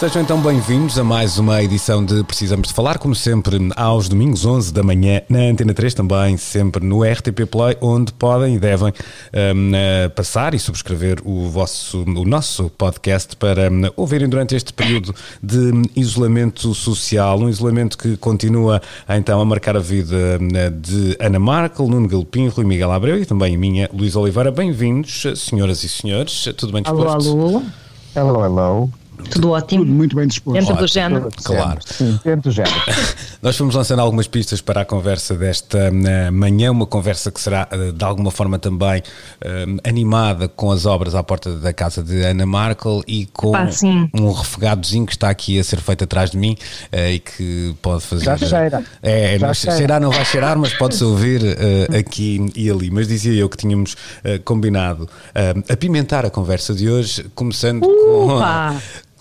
Sejam 0.00 0.22
então 0.22 0.40
bem-vindos 0.40 0.98
a 0.98 1.04
mais 1.04 1.38
uma 1.38 1.62
edição 1.62 2.02
de 2.02 2.24
Precisamos 2.24 2.68
de 2.68 2.74
Falar, 2.74 2.96
como 2.96 3.14
sempre, 3.14 3.58
aos 3.76 4.08
domingos, 4.08 4.46
11 4.46 4.72
da 4.72 4.82
manhã, 4.82 5.20
na 5.28 5.40
Antena 5.40 5.74
3, 5.74 5.92
também 5.92 6.38
sempre 6.38 6.82
no 6.82 7.02
RTP 7.02 7.44
Play, 7.44 7.76
onde 7.82 8.10
podem 8.14 8.54
e 8.54 8.58
devem 8.58 8.88
um, 8.88 8.92
uh, 8.92 10.10
passar 10.16 10.54
e 10.54 10.58
subscrever 10.58 11.20
o, 11.22 11.50
vosso, 11.50 12.02
o 12.02 12.24
nosso 12.24 12.70
podcast 12.78 13.36
para 13.36 13.70
um, 13.70 13.90
ouvirem 13.94 14.26
durante 14.26 14.56
este 14.56 14.72
período 14.72 15.14
de 15.42 15.70
isolamento 15.94 16.72
social, 16.72 17.38
um 17.38 17.50
isolamento 17.50 17.98
que 17.98 18.16
continua 18.16 18.80
então 19.06 19.38
a 19.38 19.44
marcar 19.44 19.76
a 19.76 19.80
vida 19.80 20.16
um, 20.40 20.80
de 20.80 21.14
Ana 21.20 21.38
Markel, 21.38 21.86
Nuno 21.86 22.08
Galopim, 22.08 22.48
Rui 22.48 22.64
Miguel 22.64 22.90
Abreu 22.90 23.18
e 23.18 23.26
também 23.26 23.54
a 23.54 23.58
minha, 23.58 23.90
Luís 23.92 24.16
Oliveira. 24.16 24.50
Bem-vindos, 24.50 25.26
senhoras 25.36 25.84
e 25.84 25.90
senhores, 25.90 26.48
tudo 26.56 26.72
bem 26.72 26.82
disposto? 26.82 27.28
Alô, 27.28 27.48
alô. 27.48 27.62
Hello, 28.16 28.42
hello. 28.42 28.99
Tudo 29.22 29.50
ótimo. 29.50 29.84
Tudo 29.84 29.94
muito 29.94 30.16
bem 30.16 30.26
disposto. 30.26 30.58
Dentro 30.58 30.74
do 30.74 30.84
Ótimo. 30.84 30.88
género. 30.88 31.28
Claro. 31.42 31.78
Sim, 31.84 32.18
dentro 32.24 32.50
do 32.50 32.52
género. 32.52 32.74
Nós 33.42 33.56
fomos 33.56 33.74
lançando 33.74 34.00
algumas 34.00 34.26
pistas 34.26 34.60
para 34.60 34.82
a 34.82 34.84
conversa 34.84 35.34
desta 35.34 35.78
eh, 35.78 36.30
manhã, 36.30 36.70
uma 36.70 36.86
conversa 36.86 37.30
que 37.30 37.40
será 37.40 37.68
eh, 37.70 37.92
de 37.92 38.04
alguma 38.04 38.30
forma 38.30 38.58
também 38.58 39.02
eh, 39.40 39.66
animada 39.84 40.48
com 40.48 40.70
as 40.70 40.86
obras 40.86 41.14
à 41.14 41.22
porta 41.22 41.56
da 41.58 41.72
casa 41.72 42.02
de 42.02 42.22
Ana 42.22 42.44
Markel 42.46 43.02
e 43.06 43.26
com 43.26 43.52
Pá, 43.52 43.68
um 44.14 44.32
refogadozinho 44.32 45.06
que 45.06 45.12
está 45.12 45.30
aqui 45.30 45.58
a 45.58 45.64
ser 45.64 45.80
feito 45.80 46.04
atrás 46.04 46.30
de 46.30 46.38
mim 46.38 46.56
eh, 46.92 47.12
e 47.14 47.18
que 47.20 47.74
pode 47.80 48.02
fazer. 48.02 48.24
Já 48.24 48.36
cheira. 48.36 48.84
É, 49.02 49.38
Já 49.38 49.46
não, 49.46 49.54
cheira. 49.54 49.76
cheirar 49.76 50.00
não 50.00 50.10
vai 50.10 50.24
cheirar, 50.24 50.58
mas 50.58 50.72
pode-se 50.74 51.04
ouvir 51.04 51.40
aqui 51.98 52.50
e 52.54 52.70
ali. 52.70 52.90
Mas 52.90 53.08
dizia 53.08 53.32
eu 53.32 53.48
que 53.48 53.56
tínhamos 53.56 53.96
combinado 54.44 55.08
eh, 55.34 55.54
apimentar 55.72 56.24
a 56.26 56.30
conversa 56.30 56.74
de 56.74 56.88
hoje, 56.88 57.24
começando 57.34 57.80
com. 57.80 58.40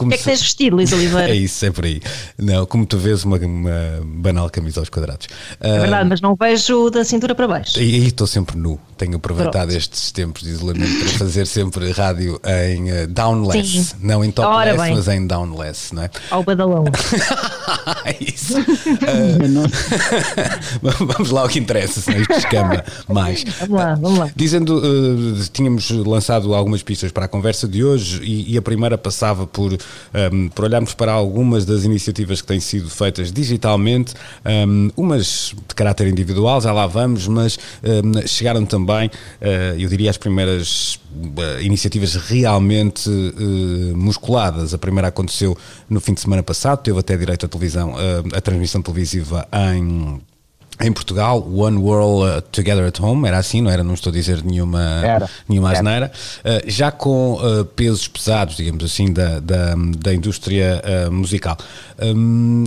Upa! 0.06 0.08
O 0.08 0.10
que 0.10 0.16
é 0.16 0.18
que 0.18 0.24
tens 0.24 0.42
vestido, 0.42 0.76
Luís 0.76 0.92
Oliveira? 0.94 1.32
É 1.32 1.36
isso, 1.36 1.66
é 1.66 1.72
por 1.72 1.86
aí. 1.86 2.02
Não, 2.38 2.66
como 2.66 2.86
tu 2.86 2.98
vês, 2.98 3.24
uma, 3.24 3.38
uma 3.38 4.00
banal 4.04 4.50
camisa 4.50 4.80
aos 4.80 4.90
quadrados. 4.90 5.28
É 5.60 5.80
verdade, 5.80 6.10
mas 6.10 6.22
não 6.22 6.36
vejo 6.36 6.90
da 6.90 7.04
cintura 7.04 7.36
para 7.36 7.48
baixo. 7.48 7.80
E 7.80 7.96
aí 7.96 8.08
estou 8.08 8.28
sempre 8.28 8.58
nu. 8.58 8.80
Tenho 9.00 9.16
aproveitado 9.16 9.70
Pronto. 9.70 9.78
estes 9.78 10.12
tempos 10.12 10.44
de 10.44 10.50
isolamento 10.50 11.00
para 11.00 11.08
fazer 11.20 11.48
sempre 11.48 11.90
rádio 11.94 12.38
em 12.46 12.90
eh, 12.90 13.08
downless. 13.08 13.84
Sim. 13.84 13.96
Não 14.02 14.26
em 14.26 14.30
topless, 14.30 14.78
mas 14.78 15.08
em 15.08 15.26
downless, 15.26 15.96
não 15.96 16.04
é? 16.04 16.10
Ao 16.30 16.44
badalão. 16.44 16.84
Isso. 18.20 18.56
Ah, 19.08 20.60
vamos 21.00 21.32
lá 21.32 21.42
ao 21.42 21.48
que 21.48 21.60
interessa, 21.60 22.02
senão 22.02 22.20
isto 22.20 22.34
escama 22.34 22.84
mais. 23.08 23.46
Vamos 23.62 23.80
lá, 23.80 23.96
vamos 23.96 24.20
lá. 24.20 24.32
Dizendo, 24.36 24.82
eh, 24.84 25.46
tínhamos 25.54 25.90
lançado 25.92 26.54
algumas 26.54 26.84
pistas 26.84 27.10
para 27.10 27.24
a 27.24 27.28
conversa 27.30 27.70
de 27.70 27.84
hoje 27.86 28.22
e, 28.22 28.54
e 28.54 28.58
a 28.58 28.62
primeira 28.62 28.98
passava 28.98 29.48
por, 29.48 29.78
ehm, 30.14 30.50
por 30.50 30.66
olharmos 30.66 30.94
para 30.94 31.14
algumas 31.14 31.64
das 31.64 31.86
iniciativas 31.86 32.42
que 32.42 32.48
têm 32.48 32.60
sido 32.60 32.90
feitas 32.90 33.32
digitalmente, 33.32 34.14
ehm, 34.44 34.90
umas 34.98 35.54
de 35.68 35.74
caráter 35.74 36.08
individual, 36.08 36.60
já 36.60 36.74
lá 36.74 36.86
vamos, 36.86 37.28
mas 37.28 37.58
ehm, 37.82 38.28
chegaram 38.28 38.66
também, 38.66 38.89
eh, 39.42 39.76
eu 39.78 39.90
diria, 39.90 40.10
as 40.10 40.18
primeiras 40.18 41.00
eh, 41.38 41.64
iniciativas 41.64 42.16
realmente 42.16 43.10
eh, 43.10 43.94
musculadas. 43.96 44.74
A 44.74 44.78
primeira 44.78 45.08
aconteceu 45.08 45.58
no 45.90 46.00
fim 46.00 46.14
de 46.14 46.22
semana 46.22 46.44
passado, 46.44 46.82
teve 46.82 47.00
até 47.00 47.18
direito 47.18 47.46
à 47.46 47.50
televisão, 47.50 47.96
a 48.34 48.42
transmissão 48.42 48.82
televisiva 48.82 49.48
em 49.54 50.22
em 50.82 50.94
Portugal, 50.94 51.46
One 51.46 51.78
World 51.78 52.42
Together 52.52 52.86
at 52.86 53.00
Home, 53.02 53.28
era 53.28 53.38
assim, 53.38 53.62
não 53.62 53.70
era? 53.70 53.84
Não 53.84 53.94
estou 53.94 54.12
a 54.12 54.14
dizer 54.14 54.44
nenhuma, 54.44 54.82
Era. 55.04 55.30
nenhuma 55.48 55.70
Era. 55.72 55.78
asneira. 55.78 56.12
Uh, 56.40 56.72
já 56.72 56.90
com 56.90 57.34
uh, 57.34 57.66
pesos 57.66 58.08
pesados, 58.08 58.56
digamos 58.56 58.84
assim, 58.86 59.12
da, 59.12 59.40
da, 59.40 59.76
da 59.98 60.14
indústria 60.14 60.82
uh, 60.86 61.12
musical. 61.12 61.58
Um, 62.02 62.66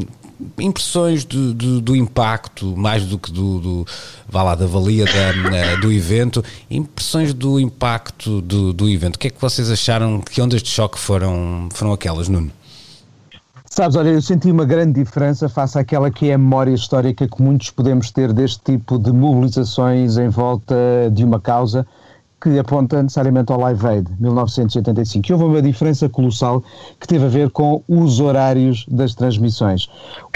impressões 0.58 1.24
do, 1.24 1.54
do, 1.54 1.80
do 1.80 1.96
impacto, 1.96 2.76
mais 2.76 3.04
do 3.04 3.18
que 3.18 3.30
do, 3.30 3.60
do 3.60 3.86
vá 4.28 4.42
lá, 4.42 4.54
da 4.54 4.66
valia 4.66 5.04
da, 5.04 5.76
uh, 5.76 5.80
do 5.80 5.92
evento, 5.92 6.44
impressões 6.70 7.32
do 7.34 7.58
impacto 7.60 8.40
do, 8.40 8.72
do 8.72 8.88
evento. 8.88 9.16
O 9.16 9.18
que 9.18 9.28
é 9.28 9.30
que 9.30 9.40
vocês 9.40 9.70
acharam? 9.70 10.20
Que 10.20 10.40
ondas 10.40 10.62
de 10.62 10.68
choque 10.68 10.98
foram, 10.98 11.68
foram 11.72 11.92
aquelas, 11.92 12.28
Nuno? 12.28 12.50
Sabes, 13.66 13.96
olha, 13.96 14.10
eu 14.10 14.20
senti 14.20 14.50
uma 14.50 14.66
grande 14.66 15.02
diferença 15.02 15.48
face 15.48 15.78
àquela 15.78 16.10
que 16.10 16.28
é 16.28 16.34
a 16.34 16.38
memória 16.38 16.72
histórica 16.72 17.26
que 17.26 17.42
muitos 17.42 17.70
podemos 17.70 18.10
ter 18.10 18.30
deste 18.30 18.60
tipo 18.62 18.98
de 18.98 19.10
mobilizações 19.10 20.18
em 20.18 20.28
volta 20.28 20.74
de 21.10 21.24
uma 21.24 21.40
causa 21.40 21.86
que 22.42 22.58
aponta 22.58 23.00
necessariamente 23.00 23.52
ao 23.52 23.60
Live 23.60 23.86
Aid 23.86 24.08
1985. 24.18 25.28
E 25.28 25.32
houve 25.32 25.44
uma 25.44 25.62
diferença 25.62 26.08
colossal 26.08 26.62
que 26.98 27.06
teve 27.06 27.24
a 27.24 27.28
ver 27.28 27.50
com 27.50 27.84
os 27.86 28.18
horários 28.18 28.84
das 28.90 29.14
transmissões. 29.14 29.88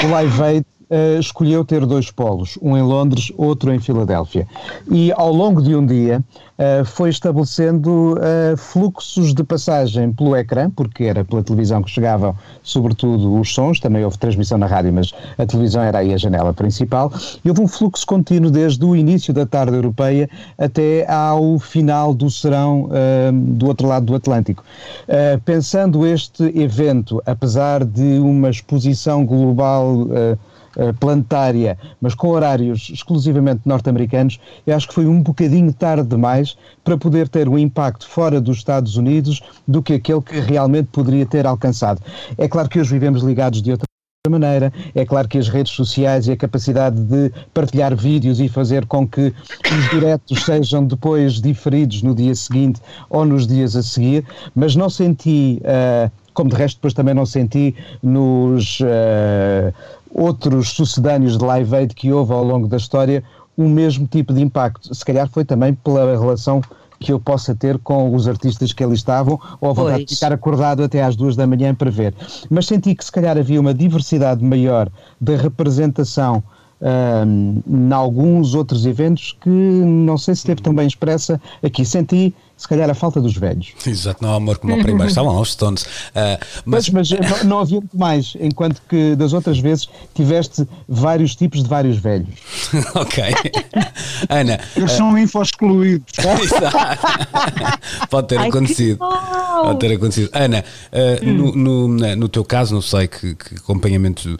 O 0.05 0.07
Live 0.09 0.43
Aid 0.43 0.67
eh, 0.89 1.19
escolheu 1.19 1.65
ter 1.65 1.85
dois 1.85 2.13
polos, 2.13 2.57
um 2.63 2.77
em 2.77 2.83
Londres, 2.83 3.33
outro 3.37 3.73
em 3.73 3.81
Filadélfia. 3.81 4.47
E 4.89 5.13
ao 5.17 5.33
longo 5.33 5.61
de 5.61 5.75
um 5.75 5.85
dia 5.85 6.23
eh, 6.57 6.85
foi 6.85 7.11
estabelecendo 7.11 8.17
eh, 8.23 8.55
fluxos 8.57 9.35
de 9.35 9.43
passagem 9.43 10.13
pelo 10.13 10.37
ecrã, 10.37 10.71
porque 10.71 11.03
era 11.03 11.25
pela 11.25 11.43
televisão 11.43 11.83
que 11.83 11.91
chegavam 11.91 12.37
sobretudo 12.63 13.35
os 13.41 13.53
sons, 13.53 13.81
também 13.81 14.05
houve 14.05 14.17
transmissão 14.17 14.59
na 14.59 14.67
rádio, 14.67 14.93
mas 14.93 15.13
a 15.37 15.45
televisão 15.45 15.83
era 15.83 15.99
aí 15.99 16.15
a 16.15 16.17
janela 16.17 16.55
principal, 16.55 17.13
e 17.45 17.49
houve 17.49 17.63
um 17.63 17.67
fluxo 17.67 18.07
contínuo 18.07 18.49
desde 18.49 18.85
o 18.85 18.95
início 18.95 19.35
da 19.35 19.45
tarde 19.45 19.75
europeia 19.75 20.31
até 20.57 21.05
ao 21.11 21.59
final 21.59 22.15
do 22.15 22.31
serão 22.31 22.89
do 23.33 23.67
outro 23.67 23.87
lado 23.87 24.07
do 24.07 24.15
Atlântico. 24.15 24.65
Pensando 25.45 26.07
este 26.07 26.45
evento, 26.59 27.23
apesar 27.25 27.85
de 27.85 28.19
uma 28.19 28.51
exposição 28.51 29.25
global 29.25 30.09
planetária, 30.99 31.79
mas 32.01 32.15
com 32.15 32.29
horários 32.29 32.91
exclusivamente 32.93 33.63
norte-americanos, 33.65 34.39
eu 34.67 34.75
acho 34.77 34.89
que 34.89 34.95
foi 34.95 35.07
um 35.07 35.23
bocadinho 35.23 35.73
tarde 35.73 36.09
demais 36.09 36.57
para 36.85 36.97
poder 36.97 37.29
ter 37.29 37.49
um 37.49 37.59
impacto 37.59 38.09
fora 38.09 38.41
dos 38.41 38.59
Estados 38.59 38.97
Unidos 38.97 39.41
do 39.67 39.83
que 39.83 39.95
aquele 39.95 40.21
que 40.21 40.39
realmente 40.41 40.89
poderia 40.93 41.27
ter 41.27 41.47
alcançado. 41.47 42.01
É 42.39 42.49
claro 42.49 42.69
que 42.69 42.81
hoje 42.81 42.91
vivemos 42.91 43.23
ligados 43.23 43.63
de 43.63 43.71
outra 43.73 43.87
maneira. 44.29 44.73
É 44.95 45.05
claro 45.05 45.29
que 45.29 45.39
as 45.39 45.49
redes 45.49 45.73
sociais 45.73 46.27
e 46.27 46.33
a 46.33 46.37
capacidade 46.37 47.01
de 47.01 47.33
partilhar 47.55 47.95
vídeos 47.97 48.41
e 48.41 48.49
fazer 48.49 48.87
com 48.87 49.07
que 49.07 49.33
os 49.73 49.91
diretos 49.91 50.45
sejam 50.45 50.85
depois 50.85 51.41
diferidos 51.41 52.03
no 52.03 52.15
dia 52.15 52.35
seguinte 52.35 52.81
ou 53.09 53.25
nos 53.25 53.47
dias 53.47 53.77
a 53.77 53.83
seguir, 53.83 54.25
mas 54.55 54.75
não 54.75 54.91
senti, 54.91 55.61
ah, 55.65 56.11
como 56.35 56.51
de 56.51 56.57
resto 56.57 56.79
depois 56.79 56.95
também 56.95 57.15
não 57.15 57.27
senti 57.27 57.75
nos 58.03 58.79
ah, 58.83 59.73
outros 60.11 60.71
sucedâneos 60.71 61.37
de 61.39 61.45
Live 61.45 61.75
Aid 61.75 61.95
que 61.95 62.13
houve 62.13 62.33
ao 62.33 62.45
longo 62.45 62.69
da 62.69 62.77
história 62.77 63.23
o 63.57 63.69
mesmo 63.69 64.07
tipo 64.07 64.33
de 64.35 64.43
impacto. 64.43 64.95
Se 64.95 65.05
calhar 65.05 65.29
foi 65.29 65.45
também 65.45 65.75
pela 65.75 66.19
relação 66.19 66.61
que 66.99 67.13
eu 67.13 67.21
possa 67.21 67.55
ter 67.55 67.79
com 67.79 68.15
os 68.15 68.27
artistas 68.27 68.73
que 68.73 68.83
ali 68.83 68.95
estavam, 68.95 69.39
ou 69.61 69.71
a 69.71 69.73
vontade 69.73 69.99
de 70.01 70.07
Pois. 70.07 70.19
ficar 70.19 70.33
acordado 70.33 70.83
até 70.83 71.03
às 71.03 71.15
duas 71.15 71.37
da 71.37 71.47
manhã 71.47 71.75
para 71.75 71.91
ver. 71.91 72.15
Mas 72.51 72.67
senti 72.67 72.95
que 72.95 73.05
se 73.05 73.13
calhar 73.13 73.37
havia 73.37 73.61
uma 73.61 73.75
diversidade 73.75 74.43
maior 74.43 74.89
de 75.21 75.37
representação 75.37 76.43
ahm, 76.81 77.61
em 77.67 77.93
alguns 77.93 78.55
outros 78.55 78.87
eventos 78.87 79.37
que 79.41 79.51
não 79.51 80.17
sei 80.17 80.35
se 80.35 80.41
esteve 80.41 80.63
tão 80.63 80.75
bem 80.75 80.87
expressa 80.87 81.41
aqui. 81.63 81.85
Senti, 81.85 82.35
se 82.57 82.67
calhar, 82.67 82.89
a 82.89 82.95
falta 82.95 83.21
dos 83.21 83.37
velhos. 83.37 83.69
Exato, 83.87 84.23
não 84.23 84.33
há 84.33 84.37
amor 84.37 84.59
como 84.59 84.73
ao 84.73 84.79
primeiro, 84.81 85.09
estavam 85.09 85.37
aos 85.37 85.53
Stones. 85.53 85.85
Ah, 86.15 86.39
Mas, 86.65 86.89
mas 86.89 87.11
não, 87.11 87.45
não 87.45 87.59
havia 87.61 87.79
muito 87.81 87.97
mais, 87.97 88.35
enquanto 88.41 88.81
que 88.89 89.15
das 89.15 89.33
outras 89.33 89.59
vezes 89.59 89.89
tiveste 90.15 90.67
vários 90.89 91.37
tipos 91.37 91.63
de 91.63 91.69
vários 91.69 91.99
velhos. 91.99 92.29
ok. 92.95 93.25
Ana, 94.29 94.59
Eles 94.77 94.93
são 94.93 95.17
info-excluídos. 95.19 96.13
Exato. 96.43 96.77
Pode 98.11 98.29
ter 98.29 98.39
Ai, 98.39 98.49
acontecido. 98.49 98.99
Pode 98.99 99.79
ter 99.79 99.93
acontecido. 99.95 100.31
Ana, 100.33 100.65
uh, 100.93 101.25
no, 101.27 101.53
no, 101.55 101.89
na- 101.89 102.17
no 102.17 102.29
teu 102.29 102.45
caso, 102.45 102.75
não 102.75 102.83
sei 102.83 103.07
que, 103.07 103.35
que 103.35 103.55
acompanhamento 103.57 104.39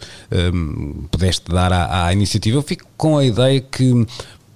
um, 0.53 1.05
pudeste 1.11 1.43
dar 1.51 1.71
à, 1.71 2.05
à 2.07 2.13
iniciativa, 2.13 2.57
eu 2.57 2.61
fico 2.63 2.85
com 2.97 3.17
a 3.17 3.25
ideia 3.25 3.61
que 3.61 4.05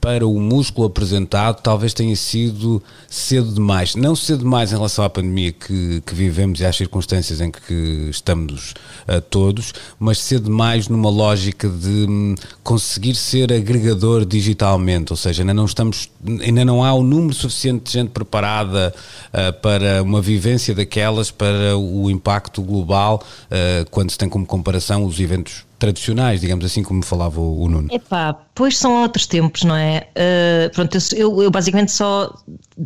para 0.01 0.25
o 0.25 0.39
músculo 0.39 0.88
apresentado 0.88 1.62
talvez 1.62 1.94
tenha 1.94 2.15
sido 2.15 2.81
cedo 3.07 3.53
demais. 3.53 3.95
Não 3.95 4.15
cedo 4.15 4.39
demais 4.39 4.71
em 4.71 4.75
relação 4.75 5.06
à 5.06 5.09
pandemia 5.09 5.51
que, 5.51 6.01
que 6.03 6.15
vivemos 6.15 6.59
e 6.59 6.65
às 6.65 6.75
circunstâncias 6.75 7.39
em 7.39 7.51
que 7.51 8.07
estamos 8.09 8.74
uh, 9.07 9.21
todos, 9.30 9.74
mas 10.00 10.18
cedo 10.18 10.45
demais 10.45 10.88
numa 10.88 11.09
lógica 11.09 11.69
de 11.69 12.07
um, 12.09 12.36
conseguir 12.63 13.13
ser 13.13 13.53
agregador 13.53 14.25
digitalmente, 14.25 15.13
ou 15.13 15.18
seja, 15.18 15.44
ainda 15.44 15.53
não 15.53 15.65
estamos, 15.65 16.09
ainda 16.42 16.65
não 16.65 16.83
há 16.83 16.92
o 16.94 17.03
número 17.03 17.36
suficiente 17.36 17.86
de 17.86 17.92
gente 17.92 18.09
preparada 18.09 18.94
uh, 19.27 19.53
para 19.62 20.01
uma 20.01 20.21
vivência 20.21 20.74
daquelas, 20.74 21.30
para 21.30 21.77
o 21.77 22.09
impacto 22.09 22.63
global, 22.63 23.24
uh, 23.45 23.88
quando 23.92 24.09
se 24.09 24.18
tem 24.18 24.27
como 24.27 24.48
comparação 24.48 25.06
os 25.06 25.19
eventos 25.19 25.70
tradicionais, 25.81 26.39
digamos 26.39 26.63
assim, 26.63 26.83
como 26.83 27.03
falava 27.03 27.41
o, 27.41 27.63
o 27.63 27.67
Nuno. 27.67 27.87
Epá, 27.91 28.33
pois 28.53 28.77
são 28.77 29.01
outros 29.01 29.25
tempos, 29.25 29.63
não 29.63 29.75
é? 29.75 30.07
Uh, 30.15 30.71
pronto, 30.73 30.95
eu, 31.15 31.41
eu, 31.41 31.49
basicamente 31.49 31.91
só, 31.91 32.31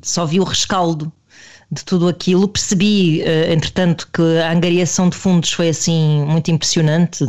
só 0.01 0.25
vi 0.25 0.39
o 0.39 0.45
rescaldo 0.45 1.11
de 1.69 1.83
tudo 1.83 2.07
aquilo, 2.07 2.47
percebi, 2.47 3.21
uh, 3.21 3.51
entretanto, 3.51 4.07
que 4.13 4.21
a 4.39 4.49
angariação 4.49 5.09
de 5.09 5.17
fundos 5.17 5.51
foi 5.51 5.69
assim 5.69 6.23
muito 6.25 6.49
impressionante, 6.49 7.25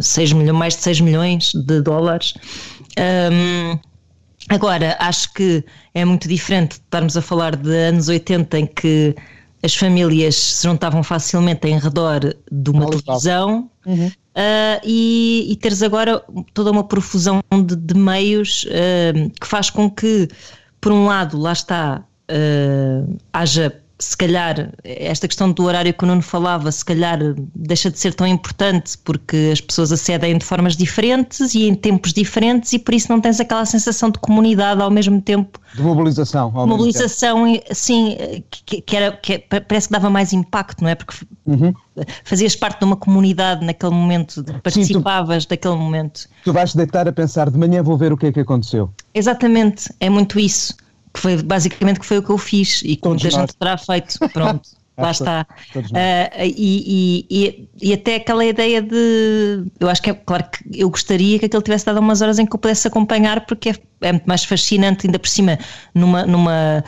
6 0.00 0.32
milhões, 0.32 0.58
mais 0.58 0.76
de 0.76 0.82
6 0.84 1.00
milhões 1.02 1.52
de 1.52 1.82
dólares. 1.82 2.32
Um, 2.98 3.78
agora, 4.48 4.96
acho 5.00 5.34
que 5.34 5.62
é 5.92 6.02
muito 6.02 6.26
diferente 6.26 6.76
de 6.78 6.84
estarmos 6.84 7.14
a 7.14 7.20
falar 7.20 7.56
de 7.56 7.70
anos 7.70 8.08
80 8.08 8.58
em 8.58 8.66
que 8.66 9.14
as 9.62 9.74
famílias 9.74 10.34
se 10.34 10.66
juntavam 10.66 11.02
facilmente 11.02 11.68
em 11.68 11.78
redor 11.78 12.20
de 12.50 12.70
uma 12.70 12.88
televisão 12.88 13.70
uhum. 13.84 14.10
Uh, 14.40 14.80
e, 14.84 15.52
e, 15.52 15.56
teres 15.56 15.82
agora 15.82 16.22
toda 16.54 16.70
uma 16.70 16.84
profusão 16.84 17.40
de, 17.66 17.76
de 17.76 17.94
meios 17.94 18.64
uh, 18.64 19.30
que 19.38 19.46
faz 19.46 19.68
com 19.68 19.90
que, 19.90 20.28
por 20.80 20.92
um 20.92 21.06
lado, 21.06 21.38
lá 21.38 21.52
está, 21.52 22.02
uh, 22.30 23.18
haja 23.32 23.82
se 24.00 24.16
calhar 24.16 24.72
esta 24.82 25.28
questão 25.28 25.52
do 25.52 25.64
horário 25.64 25.92
que 25.92 26.02
o 26.02 26.06
Nuno 26.06 26.22
falava, 26.22 26.72
se 26.72 26.84
calhar 26.84 27.18
deixa 27.54 27.90
de 27.90 27.98
ser 27.98 28.14
tão 28.14 28.26
importante 28.26 28.96
porque 29.04 29.50
as 29.52 29.60
pessoas 29.60 29.92
acedem 29.92 30.38
de 30.38 30.44
formas 30.44 30.76
diferentes 30.76 31.54
e 31.54 31.68
em 31.68 31.74
tempos 31.74 32.12
diferentes 32.12 32.72
e 32.72 32.78
por 32.78 32.94
isso 32.94 33.12
não 33.12 33.20
tens 33.20 33.38
aquela 33.38 33.64
sensação 33.64 34.10
de 34.10 34.18
comunidade 34.18 34.80
ao 34.80 34.90
mesmo 34.90 35.20
tempo. 35.20 35.60
De 35.74 35.82
mobilização. 35.82 36.50
Ao 36.54 36.66
mobilização, 36.66 37.44
sim, 37.72 38.16
que, 38.50 38.80
que, 38.80 38.96
era, 38.96 39.12
que 39.12 39.38
parece 39.38 39.88
que 39.88 39.92
dava 39.92 40.08
mais 40.08 40.32
impacto, 40.32 40.82
não 40.82 40.88
é? 40.88 40.94
Porque 40.94 41.16
uhum. 41.46 41.72
fazias 42.24 42.56
parte 42.56 42.78
de 42.78 42.86
uma 42.86 42.96
comunidade 42.96 43.64
naquele 43.64 43.92
momento, 43.92 44.42
participavas 44.62 45.42
sim, 45.42 45.48
tu, 45.48 45.50
daquele 45.50 45.76
momento. 45.76 46.28
Tu 46.44 46.52
vais 46.52 46.74
deitar 46.74 47.06
a 47.06 47.12
pensar, 47.12 47.50
de 47.50 47.58
manhã 47.58 47.82
vou 47.82 47.98
ver 47.98 48.12
o 48.12 48.16
que 48.16 48.26
é 48.26 48.32
que 48.32 48.40
aconteceu. 48.40 48.90
Exatamente, 49.14 49.92
é 50.00 50.08
muito 50.08 50.40
isso 50.40 50.74
que 51.12 51.20
foi 51.20 51.42
basicamente 51.42 52.00
que 52.00 52.06
foi 52.06 52.18
o 52.18 52.22
que 52.22 52.30
eu 52.30 52.38
fiz 52.38 52.82
e 52.84 52.96
que 52.96 53.08
muita 53.08 53.30
gente 53.30 53.54
terá 53.56 53.76
feito. 53.76 54.18
Pronto. 54.32 54.68
lá 55.00 55.10
está. 55.10 55.46
Uh, 55.76 56.44
e, 56.44 57.26
e, 57.30 57.68
e, 57.80 57.92
até 57.92 58.16
aquela 58.16 58.44
ideia 58.44 58.82
de. 58.82 59.64
Eu 59.80 59.88
acho 59.88 60.02
que 60.02 60.10
é 60.10 60.14
claro 60.14 60.44
que 60.50 60.80
eu 60.80 60.90
gostaria 60.90 61.38
que 61.38 61.46
aquele 61.46 61.62
tivesse 61.62 61.86
dado 61.86 61.98
umas 62.00 62.20
horas 62.20 62.38
em 62.38 62.46
que 62.46 62.54
eu 62.54 62.58
pudesse 62.58 62.86
acompanhar, 62.86 63.46
porque 63.46 63.70
é, 63.70 63.74
é 64.02 64.12
muito 64.12 64.26
mais 64.26 64.44
fascinante, 64.44 65.06
ainda 65.06 65.18
por 65.18 65.28
cima, 65.28 65.58
numa, 65.94 66.26
numa 66.26 66.84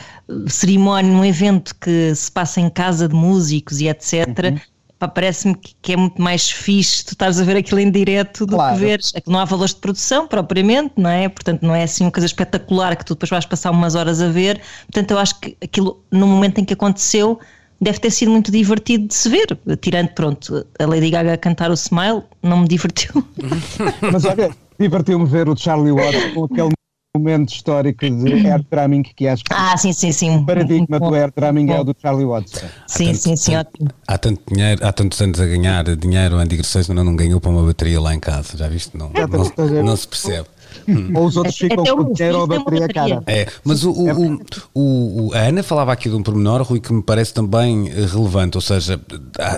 cerimónia, 0.47 1.11
num 1.11 1.25
evento 1.25 1.75
que 1.75 2.13
se 2.15 2.31
passa 2.31 2.61
em 2.61 2.69
casa 2.69 3.07
de 3.07 3.15
músicos 3.15 3.81
e 3.81 3.87
etc. 3.87 4.27
Uhum 4.27 4.72
parece-me 5.07 5.55
que, 5.55 5.93
é 5.93 5.97
muito 5.97 6.21
mais 6.21 6.49
fixe 6.49 7.05
tu 7.05 7.13
estás 7.13 7.39
a 7.39 7.43
ver 7.43 7.57
aquilo 7.57 7.79
em 7.79 7.91
direto 7.91 8.45
do 8.45 8.55
claro. 8.55 8.75
que 8.75 8.81
veres. 8.81 9.11
É 9.15 9.21
que 9.21 9.29
não 9.29 9.39
há 9.39 9.45
valores 9.45 9.73
de 9.73 9.79
produção 9.79 10.27
propriamente, 10.27 10.93
não 10.97 11.09
é? 11.09 11.27
Portanto, 11.29 11.61
não 11.61 11.73
é 11.73 11.83
assim 11.83 12.03
uma 12.03 12.11
coisa 12.11 12.25
espetacular 12.25 12.95
que 12.95 13.05
tu 13.05 13.13
depois 13.13 13.29
vais 13.29 13.45
passar 13.45 13.71
umas 13.71 13.95
horas 13.95 14.21
a 14.21 14.29
ver. 14.29 14.61
Portanto, 14.85 15.11
eu 15.11 15.19
acho 15.19 15.39
que 15.39 15.57
aquilo, 15.61 16.03
no 16.11 16.27
momento 16.27 16.59
em 16.59 16.65
que 16.65 16.73
aconteceu, 16.73 17.39
deve 17.79 17.99
ter 17.99 18.11
sido 18.11 18.31
muito 18.31 18.51
divertido 18.51 19.07
de 19.07 19.13
se 19.13 19.29
ver. 19.29 19.57
Tirando, 19.81 20.09
pronto, 20.09 20.65
a 20.79 20.85
Lady 20.85 21.09
Gaga 21.09 21.33
a 21.33 21.37
cantar 21.37 21.69
o 21.69 21.73
Smile, 21.73 22.23
não 22.41 22.61
me 22.61 22.67
divertiu. 22.67 23.25
Mas 24.11 24.25
olha, 24.25 24.51
divertiu-me 24.79 25.25
ver 25.25 25.49
o 25.49 25.55
Charlie 25.55 25.91
Watts 25.91 26.33
com 26.33 26.45
aquele 26.45 26.73
momento 27.15 27.53
histórico 27.53 28.09
de 28.09 28.33
air 28.49 28.65
drumming 28.71 29.03
que 29.03 29.27
acho 29.27 29.43
que 29.43 29.53
ah, 29.53 29.77
sim, 29.77 29.93
sim, 29.93 30.11
sim. 30.11 30.37
o 30.37 30.45
paradigma 30.45 30.99
do 30.99 31.13
air 31.13 31.31
drumming 31.35 31.69
é 31.69 31.79
o 31.79 31.83
do 31.83 31.95
Charlie 32.01 32.25
Watts. 32.25 32.63
Sim, 32.87 33.05
tanto, 33.05 33.17
sim, 33.19 33.35
sim, 33.35 33.55
ótimo. 33.55 33.89
Há 34.07 34.17
tanto 34.17 34.41
dinheiro, 34.51 34.83
há 34.83 34.91
tantos 34.91 35.21
anos 35.21 35.39
a 35.39 35.45
ganhar 35.45 35.83
dinheiro, 35.95 36.37
Andy 36.37 36.57
Gressões 36.57 36.89
ainda 36.89 37.03
não 37.03 37.15
ganhou 37.15 37.39
para 37.39 37.51
uma 37.51 37.63
bateria 37.63 38.01
lá 38.01 38.15
em 38.15 38.19
casa, 38.19 38.57
já 38.57 38.67
viste? 38.67 38.97
Não, 38.97 39.11
não, 39.11 39.83
não 39.83 39.95
se 39.95 40.07
percebe. 40.07 40.47
Hum. 40.87 41.11
Ou 41.15 41.25
os 41.25 41.37
outros 41.37 41.57
ficam 41.57 41.83
com 41.83 42.13
dinheiro 42.13 42.37
ou 42.37 42.43
a 42.43 42.47
bateria 42.47 42.87
cara. 42.87 43.23
É, 43.27 43.47
mas 43.63 43.83
o, 43.83 43.91
o, 43.91 44.39
o, 44.73 45.27
o, 45.27 45.33
a 45.33 45.39
Ana 45.39 45.63
falava 45.63 45.91
aqui 45.91 46.09
de 46.09 46.15
um 46.15 46.23
pormenor, 46.23 46.61
Rui, 46.63 46.79
que 46.79 46.93
me 46.93 47.01
parece 47.01 47.33
também 47.33 47.89
eh, 47.89 48.05
relevante, 48.05 48.57
ou 48.57 48.61
seja, 48.61 48.99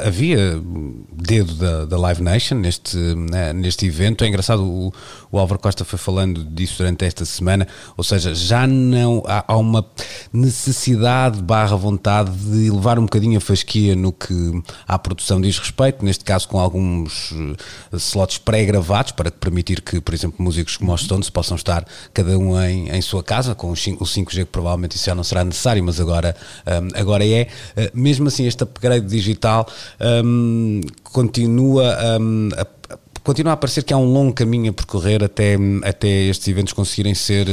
havia 0.06 0.62
dedo 1.12 1.54
da, 1.56 1.86
da 1.86 1.98
Live 1.98 2.22
Nation 2.22 2.56
neste, 2.56 2.98
né, 2.98 3.54
neste 3.54 3.86
evento. 3.86 4.24
É 4.24 4.28
engraçado, 4.28 4.64
o, 4.64 4.94
o 5.32 5.40
Álvaro 5.40 5.60
Costa 5.60 5.84
foi 5.84 5.98
falando 6.00 6.44
disso 6.44 6.80
durante 6.80 7.06
esta 7.06 7.26
semana, 7.26 7.68
ou 7.98 8.04
seja, 8.04 8.34
já 8.34 8.68
não 8.68 9.24
há, 9.26 9.44
há 9.48 9.58
uma 9.58 9.86
necessidade 10.32 11.42
barra 11.42 11.76
vontade 11.76 12.32
de 12.32 12.68
elevar 12.68 13.00
um 13.00 13.04
bocadinho 13.04 13.38
a 13.38 13.42
fasquia 13.42 13.96
no 13.96 14.12
que 14.12 14.64
à 14.88 14.98
produção 14.98 15.40
diz 15.42 15.58
respeito, 15.58 16.04
neste 16.04 16.24
caso 16.24 16.48
com 16.48 16.60
alguns 16.60 17.34
eh, 17.34 17.96
slots 17.98 18.38
pré-gravados 18.38 19.12
para 19.12 19.32
permitir 19.32 19.82
que, 19.82 20.00
por 20.00 20.14
exemplo, 20.14 20.44
músicos 20.44 20.78
como 20.78 20.94
os 20.94 21.05
Stones 21.06 21.30
possam 21.30 21.56
estar 21.56 21.86
cada 22.14 22.38
um 22.38 22.60
em, 22.62 22.90
em 22.90 23.02
sua 23.02 23.24
casa, 23.24 23.56
com 23.56 23.72
o 23.72 23.74
5G 23.74 24.36
que 24.40 24.46
provavelmente 24.46 24.96
isso 24.96 25.06
já 25.06 25.16
não 25.16 25.24
será 25.24 25.44
necessário, 25.44 25.84
mas 25.84 26.00
agora, 26.00 26.36
um, 26.68 27.00
agora 27.00 27.26
é. 27.26 27.48
Uh, 27.76 27.90
mesmo 27.94 28.28
assim, 28.28 28.46
este 28.46 28.64
upgrade 28.64 29.06
digital 29.06 29.68
um, 30.24 30.82
continua 31.04 31.98
um, 32.20 32.50
a 32.58 32.66
continua 33.26 33.54
a 33.54 33.58
parecer 33.58 33.84
que 33.84 33.92
há 33.92 33.98
um 33.98 34.06
longo 34.06 34.34
caminho 34.34 34.70
a 34.70 34.74
percorrer 34.74 35.24
até, 35.24 35.58
até 35.84 36.08
estes 36.08 36.48
eventos 36.48 36.74
conseguirem 36.74 37.16
ser, 37.16 37.48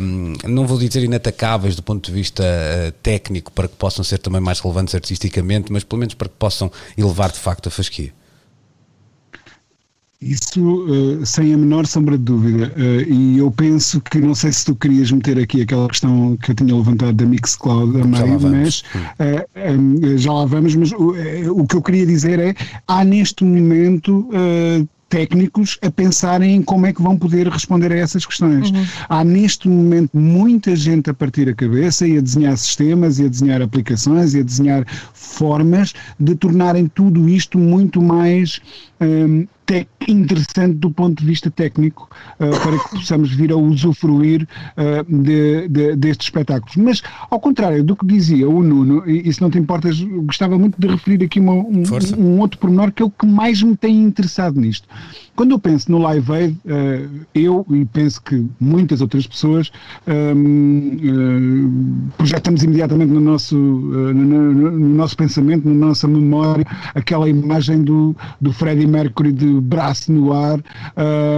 um, 0.00 0.32
não 0.48 0.66
vou 0.66 0.76
dizer 0.76 1.04
inatacáveis 1.04 1.76
do 1.76 1.84
ponto 1.84 2.04
de 2.04 2.12
vista 2.12 2.42
uh, 2.42 2.92
técnico, 3.00 3.52
para 3.52 3.68
que 3.68 3.76
possam 3.76 4.04
ser 4.04 4.18
também 4.18 4.40
mais 4.40 4.58
relevantes 4.58 4.92
artisticamente, 4.92 5.72
mas 5.72 5.84
pelo 5.84 6.00
menos 6.00 6.14
para 6.14 6.28
que 6.28 6.34
possam 6.36 6.70
elevar 6.98 7.30
de 7.30 7.38
facto 7.38 7.68
a 7.68 7.70
fasquia. 7.70 8.12
Isso 10.22 10.60
uh, 10.62 11.26
sem 11.26 11.52
a 11.52 11.56
menor 11.56 11.84
sombra 11.86 12.16
de 12.16 12.24
dúvida. 12.24 12.72
Uh, 12.76 13.12
e 13.12 13.38
eu 13.38 13.50
penso 13.50 14.00
que, 14.00 14.18
não 14.18 14.34
sei 14.34 14.52
se 14.52 14.64
tu 14.64 14.76
querias 14.76 15.10
meter 15.10 15.38
aqui 15.38 15.62
aquela 15.62 15.88
questão 15.88 16.36
que 16.36 16.52
eu 16.52 16.54
tinha 16.54 16.74
levantado 16.74 17.12
da 17.12 17.26
Mixcloud 17.26 18.00
a 18.00 18.04
meio, 18.04 18.40
mas 18.40 18.84
uh, 19.18 19.78
um, 19.78 20.16
já 20.16 20.32
lá 20.32 20.44
vamos. 20.44 20.76
Mas 20.76 20.92
o 20.92 21.66
que 21.66 21.76
eu 21.76 21.82
queria 21.82 22.06
dizer 22.06 22.38
é: 22.38 22.54
há 22.86 23.04
neste 23.04 23.44
momento 23.44 24.28
técnicos 25.12 25.78
a 25.82 25.90
pensarem 25.90 26.56
em 26.56 26.62
como 26.62 26.86
é 26.86 26.92
que 26.92 27.02
vão 27.02 27.18
poder 27.18 27.46
responder 27.46 27.92
a 27.92 27.96
essas 27.96 28.24
questões. 28.24 28.70
Uhum. 28.70 28.86
Há 29.10 29.22
neste 29.22 29.68
momento 29.68 30.16
muita 30.16 30.74
gente 30.74 31.10
a 31.10 31.14
partir 31.14 31.50
a 31.50 31.54
cabeça 31.54 32.06
e 32.06 32.16
a 32.16 32.20
desenhar 32.22 32.56
sistemas 32.56 33.18
e 33.18 33.26
a 33.26 33.28
desenhar 33.28 33.60
aplicações 33.60 34.32
e 34.32 34.40
a 34.40 34.42
desenhar 34.42 34.86
formas 35.12 35.92
de 36.18 36.34
tornarem 36.34 36.86
tudo 36.86 37.28
isto 37.28 37.58
muito 37.58 38.00
mais 38.00 38.58
um, 39.02 39.46
interessante 40.08 40.74
do 40.74 40.90
ponto 40.90 41.20
de 41.20 41.26
vista 41.26 41.50
técnico 41.50 42.08
uh, 42.34 42.60
para 42.60 42.78
que 42.78 42.90
possamos 42.90 43.32
vir 43.32 43.52
a 43.52 43.56
usufruir 43.56 44.46
uh, 44.76 45.22
de, 45.22 45.68
de, 45.68 45.96
destes 45.96 46.26
espetáculos. 46.26 46.76
Mas, 46.76 47.02
ao 47.30 47.40
contrário 47.40 47.82
do 47.84 47.96
que 47.96 48.06
dizia 48.06 48.48
o 48.48 48.62
Nuno, 48.62 49.08
e, 49.08 49.32
se 49.32 49.40
não 49.40 49.50
te 49.50 49.58
importas, 49.58 50.00
gostava 50.00 50.58
muito 50.58 50.78
de 50.78 50.88
referir 50.88 51.24
aqui 51.24 51.40
uma, 51.40 51.54
um, 51.54 51.82
um, 52.18 52.40
outro 52.40 52.58
pormenor 52.58 52.92
que 52.92 53.02
é 53.02 53.06
o 53.06 53.10
que 53.10 53.26
mais 53.26 53.62
me 53.62 53.76
tem 53.76 54.02
interessado 54.02 54.60
nisto. 54.60 54.86
Quando 55.34 55.52
eu 55.52 55.58
penso 55.58 55.90
no 55.90 55.98
Live 55.98 56.32
Aid, 56.32 56.58
uh, 56.66 57.26
eu 57.34 57.66
e 57.70 57.84
penso 57.86 58.22
que 58.22 58.46
muitas 58.60 59.00
outras 59.00 59.26
pessoas 59.26 59.70
um, 60.06 62.08
projetamos 62.18 62.62
imediatamente 62.62 63.10
no 63.10 63.20
nosso, 63.20 63.56
no, 63.56 64.12
no, 64.12 64.52
no, 64.52 64.88
nosso 64.94 65.16
pensamento, 65.16 65.66
na 65.66 65.86
nossa 65.86 66.06
memória, 66.06 66.66
aquela 66.94 67.28
imagem 67.28 67.82
do, 67.82 68.14
do 68.40 68.52
Freddie 68.52 68.86
Mercury 68.86 69.32
de 69.32 69.61
braço 69.62 70.12
no 70.12 70.32
ar 70.32 70.60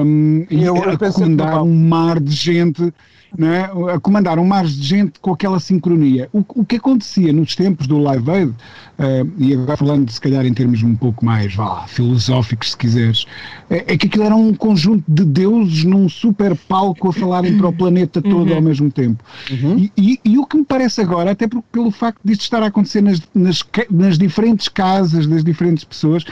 um, 0.04 0.46
e 0.50 0.64
eu, 0.64 0.76
a 0.76 0.96
comandar 0.96 1.62
um 1.62 1.74
mar 1.74 2.20
de 2.20 2.32
gente 2.32 2.92
né, 3.36 3.68
a 3.92 3.98
comandar 3.98 4.38
um 4.38 4.46
mar 4.46 4.64
de 4.64 4.82
gente 4.82 5.18
com 5.20 5.32
aquela 5.32 5.58
sincronia. 5.58 6.28
O, 6.32 6.44
o 6.48 6.64
que 6.64 6.76
acontecia 6.76 7.32
nos 7.32 7.54
tempos 7.54 7.86
do 7.86 7.98
Live 7.98 8.30
Aid, 8.30 8.50
uh, 8.50 9.32
e 9.38 9.54
agora 9.54 9.76
falando 9.76 10.10
se 10.10 10.20
calhar 10.20 10.46
em 10.46 10.54
termos 10.54 10.82
um 10.82 10.94
pouco 10.94 11.24
mais 11.24 11.54
vá, 11.54 11.86
filosóficos, 11.86 12.70
se 12.70 12.76
quiseres, 12.76 13.26
é, 13.68 13.92
é, 13.92 13.96
que 13.96 14.06
aquilo 14.06 14.24
era 14.24 14.36
um 14.36 14.54
conjunto 14.54 15.04
de 15.08 15.24
deuses 15.24 15.84
num 15.84 16.08
super 16.08 16.54
palco 16.68 17.08
a 17.08 17.12
falarem 17.12 17.56
para 17.56 17.68
o 17.68 17.72
planeta 17.72 18.22
todo 18.22 18.50
uhum. 18.50 18.56
ao 18.56 18.62
mesmo 18.62 18.90
tempo. 18.90 19.24
Uhum. 19.50 19.78
E, 19.78 19.92
e, 19.96 20.20
e, 20.24 20.38
o 20.38 20.46
que 20.46 20.56
me 20.56 20.64
parece 20.64 21.00
agora, 21.00 21.32
até 21.32 21.46
pelo 21.72 21.90
facto 21.90 22.20
disto 22.24 22.42
estar 22.42 22.62
a 22.62 22.66
acontecer 22.66 23.02
nas, 23.02 23.20
nas, 23.34 23.64
nas 23.90 24.18
diferentes 24.18 24.68
casas 24.68 25.26
das 25.26 25.42
diferentes 25.42 25.84
pessoas, 25.84 26.24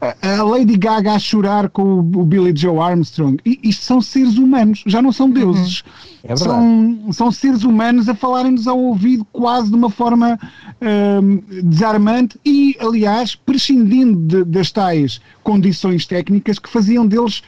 a, 0.00 0.38
a 0.40 0.42
Lady 0.42 0.76
Gaga 0.76 1.12
a 1.12 1.18
chorar 1.18 1.68
com 1.68 1.82
o, 1.82 1.98
o 1.98 2.24
Billy 2.24 2.52
Joe 2.56 2.78
Armstrong, 2.78 3.38
e, 3.44 3.60
isto 3.62 3.84
são 3.84 4.00
seres 4.00 4.36
humanos, 4.36 4.82
já 4.86 5.00
não 5.00 5.12
são 5.12 5.30
deuses. 5.30 5.80
Uhum. 5.80 6.08
É 6.24 6.34
são, 6.48 7.12
são 7.12 7.32
seres 7.32 7.64
humanos 7.64 8.08
a 8.08 8.14
falarem-nos 8.14 8.66
ao 8.66 8.78
ouvido 8.78 9.24
quase 9.32 9.68
de 9.68 9.74
uma 9.74 9.90
forma 9.90 10.38
um, 10.80 11.42
desarmante 11.62 12.38
e, 12.44 12.76
aliás, 12.80 13.34
prescindindo 13.34 14.16
de, 14.16 14.44
das 14.44 14.70
tais 14.70 15.20
condições 15.42 16.06
técnicas 16.06 16.58
que 16.58 16.68
faziam 16.68 17.06
deles 17.06 17.42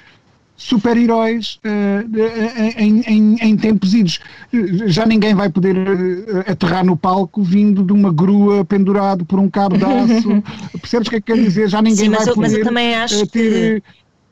super-heróis 0.57 1.59
uh, 1.65 2.77
em, 2.77 3.01
em, 3.07 3.37
em, 3.41 3.57
tempos 3.57 3.95
idos. 3.95 4.21
Já 4.87 5.07
ninguém 5.07 5.35
vai 5.35 5.49
poder 5.49 5.75
aterrar 6.47 6.85
no 6.85 6.99
palco 6.99 7.43
vindo 7.43 7.83
de 7.83 7.95
uma 7.95 8.13
grua 8.13 8.63
pendurado 8.63 9.25
por 9.25 9.39
um 9.39 9.49
cabo 9.49 9.79
de 9.79 9.85
aço. 9.85 10.43
Percebes 10.79 11.09
o 11.09 11.11
que 11.11 11.17
é 11.17 11.21
que 11.21 11.33
quer 11.33 11.43
dizer? 11.43 11.69
Já 11.69 11.81
ninguém 11.81 12.11
Sim, 12.11 12.11
vai 12.11 12.29
eu, 12.29 12.35
poder 12.35 12.67
uh, 12.67 13.27
ter. 13.27 13.81
Que 13.81 13.83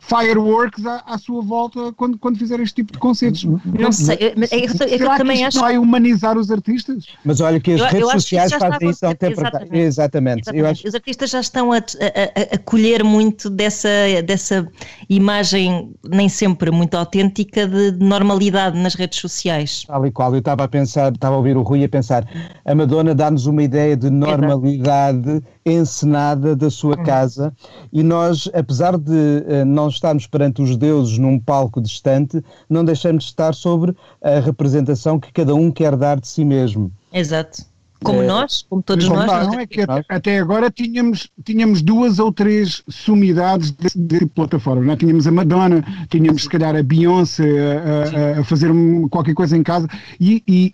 fireworks 0.09 0.87
à, 0.87 1.03
à, 1.07 1.19
sua 1.19 1.43
volta 1.43 1.93
quando, 1.93 2.19
quando 2.19 2.39
fizer 2.39 2.59
este 2.61 2.77
tipo 2.77 2.93
de 2.93 2.99
concertos. 2.99 3.45
Não 3.45 3.93
sei, 3.93 4.33
mas, 4.37 4.51
é, 4.51 4.57
é, 4.57 4.65
é, 4.65 4.69
que 4.99 5.03
eu 5.05 5.17
também 5.17 5.45
acho. 5.45 5.61
vai 5.61 5.77
humanizar 5.77 6.37
os 6.39 6.51
artistas? 6.51 7.07
Mas 7.25 7.41
olha 7.41 7.61
que 7.61 7.73
as 7.73 7.81
eu, 7.81 7.87
redes 7.87 8.01
eu 8.01 8.11
sociais 8.13 8.53
fazem 8.53 8.91
isso 8.91 9.05
há 9.05 9.11
um 9.11 9.15
tempo. 9.15 9.41
Exatamente. 9.41 9.77
exatamente. 9.77 10.41
exatamente. 10.41 10.71
Acho... 10.71 10.89
Os 10.89 10.95
artistas 10.95 11.31
já 11.31 11.41
estão 11.41 11.73
a, 11.73 11.77
a, 11.77 12.55
a, 12.55 12.59
colher 12.59 13.05
muito 13.05 13.51
dessa, 13.51 13.89
dessa 14.25 14.67
imagem, 15.11 15.93
nem 16.05 16.29
sempre 16.29 16.71
muito 16.71 16.95
autêntica, 16.97 17.67
de 17.67 17.93
normalidade 17.93 18.79
nas 18.79 18.95
redes 18.95 19.21
sociais. 19.21 19.85
Tal 19.87 20.07
e 20.07 20.11
qual. 20.11 20.33
Eu 20.33 20.39
estava 20.39 20.65
a 20.65 20.69
pensar, 20.69 21.13
estava 21.13 21.35
a 21.35 21.39
ouvir 21.39 21.57
o 21.57 21.63
Rui 21.63 21.85
a 21.85 21.89
pensar, 21.89 22.27
a 22.65 22.75
Madonna 22.75 23.15
dá-nos 23.15 23.47
uma 23.47 23.63
ideia 23.63 23.97
de 23.97 24.09
normalidade. 24.09 25.29
Exato 25.29 25.58
encenada 25.71 26.57
da 26.57 26.71
sua 26.71 26.97
uhum. 26.97 27.05
casa 27.05 27.53
e 27.93 28.03
nós, 28.03 28.49
apesar 28.55 28.97
de 28.97 29.11
uh, 29.11 29.65
não 29.67 29.89
estarmos 29.89 30.27
perante 30.27 30.63
os 30.63 30.77
deuses 30.77 31.19
num 31.19 31.39
palco 31.39 31.81
distante, 31.81 32.43
não 32.69 32.85
deixamos 32.85 33.25
de 33.25 33.31
estar 33.31 33.55
sobre 33.55 33.95
a 34.23 34.41
representação 34.41 35.19
que 35.19 35.33
cada 35.33 35.55
um 35.55 35.71
quer 35.71 35.97
dar 35.97 36.21
de 36.21 36.29
si 36.29 36.45
mesmo. 36.45 36.91
Exato. 37.13 37.68
Como 38.03 38.23
é, 38.23 38.27
nós, 38.27 38.65
como 38.69 38.83
todos 38.83 39.07
como 39.09 39.25
nós. 39.25 39.47
Não, 39.49 39.59
é 39.59 39.67
que 39.67 39.81
até, 39.81 40.05
até, 40.09 40.39
agora 40.39 40.71
tínhamos, 40.71 41.29
tínhamos 41.45 41.83
duas 41.83 42.21
ou 42.21 42.33
três 42.33 42.83
sumidades 42.89 43.73
de, 43.73 43.89
de 43.97 44.27
plataformas. 44.27 44.87
Não 44.87 44.93
é? 44.93 44.97
Tínhamos 44.97 45.27
a 45.27 45.33
Madonna, 45.33 45.85
tínhamos 46.09 46.43
se 46.43 46.49
calhar 46.49 46.77
a 46.77 46.83
Beyoncé 46.83 47.45
a, 47.45 48.39
a, 48.39 48.41
a 48.41 48.45
fazer 48.45 48.71
qualquer 49.11 49.35
coisa 49.35 49.57
em 49.57 49.63
casa 49.65 49.89
e, 50.21 50.43
e, 50.47 50.73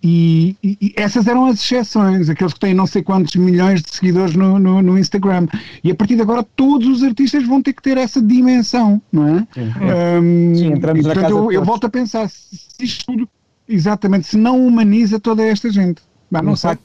e, 0.63 0.79
e, 0.81 0.95
essas 0.97 1.27
eram 1.27 1.47
as 1.47 1.61
exceções, 1.61 2.29
aqueles 2.29 2.53
que 2.53 2.61
têm 2.61 2.75
não 2.75 2.87
sei 2.87 3.03
quantos 3.03 3.35
milhões 3.37 3.83
de 3.83 3.95
seguidores 3.95 4.35
no, 4.35 4.59
no, 4.59 4.83
no, 4.83 4.99
Instagram. 4.99 5.47
E 5.83 5.91
a 5.91 5.95
partir 5.95 6.17
de 6.17 6.23
agora 6.23 6.43
todos 6.43 6.87
os 6.89 7.03
artistas 7.03 7.47
vão 7.47 7.63
ter 7.63 7.73
que 7.73 7.83
ter 7.83 7.97
essa 7.97 8.21
dimensão, 8.21 9.01
não 9.11 9.29
é? 9.29 9.47
Sim, 9.55 9.73
um, 10.21 10.55
Sim 10.55 10.67
entramos 10.73 11.01
e, 11.01 11.05
portanto, 11.05 11.07
na 11.07 11.15
casa 11.15 11.35
eu, 11.35 11.53
eu 11.53 11.65
volto 11.65 11.87
a 11.87 11.91
pensar, 11.91 12.29
se 12.29 12.85
isto 12.85 13.07
tudo, 13.07 13.29
exatamente, 13.67 14.27
se 14.27 14.37
não 14.37 14.65
humaniza 14.67 15.19
toda 15.19 15.43
esta 15.43 15.71
gente. 15.71 16.03
Mas 16.35 16.45
não 16.45 16.57
sei. 16.57 16.79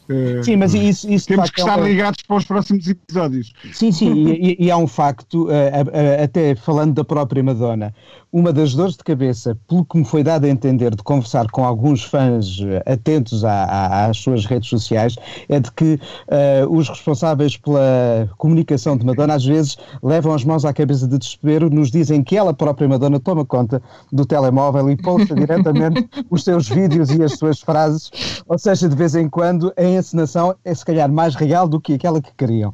Sim, 0.43 0.57
mas 0.57 0.73
isso, 0.73 1.09
isso 1.09 1.27
temos 1.27 1.49
que 1.49 1.59
estar 1.59 1.79
é 1.79 1.83
ligados 1.83 2.21
para 2.21 2.37
os 2.37 2.45
próximos 2.45 2.87
episódios. 2.87 3.51
Sim, 3.73 3.91
sim, 3.91 4.27
e, 4.29 4.65
e, 4.65 4.71
há 4.71 4.77
um 4.77 4.87
facto, 4.87 5.47
uh, 5.47 6.23
até 6.23 6.55
falando 6.55 6.93
da 6.93 7.03
própria 7.03 7.41
Madonna, 7.41 7.93
uma 8.31 8.53
das 8.53 8.75
dores 8.75 8.95
de 8.95 9.03
cabeça, 9.03 9.57
pelo 9.67 9.83
que 9.83 9.97
me 9.97 10.05
foi 10.05 10.23
dado 10.23 10.45
a 10.45 10.49
entender 10.49 10.95
de 10.95 11.01
conversar 11.01 11.49
com 11.49 11.65
alguns 11.65 12.03
fãs 12.03 12.59
eh, 12.61 12.91
atentos 12.91 13.43
à, 13.43 13.63
à, 13.63 14.05
às 14.05 14.17
suas 14.17 14.45
redes 14.45 14.69
sociais, 14.69 15.15
é 15.47 15.59
de 15.59 15.71
que 15.71 15.95
uh, 15.95 16.69
os 16.69 16.87
responsáveis 16.89 17.57
pela 17.57 18.29
comunicação 18.37 18.95
de 18.95 19.03
Madonna 19.03 19.33
às 19.33 19.43
vezes 19.43 19.77
levam 20.03 20.33
as 20.33 20.43
mãos 20.43 20.63
à 20.63 20.71
cabeça 20.71 21.07
de 21.07 21.17
desespero, 21.17 21.71
nos 21.71 21.89
dizem 21.89 22.23
que 22.23 22.37
ela 22.37 22.53
própria, 22.53 22.87
Madonna, 22.87 23.19
toma 23.19 23.43
conta 23.43 23.81
do 24.11 24.23
telemóvel 24.25 24.91
e 24.91 24.95
posta 24.95 25.33
diretamente 25.33 26.07
os 26.29 26.43
seus 26.43 26.69
vídeos 26.69 27.09
e 27.09 27.23
as 27.23 27.33
suas 27.33 27.59
frases, 27.59 28.11
ou 28.47 28.59
seja, 28.59 28.87
de 28.87 28.95
vez 28.95 29.15
em 29.15 29.27
quando 29.27 29.73
a 29.75 29.83
encenação 29.83 30.55
é 30.63 30.73
se 30.73 30.85
calhar 30.85 31.11
mais 31.11 31.33
real 31.33 31.67
do 31.67 31.81
que 31.81 31.93
aquela 31.93 32.21
que 32.21 32.31
queriam. 32.37 32.71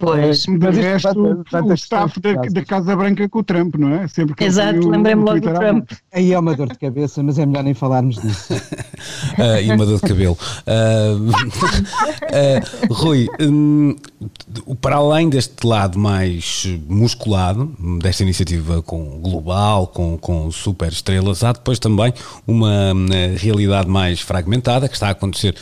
Pois, 0.00 0.44
uh, 0.44 0.58
mas 0.60 0.74
de 0.74 0.80
resto, 0.80 1.44
o 1.52 1.72
staff 1.74 2.20
da, 2.20 2.32
da, 2.34 2.64
Casa 2.64 2.96
Branca 2.96 3.28
com 3.28 3.38
o 3.38 3.44
Trump, 3.44 3.76
não 3.76 3.94
é? 3.94 4.08
Sempre 4.08 4.34
que 4.34 4.44
Exato 4.44 4.87
lembrei-me 4.88 5.22
logo 5.22 5.40
do 5.40 5.52
Trump. 5.52 5.90
Aí 6.12 6.32
é 6.32 6.38
uma 6.38 6.54
dor 6.54 6.68
de 6.68 6.78
cabeça, 6.78 7.22
mas 7.22 7.38
é 7.38 7.46
melhor 7.46 7.64
nem 7.64 7.74
falarmos 7.74 8.16
disso. 8.16 8.54
uh, 8.54 9.60
e 9.62 9.70
uma 9.70 9.84
dor 9.86 10.00
de 10.00 10.08
cabelo. 10.08 10.38
Uh, 10.66 11.30
uh, 12.90 12.92
Rui, 12.94 13.28
um, 13.40 13.94
para 14.80 14.96
além 14.96 15.28
deste 15.28 15.66
lado 15.66 15.98
mais 15.98 16.66
musculado, 16.88 17.72
desta 18.00 18.22
iniciativa 18.22 18.82
com 18.82 19.20
global, 19.20 19.86
com, 19.86 20.16
com 20.18 20.50
super 20.50 20.90
estrelas, 20.90 21.44
há 21.44 21.52
depois 21.52 21.78
também 21.78 22.12
uma 22.46 22.92
realidade 23.36 23.88
mais 23.88 24.20
fragmentada 24.20 24.88
que 24.88 24.94
está 24.94 25.08
a 25.08 25.10
acontecer 25.10 25.54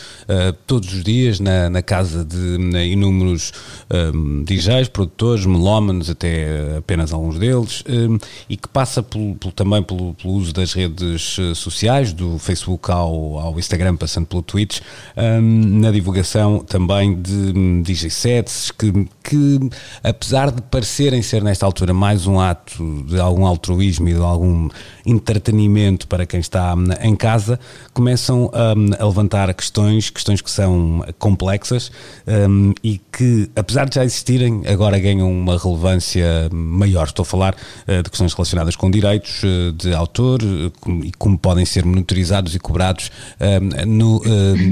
todos 0.67 0.93
os 0.93 1.03
dias 1.03 1.41
na, 1.41 1.69
na 1.69 1.83
casa 1.83 2.25
de 2.25 2.57
inúmeros 2.87 3.53
um, 3.91 4.43
DJs, 4.45 4.89
produtores, 4.89 5.47
melómanos, 5.47 6.11
até 6.11 6.77
apenas 6.79 7.13
alguns 7.13 7.39
deles, 7.39 7.83
um, 7.89 8.19
e 8.49 8.57
que 8.57 8.69
passa 8.69 9.03
por 9.03 9.16
pelo, 9.17 9.35
pelo, 9.37 9.53
também 9.53 9.83
pelo, 9.83 10.15
pelo, 10.15 10.35
uso 10.35 10.53
das 10.53 10.73
redes 10.75 11.39
eh, 11.39 11.55
sociais, 11.55 12.13
do 12.13 12.39
Facebook 12.39 12.91
ao, 12.91 13.39
ao 13.39 13.59
Instagram, 13.59 13.97
passando 13.97 14.27
pelo 14.27 14.43
Twitch, 14.43 14.81
um, 15.17 15.81
na 15.81 15.91
divulgação 15.91 16.59
também 16.59 17.21
de 17.21 17.33
um, 17.33 17.83
DJ 17.83 18.11
sets, 18.11 18.71
que, 18.71 18.93
que 19.29 19.59
apesar 20.05 20.53
de 20.53 20.63
parecerem 20.63 21.21
ser 21.21 21.43
nesta 21.43 21.67
altura 21.67 21.93
mais 21.93 22.29
um 22.29 22.39
ato 22.39 23.05
de 23.09 23.19
algum 23.19 23.45
altruísmo 23.45 24.09
e 24.09 24.15
de 24.15 24.21
algum 24.21 24.69
entretenimento 25.05 26.07
para 26.07 26.25
quem 26.25 26.39
está 26.39 26.75
hum, 26.75 26.87
em 27.01 27.17
casa, 27.17 27.59
começam 27.93 28.45
um, 28.45 29.03
a 29.03 29.05
levantar 29.05 29.53
questões, 29.53 30.11
questões 30.11 30.41
que 30.41 30.51
são 30.51 31.05
complexas 31.19 31.91
um, 32.27 32.73
e 32.85 33.01
que, 33.11 33.51
apesar 33.57 33.89
de 33.89 33.97
já 33.97 34.05
existirem, 34.05 34.63
agora 34.67 34.99
ganham 34.99 35.31
uma 35.31 35.59
relevância 35.59 36.49
maior. 36.53 37.07
Estou 37.07 37.25
a 37.25 37.27
falar 37.27 37.55
uh, 37.55 38.03
de 38.03 38.11
questões 38.11 38.33
relacionadas 38.33 38.77
com 38.77 38.91
direitos 38.91 39.43
uh, 39.43 39.73
de 39.73 39.93
autor 39.93 40.41
uh, 40.43 41.05
e 41.05 41.11
como 41.19 41.37
podem 41.37 41.65
ser 41.65 41.85
monitorizados 41.85 42.55
e 42.55 42.61
cobrados 42.61 43.11
hum, 43.41 43.87
no 43.87 44.21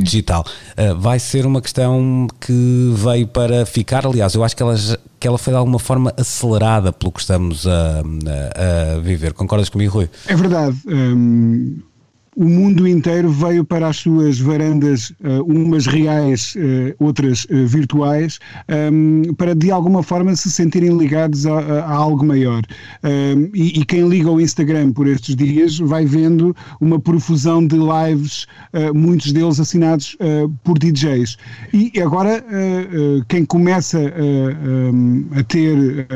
digital. 0.02 0.44
vai 0.98 1.18
ser 1.18 1.46
uma 1.46 1.60
questão 1.60 2.26
que 2.40 2.92
veio 2.94 3.26
para 3.26 3.66
ficar, 3.66 4.06
aliás, 4.06 4.34
eu 4.34 4.43
acho 4.44 4.56
que 4.56 4.62
ela 4.62 4.74
que 5.18 5.26
ela 5.26 5.38
foi 5.38 5.52
de 5.52 5.58
alguma 5.58 5.78
forma 5.78 6.12
acelerada 6.18 6.92
pelo 6.92 7.12
que 7.12 7.20
estamos 7.20 7.66
a, 7.66 8.02
a, 8.02 8.96
a 8.96 9.00
viver. 9.00 9.32
Concordas 9.32 9.68
comigo, 9.68 9.94
Rui? 9.94 10.10
É 10.26 10.36
verdade. 10.36 10.76
Um, 10.86 11.78
o 12.36 12.44
mundo 12.44 12.86
inteiro 12.86 13.30
veio 13.30 13.64
para 13.64 13.88
as 13.88 13.98
suas 13.98 14.38
varandas, 14.38 15.10
uh, 15.10 15.42
umas 15.46 15.86
reais, 15.86 16.54
uh, 16.56 17.04
outras 17.04 17.44
uh, 17.44 17.66
virtuais, 17.66 18.38
um, 18.92 19.34
para 19.34 19.54
de 19.54 19.70
alguma 19.70 20.02
forma 20.02 20.34
se 20.34 20.50
sentirem 20.50 20.96
ligados 20.96 21.46
a, 21.46 21.58
a 21.84 21.92
algo 21.92 22.24
maior. 22.24 22.62
Um, 23.02 23.50
e, 23.54 23.80
e, 23.80 23.84
quem 23.84 24.08
liga 24.08 24.30
o 24.30 24.40
Instagram 24.40 24.92
por 24.92 25.06
estes 25.06 25.36
dias 25.36 25.78
vai 25.78 26.04
vendo 26.04 26.54
uma 26.80 26.98
profusão 26.98 27.66
de 27.66 27.76
lives, 27.76 28.46
muitos 28.94 29.32
deles 29.32 29.60
assinados 29.60 30.16
por 30.62 30.78
DJs. 30.78 31.36
E 31.72 31.92
agora, 32.00 32.44
quem 33.28 33.44
começa 33.44 33.98
um, 33.98 35.26
a 35.32 35.42
ter 35.44 36.06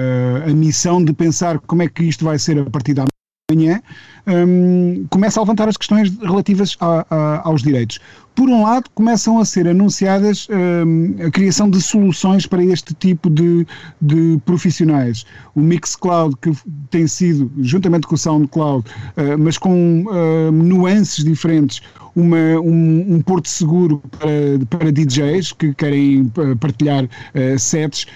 a 0.47 0.53
missão 0.53 1.05
de 1.05 1.13
pensar 1.13 1.59
como 1.61 1.83
é 1.83 1.89
que 1.89 2.05
isto 2.05 2.25
vai 2.25 2.39
ser 2.39 2.59
a 2.59 2.65
partir 2.65 2.95
da 2.95 3.07
manhã, 3.51 3.81
um, 4.27 5.07
começa 5.09 5.41
a 5.41 5.43
levantar 5.43 5.71
as 5.71 5.77
questões 5.79 6.15
relativas 6.19 6.77
a, 6.81 7.07
a, 7.09 7.49
aos 7.49 7.63
direitos. 7.63 7.99
Por 8.35 8.47
um 8.51 8.63
lado, 8.63 8.91
começam 8.95 9.39
a 9.39 9.45
ser 9.47 9.67
anunciadas 9.67 10.47
um, 10.51 11.17
a 11.27 11.31
criação 11.31 11.71
de 11.71 11.81
soluções 11.81 12.45
para 12.45 12.63
este 12.63 12.93
tipo 12.93 13.31
de, 13.31 13.67
de 14.03 14.39
profissionais. 14.45 15.25
O 15.55 15.61
Mixcloud, 15.61 16.37
que 16.43 16.53
tem 16.91 17.07
sido, 17.07 17.51
juntamente 17.61 18.07
com 18.07 18.17
o 18.17 18.19
SoundCloud, 18.19 18.87
uh, 18.87 19.39
mas 19.39 19.57
com 19.57 20.05
uh, 20.05 20.53
nuances 20.53 21.25
diferentes, 21.25 21.81
uma, 22.15 22.61
um, 22.61 23.15
um, 23.15 23.23
porto 23.23 23.49
seguro 23.49 24.03
para, 24.11 24.79
para 24.79 24.93
DJs 24.93 25.53
que 25.53 25.73
querem 25.73 26.31
partilhar 26.61 27.05
uh, 27.05 27.59
sets 27.59 28.07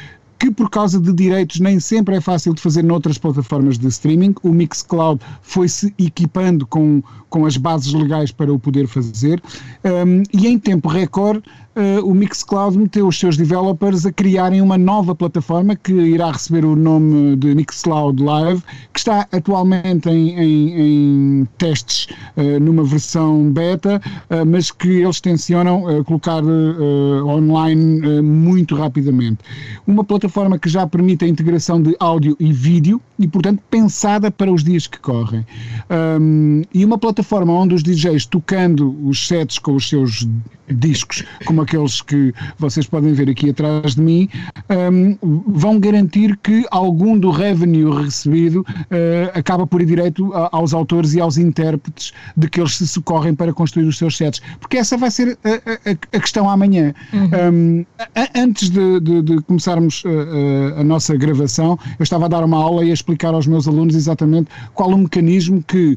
que 0.42 0.50
por 0.50 0.68
causa 0.68 0.98
de 0.98 1.12
direitos 1.12 1.60
nem 1.60 1.78
sempre 1.78 2.16
é 2.16 2.20
fácil 2.20 2.52
de 2.52 2.60
fazer 2.60 2.82
noutras 2.82 3.16
plataformas 3.16 3.78
de 3.78 3.86
streaming. 3.86 4.34
O 4.42 4.48
Mixcloud 4.48 5.20
foi-se 5.40 5.94
equipando 5.96 6.66
com, 6.66 7.00
com 7.30 7.46
as 7.46 7.56
bases 7.56 7.92
legais 7.92 8.32
para 8.32 8.52
o 8.52 8.58
poder 8.58 8.88
fazer 8.88 9.40
um, 9.84 10.24
e 10.36 10.48
em 10.48 10.58
tempo 10.58 10.88
recorde 10.88 11.44
uh, 11.76 12.06
o 12.06 12.14
Mixcloud 12.14 12.76
meteu 12.78 13.06
os 13.06 13.18
seus 13.18 13.36
developers 13.36 14.06
a 14.06 14.12
criarem 14.12 14.60
uma 14.60 14.78
nova 14.78 15.14
plataforma 15.14 15.76
que 15.76 15.92
irá 15.92 16.32
receber 16.32 16.64
o 16.64 16.76
nome 16.76 17.36
de 17.36 17.54
Mixcloud 17.54 18.22
Live, 18.22 18.62
que 18.92 19.00
está 19.00 19.26
atualmente 19.32 20.08
em, 20.08 20.30
em, 20.38 21.40
em 21.40 21.48
testes 21.58 22.08
uh, 22.36 22.60
numa 22.60 22.84
versão 22.84 23.50
beta, 23.52 24.00
uh, 24.30 24.46
mas 24.46 24.70
que 24.70 24.88
eles 24.88 25.20
tencionam 25.20 26.02
colocar 26.04 26.42
online 27.24 28.22
muito 28.22 28.74
rapidamente. 28.74 29.38
Uma 29.86 30.04
plataforma 30.04 30.58
que 30.58 30.68
já 30.68 30.86
permite 30.86 31.24
a 31.24 31.28
integração 31.28 31.82
de 31.82 31.94
áudio 31.98 32.36
e 32.38 32.52
vídeo 32.52 33.00
e, 33.18 33.28
portanto, 33.28 33.62
pensada 33.70 34.30
para 34.30 34.52
os 34.52 34.64
dias 34.64 34.86
que 34.86 34.98
correm. 34.98 35.46
Um, 36.20 36.62
e 36.72 36.84
uma 36.84 36.98
plataforma 36.98 37.52
onde 37.52 37.74
os 37.74 37.82
DJs 37.82 38.26
tocando 38.26 38.96
os 39.06 39.26
sets 39.26 39.58
com 39.58 39.74
os 39.74 39.88
seus 39.88 40.26
discos, 40.68 41.24
como 41.62 41.64
aqueles 41.64 42.02
que 42.02 42.34
vocês 42.58 42.86
podem 42.86 43.12
ver 43.12 43.30
aqui 43.30 43.50
atrás 43.50 43.94
de 43.94 44.02
mim, 44.02 44.28
um, 44.92 45.16
vão 45.46 45.78
garantir 45.78 46.36
que 46.42 46.66
algum 46.70 47.18
do 47.18 47.30
revenue 47.30 48.04
recebido 48.04 48.60
uh, 48.60 49.38
acaba 49.38 49.66
por 49.66 49.80
ir 49.80 49.86
direito 49.86 50.32
a, 50.34 50.48
aos 50.52 50.74
autores 50.74 51.14
e 51.14 51.20
aos 51.20 51.38
intérpretes 51.38 52.12
de 52.36 52.48
que 52.48 52.60
eles 52.60 52.76
se 52.76 52.86
socorrem 52.86 53.34
para 53.34 53.52
construir 53.52 53.86
os 53.86 53.96
seus 53.96 54.16
sets. 54.16 54.40
Porque 54.60 54.76
essa 54.76 54.96
vai 54.96 55.10
ser 55.10 55.38
a, 55.44 55.90
a, 55.90 56.16
a 56.16 56.20
questão 56.20 56.48
amanhã. 56.48 56.94
Uhum. 57.12 57.30
Um, 57.52 57.86
antes 58.36 58.70
de, 58.70 59.00
de, 59.00 59.22
de 59.22 59.42
começarmos 59.42 60.02
a, 60.76 60.80
a 60.80 60.84
nossa 60.84 61.16
gravação, 61.16 61.78
eu 61.98 62.02
estava 62.02 62.26
a 62.26 62.28
dar 62.28 62.44
uma 62.44 62.58
aula 62.58 62.84
e 62.84 62.90
a 62.90 62.94
explicar 62.94 63.34
aos 63.34 63.46
meus 63.46 63.68
alunos 63.68 63.94
exatamente 63.94 64.50
qual 64.74 64.90
o 64.90 64.98
mecanismo 64.98 65.62
que 65.62 65.96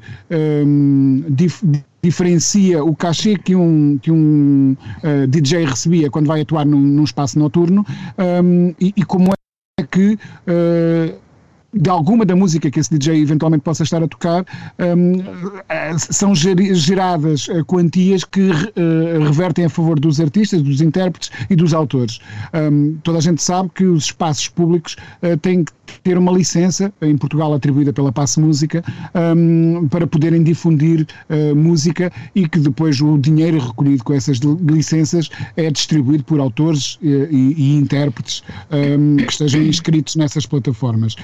um, 0.65 1.23
dif, 1.29 1.63
diferencia 2.05 2.83
o 2.83 2.95
cachê 2.95 3.35
que 3.37 3.55
um, 3.55 3.97
que 3.97 4.11
um 4.11 4.75
uh, 5.03 5.27
DJ 5.27 5.65
recebia 5.65 6.09
quando 6.09 6.27
vai 6.27 6.41
atuar 6.41 6.65
num, 6.65 6.79
num 6.79 7.03
espaço 7.03 7.39
noturno 7.39 7.85
um, 8.43 8.73
e, 8.79 8.93
e, 8.95 9.03
como 9.03 9.31
é 9.79 9.83
que 9.83 10.13
uh, 10.13 11.25
de 11.73 11.89
alguma 11.89 12.23
da 12.25 12.35
música 12.35 12.71
que 12.71 12.79
esse 12.79 12.89
DJ 12.97 13.21
eventualmente 13.21 13.63
possa 13.63 13.83
estar 13.83 14.01
a 14.01 14.07
tocar, 14.07 14.45
um, 14.79 15.15
eh, 15.67 15.97
são 15.97 16.33
geradas 16.33 17.49
eh, 17.49 17.61
quantias 17.63 18.23
que 18.23 18.49
revertem 19.21 19.65
a 19.65 19.69
favor 19.69 19.99
dos 19.99 20.21
artistas, 20.21 20.61
dos 20.61 20.79
intérpretes 20.79 21.31
e 21.49 21.55
dos 21.55 21.73
autores. 21.73 22.21
Um, 22.53 22.97
toda 23.03 23.17
a 23.17 23.21
gente 23.21 23.43
sabe 23.43 23.69
que 23.75 23.83
os 23.83 24.05
espaços 24.05 24.47
públicos 24.47 24.95
uh, 25.21 25.35
têm 25.37 25.65
que 25.65 25.73
ter 26.03 26.17
uma 26.17 26.31
licença, 26.31 26.93
em 27.01 27.17
Portugal 27.17 27.53
atribuída 27.53 27.91
pela 27.91 28.11
Passe 28.11 28.39
Música, 28.39 28.83
um, 29.35 29.87
para 29.87 30.05
poderem 30.05 30.43
difundir 30.43 31.07
uh, 31.29 31.55
música 31.55 32.11
e 32.33 32.47
que 32.47 32.59
depois 32.59 33.01
o 33.01 33.17
dinheiro 33.17 33.59
recolhido 33.59 34.03
com 34.03 34.13
essas 34.13 34.39
licenças 34.39 35.29
é 35.55 35.69
distribuído 35.69 36.23
por 36.23 36.39
autores 36.39 36.97
e, 37.01 37.53
e 37.57 37.75
intérpretes 37.75 38.43
um, 38.71 39.17
que 39.17 39.31
estejam 39.31 39.61
inscritos 39.61 40.15
nessas 40.15 40.45
plataformas. 40.45 41.15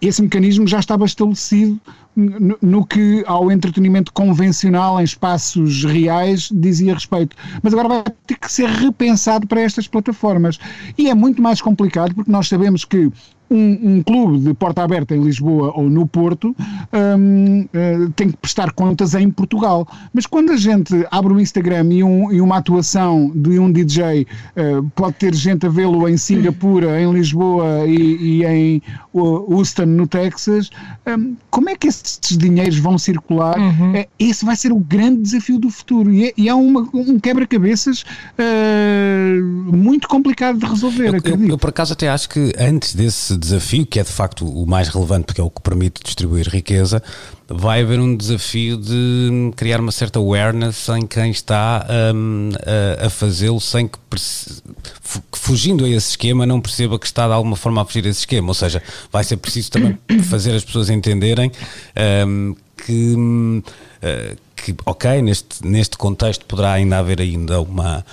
Esse 0.00 0.20
mecanismo 0.20 0.66
já 0.66 0.80
estava 0.80 1.04
estabelecido 1.04 1.80
no, 2.14 2.58
no, 2.60 2.86
que 2.86 3.22
ao 3.26 3.50
entretenimento 3.50 4.12
convencional 4.12 5.00
em 5.00 5.04
espaços 5.04 5.84
reais 5.84 6.48
dizia 6.52 6.94
respeito. 6.94 7.36
Mas 7.62 7.72
agora 7.72 7.88
vai 7.88 8.04
ter 8.26 8.36
que 8.36 8.50
ser 8.50 8.68
repensado 8.68 9.46
para 9.46 9.60
estas 9.60 9.88
plataformas. 9.88 10.58
E 10.96 11.08
é 11.08 11.14
muito 11.14 11.40
mais 11.40 11.60
complicado 11.60 12.14
porque 12.14 12.30
nós 12.30 12.48
sabemos 12.48 12.84
que 12.84 13.10
um, 13.52 13.96
um, 13.96 14.02
clube 14.02 14.38
de 14.38 14.54
porta 14.54 14.82
aberta 14.82 15.14
em 15.14 15.22
Lisboa 15.22 15.72
ou 15.76 15.88
no 15.88 16.06
Porto 16.06 16.56
um, 16.92 17.60
uh, 17.62 17.68
eh, 17.72 18.08
tem 18.16 18.30
que 18.30 18.36
prestar 18.38 18.72
contas 18.72 19.14
em 19.14 19.30
Portugal. 19.30 19.86
Mas 20.12 20.26
quando 20.26 20.52
a 20.52 20.56
gente 20.56 21.06
abre 21.10 21.32
o 21.32 21.40
Instagram 21.40 21.92
e, 21.92 22.02
um, 22.02 22.32
e 22.32 22.40
uma 22.40 22.56
atuação 22.56 23.30
de 23.34 23.58
um 23.58 23.70
DJ 23.70 24.22
uh, 24.22 24.26
eh, 24.56 24.82
pode 24.94 25.16
ter 25.16 25.34
gente 25.34 25.66
a 25.66 25.68
vê-lo 25.68 26.08
em 26.08 26.16
Singapura, 26.16 27.00
em 27.00 27.12
Lisboa 27.12 27.86
e, 27.86 28.40
e 28.40 28.44
em 28.44 28.82
Houston, 29.12 29.86
no 29.86 30.06
Texas, 30.06 30.70
um, 31.06 31.36
como 31.50 31.68
é 31.68 31.76
que 31.76 31.86
esses 32.02 32.36
dinheiros 32.36 32.78
vão 32.78 32.98
circular? 32.98 33.58
Uhum. 33.58 33.92
Uh, 33.92 34.06
esse 34.18 34.44
vai 34.44 34.56
ser 34.56 34.72
o 34.72 34.78
grande 34.78 35.22
desafio 35.22 35.58
do 35.58 35.70
futuro 35.70 36.12
e 36.12 36.26
é, 36.26 36.32
e 36.36 36.48
é 36.48 36.54
uma, 36.54 36.88
um 36.92 37.18
quebra-cabeças 37.18 38.04
muito 39.66 40.08
complicado 40.08 40.58
de 40.58 40.66
resolver. 40.66 41.08
Eu, 41.08 41.32
eu, 41.32 41.48
eu, 41.50 41.58
por 41.58 41.70
acaso 41.70 41.92
até 41.92 42.08
acho 42.08 42.28
que 42.28 42.52
antes 42.58 42.94
desse 42.94 43.36
desafio, 43.36 43.86
que 43.86 44.00
é 44.00 44.02
de 44.02 44.10
facto 44.10 44.46
o 44.46 44.66
mais 44.66 44.88
relevante 44.88 45.26
porque 45.26 45.40
é 45.40 45.44
o 45.44 45.50
que 45.50 45.60
permite 45.60 46.02
distribuir 46.02 46.48
riqueza, 46.48 47.02
vai 47.54 47.82
haver 47.82 48.00
um 48.00 48.16
desafio 48.16 48.76
de 48.76 49.52
criar 49.56 49.80
uma 49.80 49.92
certa 49.92 50.18
awareness 50.18 50.88
em 50.88 51.06
quem 51.06 51.30
está 51.30 51.86
um, 52.14 52.50
a, 53.00 53.06
a 53.06 53.10
fazê-lo 53.10 53.60
sem 53.60 53.88
que, 53.88 53.98
fugindo 55.32 55.84
a 55.84 55.88
esse 55.88 56.10
esquema, 56.10 56.46
não 56.46 56.60
perceba 56.60 56.98
que 56.98 57.06
está 57.06 57.26
de 57.26 57.32
alguma 57.32 57.56
forma 57.56 57.82
a 57.82 57.84
fugir 57.84 58.04
a 58.06 58.08
esse 58.08 58.20
esquema. 58.20 58.48
Ou 58.48 58.54
seja, 58.54 58.82
vai 59.10 59.24
ser 59.24 59.36
preciso 59.36 59.70
também 59.70 59.98
fazer 60.28 60.54
as 60.54 60.64
pessoas 60.64 60.90
entenderem 60.90 61.50
um, 62.26 62.54
que. 62.76 63.14
Uh, 63.14 64.51
que, 64.62 64.74
ok, 64.86 65.20
neste, 65.22 65.66
neste 65.66 65.96
contexto 65.96 66.46
poderá 66.46 66.72
ainda 66.72 66.98
haver 66.98 67.20
ainda 67.20 67.60
uma 67.60 68.04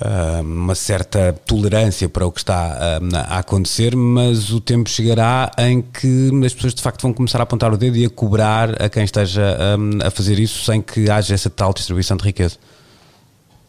ah, 0.00 0.40
uma 0.42 0.74
certa 0.74 1.32
tolerância 1.46 2.06
para 2.06 2.26
o 2.26 2.30
que 2.30 2.40
está 2.40 3.00
ah, 3.00 3.36
a 3.36 3.38
acontecer, 3.38 3.96
mas 3.96 4.50
o 4.50 4.60
tempo 4.60 4.90
chegará 4.90 5.50
em 5.56 5.80
que 5.80 6.30
as 6.44 6.52
pessoas 6.52 6.74
de 6.74 6.82
facto 6.82 7.02
vão 7.02 7.14
começar 7.14 7.38
a 7.40 7.44
apontar 7.44 7.72
o 7.72 7.78
dedo 7.78 7.96
e 7.96 8.04
a 8.04 8.10
cobrar 8.10 8.82
a 8.82 8.88
quem 8.90 9.04
esteja 9.04 9.56
ah, 9.58 10.06
a 10.06 10.10
fazer 10.10 10.38
isso 10.38 10.64
sem 10.64 10.82
que 10.82 11.10
haja 11.10 11.34
essa 11.34 11.48
tal 11.48 11.72
distribuição 11.72 12.16
de 12.16 12.24
riqueza. 12.24 12.56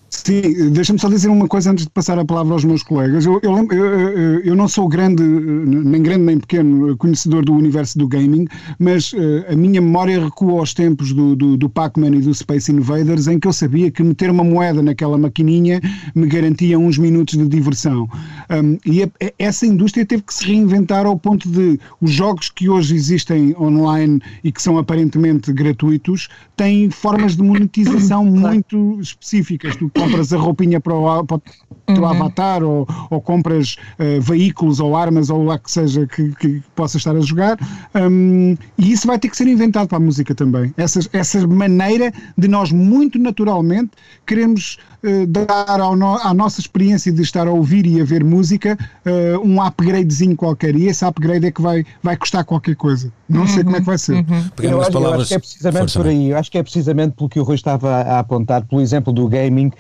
Sim, 0.10 0.72
deixa-me 0.72 1.00
só 1.00 1.10
dizer 1.10 1.28
uma 1.28 1.48
coisa 1.48 1.72
antes 1.72 1.86
de 1.86 1.92
passar 1.92 2.18
a 2.18 2.24
palavra 2.24 2.54
aos 2.54 2.64
meus 2.64 2.82
colegas. 2.82 3.26
Eu, 3.26 3.40
eu, 3.44 3.68
eu, 3.72 4.40
eu, 4.40 4.56
não 4.56 4.68
sou 4.68 4.88
grande, 4.88 5.22
nem 5.22 6.02
grande 6.02 6.24
nem 6.24 6.40
pequeno, 6.40 6.96
conhecedor 6.98 7.44
do 7.44 7.54
universo 7.54 7.98
do 7.98 8.08
gaming, 8.08 8.46
mas 8.80 9.12
uh, 9.12 9.46
a 9.50 9.56
minha 9.56 9.82
memória 9.82 10.24
recua 10.24 10.60
aos 10.60 10.74
tempos 10.74 11.12
do, 11.12 11.36
do, 11.36 11.58
do 11.58 11.70
Pac-Man 11.70 12.16
e 12.16 12.22
do 12.22 12.34
Space 12.34 12.72
Invaders, 12.72 13.28
em 13.28 13.38
que 13.38 13.48
eu 13.48 13.54
sabia 13.54 13.92
que 13.92 14.02
meter 14.02 14.32
uma 14.32 14.46
moeda 14.46 14.82
naquela 14.82 15.18
maquininha 15.18 15.82
me 16.16 16.26
garantia 16.26 16.80
uns 16.80 16.98
minutos 16.98 17.38
de 17.38 17.46
diversão. 17.48 18.08
Um, 18.50 18.78
e 18.86 19.04
a, 19.04 19.10
essa 19.38 19.66
indústria 19.66 20.06
teve 20.06 20.24
que 20.24 20.34
se 20.34 20.46
reinventar 20.46 21.06
ao 21.06 21.18
ponto 21.18 21.50
de 21.50 21.80
os 22.02 22.12
jogos 22.12 22.50
que 22.50 22.70
hoje 22.70 22.96
existem 22.96 23.56
online 23.60 24.22
e 24.44 24.52
que 24.52 24.62
são 24.62 24.78
aparentemente 24.78 25.52
gratuitos 25.52 26.30
têm 26.56 26.90
formas 26.90 27.36
de 27.36 27.44
monetização 27.44 28.26
muito 28.26 29.00
específicas. 29.02 29.76
Tu 29.76 29.92
compras 29.94 30.32
a 30.32 30.38
roupinha 30.38 30.80
para 30.80 30.94
o, 30.94 31.26
para 31.26 31.38
o 31.38 31.42
teu 31.88 32.04
uhum. 32.04 32.06
avatar 32.06 32.64
ou, 32.64 32.88
ou 33.10 33.22
compras 33.22 33.76
uh, 34.00 34.22
veículos 34.22 34.80
ou 34.80 34.96
armas 34.96 35.30
ou 35.30 35.44
lá 35.44 35.60
que 35.60 35.70
seja 35.70 36.08
que, 36.08 36.34
que 36.36 36.64
possa 36.76 36.98
estar 36.98 37.16
a 37.16 37.22
jogar 37.22 37.58
um, 37.96 38.56
e 38.78 38.92
isso 38.92 39.08
vai 39.08 39.20
ter 39.20 39.30
que 39.30 39.38
ser 39.38 39.48
inventado 39.48 39.88
para 39.88 39.98
a 39.98 40.02
música 40.02 40.34
também. 40.34 40.74
Essa, 40.78 41.00
essa 41.12 41.46
maneira 41.46 42.14
de 42.38 42.48
nós 42.48 42.72
muito 42.72 43.20
naturalmente 43.20 43.92
queremos 44.26 44.78
uh, 45.04 45.28
dar 45.28 45.78
no, 45.96 46.16
à 46.16 46.34
nossa 46.34 46.60
experiência 46.60 47.12
de 47.12 47.22
estar 47.22 47.48
a 47.48 47.52
ouvir 47.52 47.86
e 47.86 48.02
a 48.02 48.06
ver 48.06 48.24
música 48.24 48.37
uh, 48.42 49.40
um 49.44 49.62
upgradezinho 49.62 50.36
qualquer 50.36 50.76
e 50.76 50.88
esse 50.88 51.04
upgrade 51.06 51.46
é 51.46 51.52
que 51.52 51.62
vai, 51.62 51.86
vai 52.02 52.18
custar 52.18 52.44
qualquer 52.44 52.76
coisa. 52.76 53.12
Não 53.28 53.42
uhum. 53.42 53.48
sei 53.48 53.64
como 53.64 53.76
é 53.76 53.80
que 53.80 53.86
vai 53.86 53.98
ser. 53.98 54.16
Uhum. 54.16 54.24
Eu, 54.62 54.82
acho, 54.82 54.98
eu, 54.98 55.14
acho, 55.14 55.28
que 55.28 55.34
é 55.34 55.40
precisamente 55.40 55.94
por 55.94 56.08
aí. 56.08 56.30
Eu 56.30 56.38
acho 56.38 56.52
que 56.52 56.58
é 56.58 56.64
precisamente 56.64 57.16
pelo 57.16 57.30
que 57.30 57.40
o 57.40 57.44
Rui 57.44 57.56
estava 57.56 57.90
a 57.90 58.20
apontar, 58.20 58.66
pelo 58.66 58.82
exemplo 58.82 59.12
do 59.12 59.28
gaming 59.28 59.72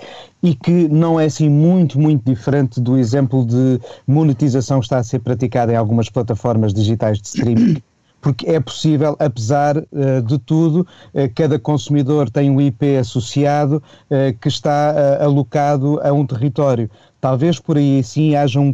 e 0.43 0.53
que 0.53 0.87
não 0.87 1.19
é 1.19 1.25
assim 1.25 1.49
muito, 1.49 1.99
muito 1.99 2.23
diferente 2.23 2.79
do 2.79 2.97
exemplo 2.97 3.45
de 3.45 3.79
monetização 4.05 4.79
que 4.79 4.85
está 4.85 4.97
a 4.97 5.03
ser 5.03 5.19
praticada 5.19 5.73
em 5.73 5.75
algumas 5.75 6.09
plataformas 6.09 6.73
digitais 6.73 7.19
de 7.19 7.27
streaming. 7.27 7.81
Porque 8.19 8.49
é 8.49 8.59
possível, 8.59 9.15
apesar 9.19 9.77
uh, 9.77 10.21
de 10.25 10.39
tudo, 10.39 10.81
uh, 11.13 11.33
cada 11.35 11.59
consumidor 11.59 12.29
tem 12.29 12.49
um 12.49 12.59
IP 12.59 12.97
associado 12.97 13.81
uh, 14.09 14.37
que 14.41 14.47
está 14.47 15.23
alocado 15.23 15.99
a 16.03 16.11
um 16.11 16.25
território. 16.25 16.89
Talvez 17.19 17.59
por 17.59 17.77
aí 17.77 18.03
sim 18.03 18.35
haja 18.35 18.59
um 18.59 18.73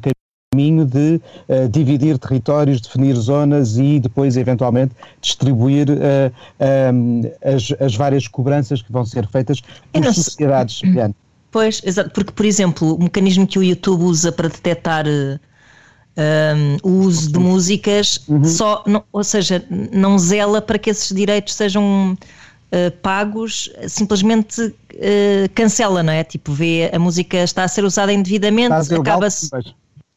caminho 0.54 0.86
de 0.86 1.20
uh, 1.50 1.68
dividir 1.70 2.18
territórios, 2.18 2.80
definir 2.80 3.16
zonas 3.16 3.78
e 3.78 4.00
depois, 4.00 4.38
eventualmente, 4.38 4.94
distribuir 5.20 5.88
uh, 5.90 6.94
um, 6.94 7.22
as, 7.44 7.74
as, 7.82 7.96
várias 7.96 8.28
cobranças 8.28 8.82
que 8.82 8.92
vão 8.92 9.06
ser 9.06 9.28
feitas 9.28 9.62
por 9.92 10.14
sociedades 10.14 10.80
semelhantes. 10.80 11.16
Pois, 11.52 11.82
exato, 11.86 12.12
porque, 12.12 12.32
por 12.32 12.46
exemplo, 12.46 12.96
o 12.96 13.04
mecanismo 13.04 13.46
que 13.46 13.60
o 13.60 13.64
YouTube 13.64 14.04
usa 14.04 14.32
para 14.32 14.50
detectar 14.50 15.06
um, 15.06 16.78
o 16.84 16.90
uso 17.04 17.32
de 17.32 17.40
músicas, 17.40 18.20
uhum. 18.28 18.44
só, 18.44 18.84
não, 18.88 19.04
ou 19.12 19.24
seja, 19.24 19.64
não 19.70 20.18
zela 20.18 20.62
para 20.62 20.80
que 20.80 20.90
esses 20.90 21.16
direitos 21.16 21.54
sejam 21.54 22.18
uh, 22.74 22.92
pagos, 23.02 23.72
simplesmente 23.88 24.62
uh, 24.62 25.50
cancela, 25.54 26.02
não 26.02 26.12
é? 26.12 26.24
Tipo, 26.24 26.52
vê 26.52 26.90
a 26.92 27.00
música 27.00 27.38
está 27.38 27.64
a 27.64 27.68
ser 27.68 27.84
usada 27.84 28.12
indevidamente, 28.12 28.74
acaba-se. 28.94 29.50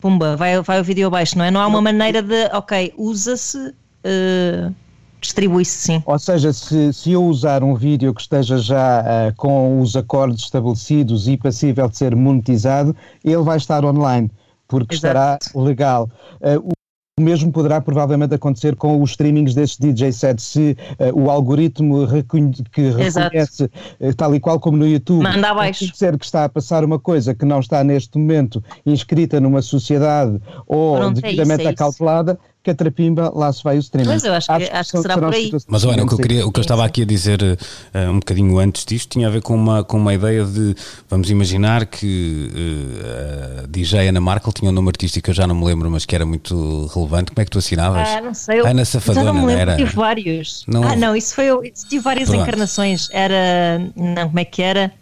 pumba, 0.00 0.36
vai, 0.36 0.60
vai 0.62 0.80
o 0.80 0.84
vídeo 0.84 1.06
abaixo, 1.06 1.36
não 1.36 1.44
é? 1.44 1.50
Não 1.50 1.60
há 1.60 1.66
uma 1.66 1.80
maneira 1.80 2.22
de, 2.22 2.46
ok, 2.52 2.94
usa-se, 2.96 3.58
uh, 3.58 4.74
distribui-se 5.20 5.78
sim. 5.78 6.02
Ou 6.06 6.18
seja, 6.18 6.52
se, 6.52 6.92
se 6.92 7.12
eu 7.12 7.24
usar 7.24 7.62
um 7.62 7.74
vídeo 7.74 8.14
que 8.14 8.20
esteja 8.20 8.58
já 8.58 9.02
uh, 9.02 9.36
com 9.36 9.80
os 9.80 9.94
acordes 9.94 10.44
estabelecidos 10.44 11.28
e 11.28 11.36
passível 11.36 11.88
de 11.88 11.96
ser 11.96 12.16
monetizado, 12.16 12.96
ele 13.24 13.42
vai 13.42 13.56
estar 13.56 13.84
online, 13.84 14.30
porque 14.66 14.94
Exato. 14.94 15.06
estará 15.06 15.38
legal. 15.54 16.10
Uh, 16.40 16.75
o 17.18 17.22
mesmo 17.22 17.50
poderá 17.50 17.80
provavelmente 17.80 18.34
acontecer 18.34 18.76
com 18.76 19.00
os 19.00 19.12
streamings 19.12 19.54
destes 19.54 19.78
DJ 19.78 20.12
sets. 20.12 20.44
Se 20.44 20.76
uh, 21.00 21.18
o 21.18 21.30
algoritmo 21.30 22.04
reconhe 22.04 22.52
que 22.70 22.90
reconhece, 22.90 23.64
uh, 23.64 24.14
tal 24.14 24.34
e 24.34 24.40
qual 24.40 24.60
como 24.60 24.76
no 24.76 24.86
YouTube, 24.86 25.22
Manda 25.22 25.48
abaixo. 25.48 25.90
dizer 25.90 26.18
que 26.18 26.26
está 26.26 26.44
a 26.44 26.48
passar 26.50 26.84
uma 26.84 26.98
coisa 26.98 27.34
que 27.34 27.46
não 27.46 27.60
está 27.60 27.82
neste 27.82 28.18
momento 28.18 28.62
inscrita 28.84 29.40
numa 29.40 29.62
sociedade 29.62 30.38
ou 30.66 30.98
Pronto, 30.98 31.22
devidamente 31.22 31.60
é 31.60 31.62
isso, 31.62 31.68
é 31.70 31.72
acautelada, 31.72 32.38
catrapimba, 32.66 33.32
lá 33.34 33.52
se 33.52 33.62
vai 33.62 33.76
o 33.76 33.80
streaming. 33.80 34.08
Mas 34.08 34.24
eu 34.24 34.34
acho 34.34 34.46
que, 34.46 34.52
acho 34.52 34.66
que, 34.66 34.76
acho 34.76 34.92
que 34.92 34.98
será 35.02 35.14
por 35.14 35.32
aí. 35.32 35.52
Mas 35.68 35.84
olha, 35.84 36.02
o 36.02 36.06
que 36.06 36.14
eu, 36.14 36.18
queria, 36.18 36.46
o 36.46 36.52
que 36.52 36.58
eu 36.58 36.62
estava 36.62 36.84
aqui 36.84 37.02
a 37.02 37.04
dizer 37.04 37.40
uh, 37.42 38.10
um 38.10 38.18
bocadinho 38.18 38.58
antes 38.58 38.84
disto 38.84 39.10
tinha 39.10 39.28
a 39.28 39.30
ver 39.30 39.40
com 39.40 39.54
uma, 39.54 39.84
com 39.84 39.96
uma 39.96 40.12
ideia 40.12 40.44
de, 40.44 40.74
vamos 41.08 41.30
imaginar 41.30 41.86
que 41.86 42.50
uh, 42.52 43.64
a 43.64 43.66
DJ 43.68 44.08
Ana 44.08 44.20
Markel 44.20 44.52
tinha 44.52 44.70
um 44.70 44.74
nome 44.74 44.88
artístico, 44.88 45.30
eu 45.30 45.34
já 45.34 45.46
não 45.46 45.54
me 45.54 45.64
lembro, 45.64 45.90
mas 45.90 46.04
que 46.04 46.14
era 46.14 46.26
muito 46.26 46.90
relevante. 46.94 47.30
Como 47.30 47.40
é 47.40 47.44
que 47.44 47.50
tu 47.50 47.58
assinavas? 47.58 48.08
Ah, 48.08 48.20
não 48.20 48.34
sei. 48.34 48.60
Eu, 48.60 48.66
Ana 48.66 48.84
Safadona, 48.84 49.26
já 49.26 49.32
não 49.32 49.40
me 49.40 49.46
lembro, 49.46 49.62
era? 49.62 49.76
tive 49.76 49.94
vários. 49.94 50.64
Não... 50.66 50.82
Ah, 50.82 50.96
não, 50.96 51.14
isso 51.14 51.34
foi 51.34 51.46
eu, 51.46 51.62
tive 51.62 52.00
várias 52.00 52.28
Pronto. 52.28 52.42
encarnações. 52.42 53.08
Era, 53.12 53.78
não, 53.94 54.26
como 54.26 54.40
é 54.40 54.44
que 54.44 54.62
era? 54.62 54.92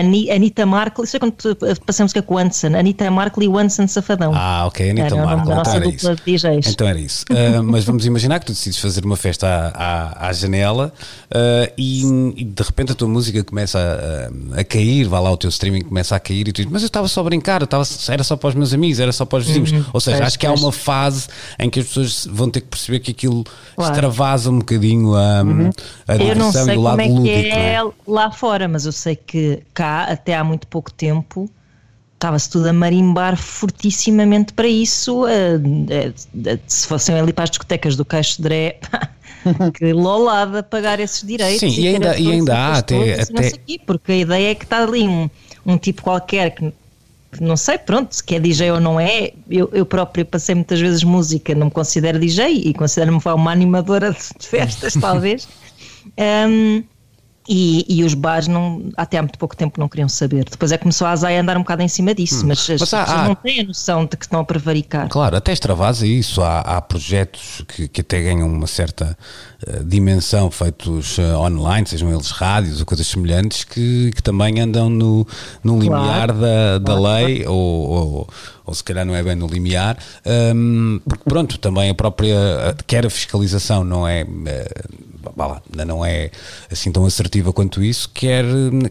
Anitta 0.00 0.66
Markle, 0.66 1.04
isso 1.04 1.16
é 1.16 1.20
quando 1.20 1.34
passamos 1.84 2.12
com 2.12 2.34
o 2.34 2.38
Anson, 2.38 2.68
Anitta 2.68 3.10
Markle 3.10 3.44
e 3.44 3.48
o 3.48 3.58
Anson 3.58 3.86
Safadão. 3.86 4.32
Ah, 4.34 4.66
ok, 4.66 4.90
Anitta 4.90 5.14
era 5.14 5.24
Markle. 5.24 5.52
Então 5.52 5.74
era 5.74 5.88
isso. 5.88 6.16
DJs. 6.24 6.66
Então 6.68 6.88
era 6.88 6.98
isso. 6.98 7.24
Uh, 7.30 7.62
mas 7.62 7.84
vamos 7.84 8.06
imaginar 8.06 8.40
que 8.40 8.46
tu 8.46 8.52
decides 8.52 8.78
fazer 8.78 9.04
uma 9.04 9.16
festa 9.16 9.46
à, 9.74 10.26
à, 10.26 10.28
à 10.28 10.32
janela 10.32 10.92
uh, 11.30 11.72
e, 11.76 12.02
e, 12.36 12.44
de 12.44 12.62
repente 12.62 12.92
a 12.92 12.94
tua 12.94 13.08
música 13.08 13.42
começa 13.44 13.78
a, 13.78 14.60
a, 14.60 14.64
cair, 14.64 15.08
vai 15.08 15.20
lá 15.20 15.30
o 15.30 15.36
teu 15.36 15.48
streaming 15.48 15.82
começa 15.82 16.16
a 16.16 16.20
cair 16.20 16.48
e 16.48 16.52
tu 16.52 16.56
dizes, 16.56 16.70
mas 16.70 16.82
eu 16.82 16.86
estava 16.86 17.08
só 17.08 17.20
a 17.20 17.24
brincar, 17.24 17.60
eu 17.60 17.64
estava, 17.64 17.84
era 18.08 18.24
só 18.24 18.36
para 18.36 18.48
os 18.48 18.54
meus 18.54 18.72
amigos, 18.72 19.00
era 19.00 19.12
só 19.12 19.24
para 19.24 19.38
os 19.38 19.46
vizinhos. 19.46 19.72
Uhum, 19.72 19.84
Ou 19.92 20.00
seja, 20.00 20.24
acho 20.24 20.38
que 20.38 20.46
há 20.46 20.52
uma 20.52 20.72
fase 20.72 21.28
em 21.58 21.70
que 21.70 21.80
as 21.80 21.86
pessoas 21.86 22.28
vão 22.30 22.50
ter 22.50 22.60
que 22.60 22.68
perceber 22.68 23.00
que 23.00 23.10
aquilo 23.10 23.44
claro. 23.74 23.92
extravasa 23.92 24.50
um 24.50 24.58
bocadinho 24.58 25.14
a, 25.14 25.42
uhum. 25.42 25.70
a 26.08 26.16
diversão 26.16 26.68
e 26.68 26.76
o 26.76 26.82
lado 26.82 27.02
lúdico. 27.02 27.08
Eu 27.08 27.14
não 27.16 27.22
sei 27.22 27.26
como 27.26 27.30
é 27.30 27.42
que 27.42 27.50
é, 27.50 27.74
é 27.74 27.90
lá 28.06 28.30
fora, 28.30 28.68
mas 28.68 28.86
eu 28.86 28.92
sei 28.92 29.16
que 29.16 29.62
cá 29.72 29.85
até 30.04 30.34
há 30.34 30.44
muito 30.44 30.66
pouco 30.66 30.92
tempo 30.92 31.50
estava-se 32.16 32.50
tudo 32.50 32.66
a 32.66 32.72
marimbar 32.72 33.36
fortissimamente 33.36 34.52
para 34.52 34.66
isso. 34.66 35.24
se 36.66 36.86
fossem 36.86 37.18
ali 37.18 37.32
para 37.32 37.44
as 37.44 37.50
discotecas 37.50 37.94
do 37.94 38.04
Caixo 38.04 38.38
de 38.38 38.42
Dré, 38.42 38.78
que 39.74 39.92
lolada 39.92 40.62
pagar 40.62 40.98
esses 40.98 41.22
direitos. 41.22 41.60
Sim, 41.60 41.80
e, 41.80 41.84
e 41.84 41.88
ainda, 41.88 42.18
e 42.18 42.32
ainda 42.32 42.58
há 42.58 42.78
até. 42.78 43.20
até... 43.20 43.46
Aqui, 43.48 43.78
porque 43.78 44.12
a 44.12 44.16
ideia 44.16 44.50
é 44.50 44.54
que 44.54 44.64
está 44.64 44.82
ali 44.82 45.06
um, 45.06 45.30
um 45.64 45.78
tipo 45.78 46.02
qualquer 46.02 46.54
que. 46.54 46.72
Não 47.38 47.56
sei, 47.56 47.76
pronto, 47.76 48.14
se 48.14 48.22
é 48.34 48.40
DJ 48.40 48.70
ou 48.70 48.80
não 48.80 48.98
é. 48.98 49.32
Eu, 49.50 49.68
eu 49.72 49.84
próprio 49.84 50.24
passei 50.24 50.54
muitas 50.54 50.80
vezes 50.80 51.04
música, 51.04 51.54
não 51.54 51.66
me 51.66 51.70
considero 51.70 52.18
DJ 52.18 52.62
e 52.64 52.72
considero-me 52.72 53.20
uma 53.22 53.52
animadora 53.52 54.12
de 54.12 54.18
festas, 54.46 54.94
talvez. 54.94 55.46
Um, 56.18 56.84
e, 57.48 57.84
e, 57.88 58.04
os 58.04 58.14
bares 58.14 58.48
não, 58.48 58.90
até 58.96 59.18
há 59.18 59.22
muito 59.22 59.38
pouco 59.38 59.56
tempo 59.56 59.78
não 59.78 59.88
queriam 59.88 60.08
saber. 60.08 60.44
Depois 60.50 60.72
é 60.72 60.76
que 60.76 60.82
começou 60.82 61.06
a 61.06 61.10
Azai 61.10 61.38
a 61.38 61.40
andar 61.40 61.56
um 61.56 61.60
bocado 61.60 61.82
em 61.82 61.88
cima 61.88 62.14
disso, 62.14 62.44
hum. 62.44 62.48
mas 62.48 62.58
as 62.70 62.80
mas 62.80 62.94
há, 62.94 63.04
pessoas 63.04 63.20
há, 63.20 63.28
não 63.28 63.34
têm 63.34 63.60
a 63.60 63.64
noção 63.64 64.04
de 64.04 64.16
que 64.16 64.24
estão 64.24 64.40
a 64.40 64.44
prevaricar. 64.44 65.08
Claro, 65.08 65.36
até 65.36 65.52
extravasa 65.52 66.06
isso. 66.06 66.42
Há, 66.42 66.60
há 66.60 66.80
projetos 66.80 67.62
que, 67.68 67.88
que, 67.88 68.00
até 68.00 68.22
ganham 68.22 68.48
uma 68.48 68.66
certa 68.66 69.16
uh, 69.66 69.84
dimensão 69.84 70.50
feitos 70.50 71.18
uh, 71.18 71.38
online, 71.38 71.86
sejam 71.86 72.12
eles 72.12 72.30
rádios 72.30 72.80
ou 72.80 72.86
coisas 72.86 73.06
semelhantes, 73.06 73.64
que, 73.64 74.10
que 74.14 74.22
também 74.22 74.60
andam 74.60 74.90
no, 74.90 75.26
no 75.62 75.78
limiar 75.78 76.28
claro. 76.28 76.40
da, 76.40 76.78
da 76.78 76.96
claro, 76.96 77.26
lei. 77.26 77.46
Ou, 77.46 77.56
ou, 77.56 78.28
ou, 78.64 78.74
se 78.74 78.82
calhar 78.82 79.04
não 79.04 79.14
é 79.14 79.22
bem 79.22 79.36
no 79.36 79.46
limiar, 79.46 79.96
um, 80.54 81.00
porque 81.08 81.24
pronto, 81.24 81.58
também 81.58 81.90
a 81.90 81.94
própria, 81.94 82.34
quer 82.86 83.06
a 83.06 83.10
fiscalização 83.10 83.84
não 83.84 84.06
é. 84.06 84.26
Uh, 85.34 85.48
lá, 85.48 85.62
ainda 85.70 85.84
não 85.84 86.04
é 86.04 86.30
assim 86.70 86.90
tão 86.92 87.04
assertiva 87.04 87.52
quanto 87.52 87.82
isso, 87.82 88.10
quer, 88.12 88.44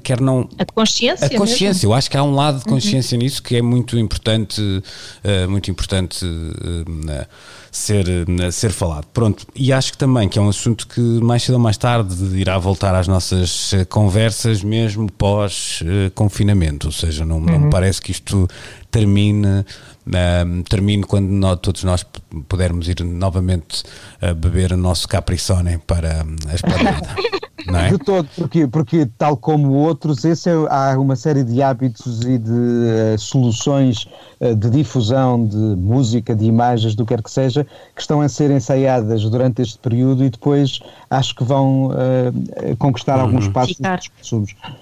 quer 0.03 0.19
não. 0.19 0.49
A 0.57 0.65
consciência. 0.65 1.25
A 1.25 1.29
consciência, 1.29 1.67
mesmo. 1.67 1.89
eu 1.89 1.93
acho 1.93 2.09
que 2.09 2.17
há 2.17 2.23
um 2.23 2.33
lado 2.33 2.59
de 2.59 2.65
consciência 2.65 3.15
uhum. 3.15 3.23
nisso 3.23 3.41
que 3.41 3.55
é 3.55 3.61
muito 3.61 3.97
importante, 3.97 4.61
uh, 4.61 5.49
muito 5.49 5.69
importante 5.69 6.25
uh, 6.25 7.25
ser, 7.71 8.05
uh, 8.07 8.51
ser 8.51 8.71
falado. 8.71 9.05
Pronto, 9.13 9.45
e 9.55 9.71
acho 9.71 9.91
que 9.91 9.97
também 9.97 10.27
que 10.27 10.39
é 10.39 10.41
um 10.41 10.49
assunto 10.49 10.87
que 10.87 11.01
mais 11.01 11.43
cedo 11.43 11.55
ou 11.55 11.61
mais 11.61 11.77
tarde 11.77 12.15
irá 12.39 12.57
voltar 12.57 12.95
às 12.95 13.07
nossas 13.07 13.71
conversas, 13.89 14.63
mesmo 14.63 15.11
pós-confinamento, 15.11 16.87
ou 16.87 16.93
seja, 16.93 17.25
não, 17.25 17.37
uhum. 17.37 17.45
não 17.45 17.59
me 17.59 17.63
uhum. 17.65 17.69
parece 17.69 18.01
que 18.01 18.11
isto 18.11 18.47
termine 18.89 19.65
um, 20.07 20.63
termine 20.63 21.03
quando 21.03 21.29
nós, 21.29 21.59
todos 21.61 21.83
nós 21.83 22.05
pudermos 22.47 22.87
ir 22.87 23.03
novamente 23.03 23.83
a 24.21 24.33
beber 24.33 24.73
o 24.73 24.77
nosso 24.77 25.07
Capricone 25.07 25.77
para 25.79 26.25
a 26.47 26.53
esplanada. 26.53 27.15
Não 27.65 27.79
é? 27.79 27.89
De 27.89 27.97
todo, 27.97 28.27
porque, 28.35 28.67
porque 28.67 29.07
tal 29.17 29.35
como 29.35 29.71
outros, 29.73 30.23
esse 30.23 30.49
é, 30.49 30.53
há 30.69 30.97
uma 30.99 31.15
série 31.15 31.43
de 31.43 31.61
hábitos 31.61 32.21
e 32.21 32.37
de 32.37 32.51
uh, 32.51 33.17
soluções 33.17 34.07
uh, 34.39 34.55
de 34.55 34.69
difusão 34.69 35.45
de 35.45 35.57
música, 35.57 36.35
de 36.35 36.45
imagens, 36.45 36.95
do 36.95 37.05
que 37.05 37.15
quer 37.15 37.23
que 37.23 37.31
seja, 37.31 37.65
que 37.95 38.01
estão 38.01 38.21
a 38.21 38.29
ser 38.29 38.51
ensaiadas 38.51 39.23
durante 39.23 39.61
este 39.61 39.77
período 39.79 40.23
e 40.23 40.29
depois 40.29 40.79
acho 41.09 41.33
que 41.35 41.43
vão 41.43 41.87
uh, 41.87 42.75
conquistar 42.77 43.15
uhum. 43.17 43.21
alguns 43.21 43.47
passos 43.47 43.77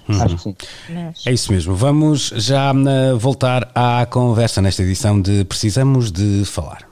Uhum. 0.10 0.22
Acho 0.22 0.36
que 0.36 0.41
sim. 0.41 0.56
É 1.26 1.34
isso 1.34 1.52
mesmo. 1.52 1.76
Vamos 1.76 2.34
já 2.36 2.74
voltar 3.17 3.69
à 3.74 4.06
conversa 4.06 4.62
nesta 4.62 4.84
edição 4.84 5.22
de 5.22 5.43
Precisamos 5.46 6.12
de 6.12 6.43
Falar. 6.46 6.88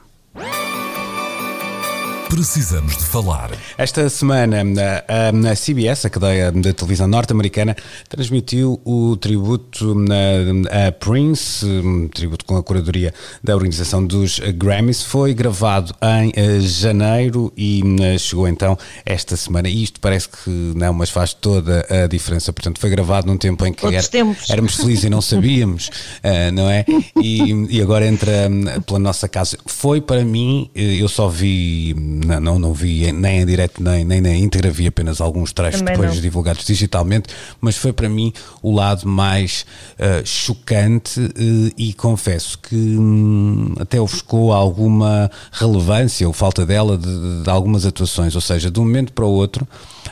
Precisamos 2.32 2.96
de 2.96 3.04
falar. 3.04 3.50
Esta 3.76 4.08
semana, 4.08 4.62
a, 5.06 5.50
a 5.50 5.54
CBS, 5.54 6.06
a 6.06 6.08
cadeia 6.08 6.50
da 6.50 6.72
televisão 6.72 7.06
norte-americana, 7.06 7.76
transmitiu 8.08 8.80
o 8.86 9.18
tributo 9.18 9.94
a 10.70 10.92
Prince, 10.92 11.66
um 11.66 12.08
tributo 12.08 12.46
com 12.46 12.56
a 12.56 12.62
curadoria 12.62 13.12
da 13.44 13.54
organização 13.54 14.02
dos 14.02 14.38
Grammys. 14.38 15.02
Foi 15.02 15.34
gravado 15.34 15.94
em 16.02 16.32
eh, 16.34 16.58
janeiro 16.60 17.52
e 17.54 17.82
eh, 18.00 18.16
chegou 18.16 18.48
então 18.48 18.78
esta 19.04 19.36
semana. 19.36 19.68
E 19.68 19.82
isto 19.82 20.00
parece 20.00 20.30
que 20.30 20.48
não, 20.74 20.94
mas 20.94 21.10
faz 21.10 21.34
toda 21.34 21.86
a 21.90 22.06
diferença. 22.06 22.50
Portanto, 22.50 22.80
foi 22.80 22.88
gravado 22.88 23.26
num 23.26 23.36
tempo 23.36 23.66
em 23.66 23.74
que 23.74 23.84
era, 23.84 24.00
éramos 24.48 24.76
felizes 24.76 25.04
e 25.04 25.10
não 25.10 25.20
sabíamos, 25.20 25.90
eh, 26.24 26.50
não 26.50 26.70
é? 26.70 26.86
E, 27.22 27.76
e 27.76 27.82
agora 27.82 28.06
entra 28.06 28.48
hum, 28.50 28.80
pela 28.86 28.98
nossa 28.98 29.28
casa. 29.28 29.58
Foi 29.66 30.00
para 30.00 30.24
mim, 30.24 30.70
eu 30.74 31.10
só 31.10 31.28
vi 31.28 31.94
não, 32.26 32.40
não, 32.40 32.58
não 32.58 32.74
vi 32.74 33.10
nem 33.12 33.40
em 33.40 33.46
direto 33.46 33.82
nem, 33.82 34.04
nem 34.04 34.20
na 34.20 34.34
íntegra, 34.34 34.70
vi 34.70 34.86
apenas 34.86 35.20
alguns 35.20 35.52
trechos 35.52 35.80
Também 35.80 35.94
depois 35.94 36.14
não. 36.14 36.22
divulgados 36.22 36.64
digitalmente, 36.64 37.28
mas 37.60 37.76
foi 37.76 37.92
para 37.92 38.08
mim 38.08 38.32
o 38.62 38.72
lado 38.72 39.06
mais 39.06 39.66
uh, 39.98 40.26
chocante 40.26 41.20
uh, 41.20 41.30
e 41.76 41.92
confesso 41.92 42.58
que 42.58 42.74
um, 42.74 43.74
até 43.78 44.00
ofuscou 44.00 44.52
alguma 44.52 45.30
relevância 45.52 46.26
ou 46.26 46.32
falta 46.32 46.64
dela 46.64 46.96
de, 46.96 47.42
de 47.42 47.50
algumas 47.50 47.86
atuações, 47.86 48.34
ou 48.34 48.40
seja, 48.40 48.70
de 48.70 48.80
um 48.80 48.84
momento 48.84 49.12
para 49.12 49.24
o 49.24 49.30
outro 49.30 49.66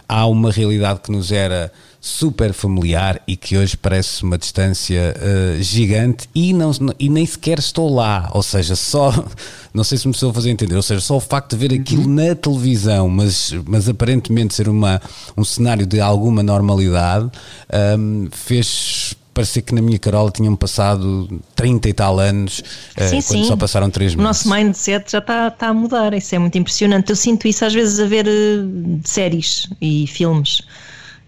há 0.09 0.27
uma 0.27 0.51
realidade 0.51 1.01
que 1.01 1.13
nos 1.13 1.31
era 1.33 1.73
super 2.01 2.55
familiar 2.55 3.21
e 3.27 3.37
que 3.37 3.59
hoje 3.59 3.77
parece 3.77 4.23
uma 4.23 4.39
distância 4.39 5.15
uh, 5.17 5.63
gigante 5.63 6.29
e, 6.35 6.55
não, 6.55 6.71
e 6.99 7.11
nem 7.11 7.27
sequer 7.27 7.59
estou 7.59 7.95
lá, 7.95 8.31
ou 8.33 8.43
seja, 8.43 8.75
só, 8.75 9.13
não 9.75 9.85
sei 9.85 9.99
se 9.99 10.09
me 10.09 10.15
estou 10.15 10.31
a 10.31 10.35
fazer 10.35 10.51
entender, 10.51 10.77
ou 10.77 10.83
seja, 10.83 11.01
só 11.01 11.17
o 11.17 11.21
facto 11.21 11.51
de 11.51 11.69
ver 11.69 11.79
aquilo 11.79 12.05
uhum. 12.05 12.15
na 12.15 12.35
televisão, 12.35 13.07
mas, 13.09 13.53
mas 13.67 13.87
aparentemente 13.87 14.55
ser 14.55 14.69
uma, 14.69 15.01
um 15.37 15.45
cenário 15.45 15.87
de 15.87 16.01
alguma 16.01 16.43
normalidade, 16.43 17.27
um, 17.27 18.25
ehm, 18.25 18.29
fez 18.33 19.15
parecer 19.35 19.63
que 19.63 19.75
na 19.75 19.81
minha 19.81 19.99
Carola 19.99 20.31
tinham 20.31 20.57
passado 20.57 21.41
30 21.55 21.89
e 21.89 21.93
tal 21.93 22.19
anos, 22.19 22.63
eh, 22.97 23.09
sim, 23.09 23.19
uh, 23.19 23.23
quando 23.23 23.43
sim. 23.43 23.45
só 23.45 23.57
passaram 23.57 23.91
3 23.91 24.15
meses. 24.15 24.21
O 24.21 24.23
nosso 24.23 24.51
mindset 24.51 25.13
já 25.13 25.19
está, 25.19 25.49
está 25.49 25.69
a 25.69 25.75
mudar, 25.75 26.15
isso 26.15 26.35
é 26.35 26.39
muito 26.39 26.57
impressionante. 26.59 27.11
Eu 27.11 27.17
sinto 27.17 27.47
isso 27.47 27.65
às 27.65 27.73
vezes 27.73 28.01
a 28.01 28.07
ver 28.07 28.27
uh, 28.27 29.01
séries 29.05 29.69
e 29.81 30.07
filmes. 30.07 30.63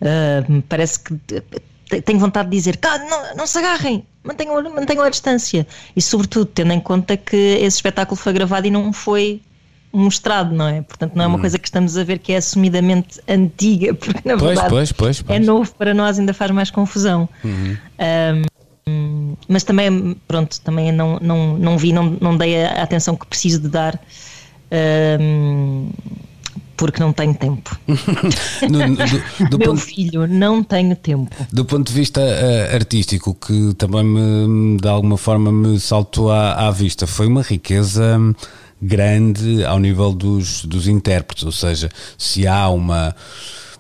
Uh, 0.03 0.63
parece 0.69 0.99
que 1.01 1.15
tenho 2.05 2.19
vontade 2.19 2.51
de 2.51 2.57
dizer, 2.57 2.79
não, 3.09 3.37
não 3.37 3.47
se 3.47 3.59
agarrem, 3.59 4.05
mantenham, 4.25 4.63
mantenham 4.75 5.05
a 5.05 5.11
distância. 5.11 5.67
E 5.95 6.03
sobretudo 6.03 6.47
tendo 6.47 6.73
em 6.73 6.81
conta 6.81 7.17
que 7.17 7.37
esse 7.37 7.77
espetáculo 7.77 8.17
foi 8.17 8.33
gravado 8.33 8.67
e 8.67 8.71
não 8.71 8.93
foi 8.93 9.41
mostrado, 9.93 10.55
não 10.55 10.67
é? 10.67 10.83
Portanto, 10.83 11.15
não 11.15 11.25
é 11.25 11.27
uma 11.27 11.37
hum. 11.37 11.41
coisa 11.41 11.59
que 11.59 11.69
estamos 11.69 11.97
a 11.99 12.05
ver 12.05 12.19
que 12.19 12.33
é 12.33 12.39
assumidamente 12.39 13.21
antiga, 13.29 13.93
porque 13.95 14.27
na 14.27 14.37
pois, 14.37 14.55
verdade 14.55 14.71
pois, 14.71 14.93
pois, 14.93 15.25
é 15.29 15.39
novo 15.39 15.73
para 15.75 15.93
nós, 15.93 16.19
ainda 16.19 16.33
faz 16.33 16.51
mais 16.51 16.71
confusão. 16.71 17.29
Uhum. 17.45 17.77
Um, 17.99 18.43
Um, 18.87 19.37
mas 19.47 19.63
também, 19.63 20.17
pronto, 20.27 20.61
também 20.61 20.91
não, 20.91 21.19
não, 21.21 21.57
não 21.57 21.79
vi, 21.79 21.93
não, 21.93 22.17
não 22.21 22.37
dei 22.37 22.65
a 22.65 22.83
atenção 22.83 23.15
que 23.15 23.27
preciso 23.27 23.61
de 23.61 23.69
dar. 23.69 23.99
Um, 25.21 25.91
porque 26.83 27.01
não 27.01 27.13
tenho 27.13 27.33
tempo. 27.33 27.79
no, 27.87 28.97
do, 28.97 29.51
do 29.51 29.59
Meu 29.59 29.69
ponto, 29.69 29.81
filho, 29.83 30.27
não 30.27 30.65
tenho 30.65 30.97
tempo. 30.97 31.31
Do 31.53 31.65
ponto 31.65 31.87
de 31.87 31.93
vista 31.93 32.21
uh, 32.21 32.75
artístico, 32.75 33.37
que 33.37 33.73
também 33.75 34.03
me, 34.03 34.79
de 34.79 34.89
alguma 34.89 35.17
forma 35.17 35.53
me 35.53 35.79
saltou 35.79 36.33
à, 36.33 36.67
à 36.67 36.73
vista, 36.73 37.07
foi 37.07 37.29
uma 37.29 37.43
riqueza 37.43 38.19
grande 38.83 39.65
ao 39.65 39.79
nível 39.79 40.13
dos, 40.13 40.65
dos 40.65 40.89
intérpretes, 40.89 41.45
ou 41.45 41.53
seja, 41.53 41.89
se 42.19 42.49
há 42.49 42.69
uma 42.69 43.15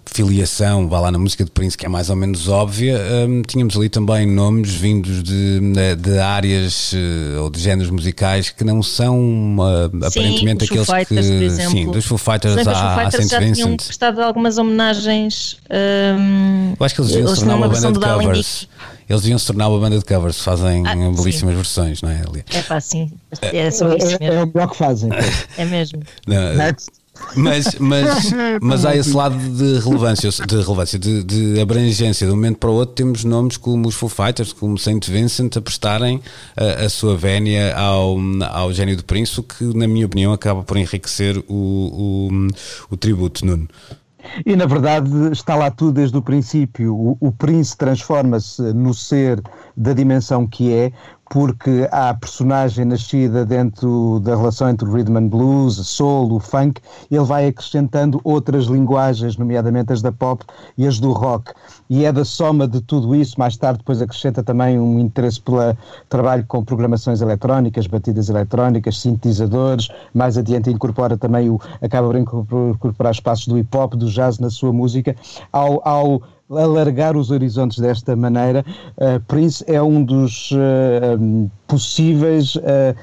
filiação, 0.06 0.88
vá 0.88 1.00
lá 1.00 1.10
na 1.10 1.18
música 1.18 1.44
de 1.44 1.50
Prince, 1.50 1.76
que 1.76 1.86
é 1.86 1.88
mais 1.88 2.10
ou 2.10 2.16
menos 2.16 2.48
óbvia, 2.48 3.00
um, 3.26 3.42
tínhamos 3.42 3.76
ali 3.76 3.88
também 3.88 4.26
nomes 4.26 4.74
vindos 4.74 5.22
de, 5.22 5.60
de 5.98 6.18
áreas 6.18 6.92
uh, 6.92 7.42
ou 7.42 7.50
de 7.50 7.60
géneros 7.60 7.90
musicais 7.90 8.50
que 8.50 8.64
não 8.64 8.82
são 8.82 9.56
uh, 9.58 10.06
aparentemente 10.06 10.64
aqueles 10.64 10.86
Fighters, 10.86 11.26
que. 11.26 11.50
Sim, 11.50 11.90
dos 11.90 12.04
Foo 12.04 12.18
Fighters 12.18 12.66
à, 12.66 13.02
à 13.02 13.10
St. 13.10 13.38
Vincent. 13.38 13.54
Tinham 13.54 13.76
prestado 13.76 14.20
algumas 14.20 14.58
homenagens. 14.58 15.58
Um, 15.70 16.74
Eu 16.78 16.86
acho 16.86 16.94
que 16.94 17.00
eles 17.00 17.12
deviam 17.12 17.34
se 17.34 17.40
tornar 17.40 17.56
uma, 17.56 17.68
banda 17.68 17.92
de 17.92 18.00
covers. 18.00 18.68
Eles 19.08 19.22
deviam 19.22 19.38
se 19.38 19.46
tornar 19.46 19.68
uma 19.68 19.78
banda 19.78 19.98
de 19.98 20.04
covers, 20.04 20.38
fazem 20.40 20.86
ah, 20.86 20.94
belíssimas 20.94 21.52
sim. 21.52 21.56
versões, 21.56 22.02
não 22.02 22.10
é? 22.10 22.22
É 22.50 22.62
pá, 22.62 22.80
sim. 22.80 23.10
É, 23.40 23.68
isso 23.68 23.84
mesmo. 23.84 24.18
É 24.20 24.42
o 24.42 24.46
melhor 24.46 24.70
que 24.70 24.76
fazem. 24.76 25.10
É 25.56 25.64
mesmo. 25.64 26.02
Não, 26.26 26.54
Next. 26.54 27.01
Mas, 27.36 27.76
mas, 27.78 28.32
mas 28.60 28.84
há 28.84 28.96
esse 28.96 29.12
lado 29.12 29.36
de 29.36 29.78
relevância, 29.78 30.30
de, 30.30 30.56
relevância 30.56 30.98
de, 30.98 31.22
de, 31.22 31.60
abrangência. 31.60 32.26
De 32.26 32.32
um 32.32 32.36
momento 32.36 32.58
para 32.58 32.70
o 32.70 32.74
outro 32.74 32.94
temos 32.94 33.24
nomes 33.24 33.56
como 33.56 33.88
os 33.88 33.94
Foo 33.94 34.08
Fighters, 34.08 34.52
como 34.52 34.78
Saint 34.78 35.06
Vincent, 35.08 35.56
a 35.56 35.60
prestarem 35.60 36.20
a, 36.56 36.84
a 36.84 36.88
sua 36.88 37.16
vénia 37.16 37.76
ao, 37.76 38.16
ao 38.50 38.72
gênio 38.72 38.96
do 38.96 39.04
Prince, 39.04 39.38
o 39.38 39.42
que, 39.42 39.64
na 39.76 39.86
minha 39.86 40.06
opinião, 40.06 40.32
acaba 40.32 40.62
por 40.62 40.76
enriquecer 40.76 41.38
o, 41.48 42.30
o, 42.30 42.48
o 42.90 42.96
tributo, 42.96 43.44
Nuno. 43.44 43.68
E 44.46 44.54
na 44.54 44.66
verdade 44.66 45.10
está 45.32 45.54
lá 45.54 45.70
tudo 45.70 45.92
desde 45.92 46.16
o 46.16 46.22
princípio. 46.22 46.94
O, 46.94 47.16
o 47.20 47.32
Prince 47.32 47.76
transforma-se 47.76 48.62
no 48.72 48.94
ser 48.94 49.42
da 49.76 49.92
dimensão 49.92 50.46
que 50.46 50.72
é, 50.72 50.92
porque 51.32 51.88
há 51.90 52.12
personagem 52.12 52.84
nascida 52.84 53.42
dentro 53.42 54.20
da 54.20 54.36
relação 54.36 54.68
entre 54.68 54.86
o 54.86 54.92
rhythm 54.92 55.16
and 55.16 55.28
blues, 55.28 55.76
soul, 55.76 56.30
o 56.30 56.38
funk, 56.38 56.78
ele 57.10 57.24
vai 57.24 57.46
acrescentando 57.46 58.20
outras 58.22 58.66
linguagens, 58.66 59.38
nomeadamente 59.38 59.94
as 59.94 60.02
da 60.02 60.12
pop 60.12 60.44
e 60.76 60.86
as 60.86 61.00
do 61.00 61.10
rock. 61.10 61.50
E 61.88 62.04
é 62.04 62.12
da 62.12 62.22
soma 62.22 62.68
de 62.68 62.82
tudo 62.82 63.14
isso, 63.14 63.40
mais 63.40 63.56
tarde 63.56 63.78
depois 63.78 64.02
acrescenta 64.02 64.42
também 64.42 64.78
um 64.78 65.00
interesse 65.00 65.40
pelo 65.40 65.74
trabalho 66.06 66.44
com 66.46 66.62
programações 66.62 67.22
eletrónicas, 67.22 67.86
batidas 67.86 68.28
eletrónicas, 68.28 69.00
sintetizadores, 69.00 69.88
mais 70.12 70.36
adiante 70.36 70.70
incorpora 70.70 71.16
também 71.16 71.48
o, 71.48 71.58
acaba 71.80 72.08
por 72.08 72.18
incorporar 72.74 73.12
espaços 73.12 73.46
do 73.46 73.56
hip 73.56 73.74
hop, 73.74 73.94
do 73.94 74.10
jazz 74.10 74.38
na 74.38 74.50
sua 74.50 74.70
música, 74.70 75.16
ao, 75.50 75.80
ao 75.88 76.20
alargar 76.58 77.16
os 77.16 77.30
horizontes 77.30 77.78
desta 77.78 78.14
maneira, 78.16 78.64
uh, 78.96 79.20
Prince 79.26 79.64
é 79.66 79.82
um 79.82 80.02
dos 80.02 80.50
uh, 80.52 81.50
possíveis 81.66 82.56
uh, 82.56 82.60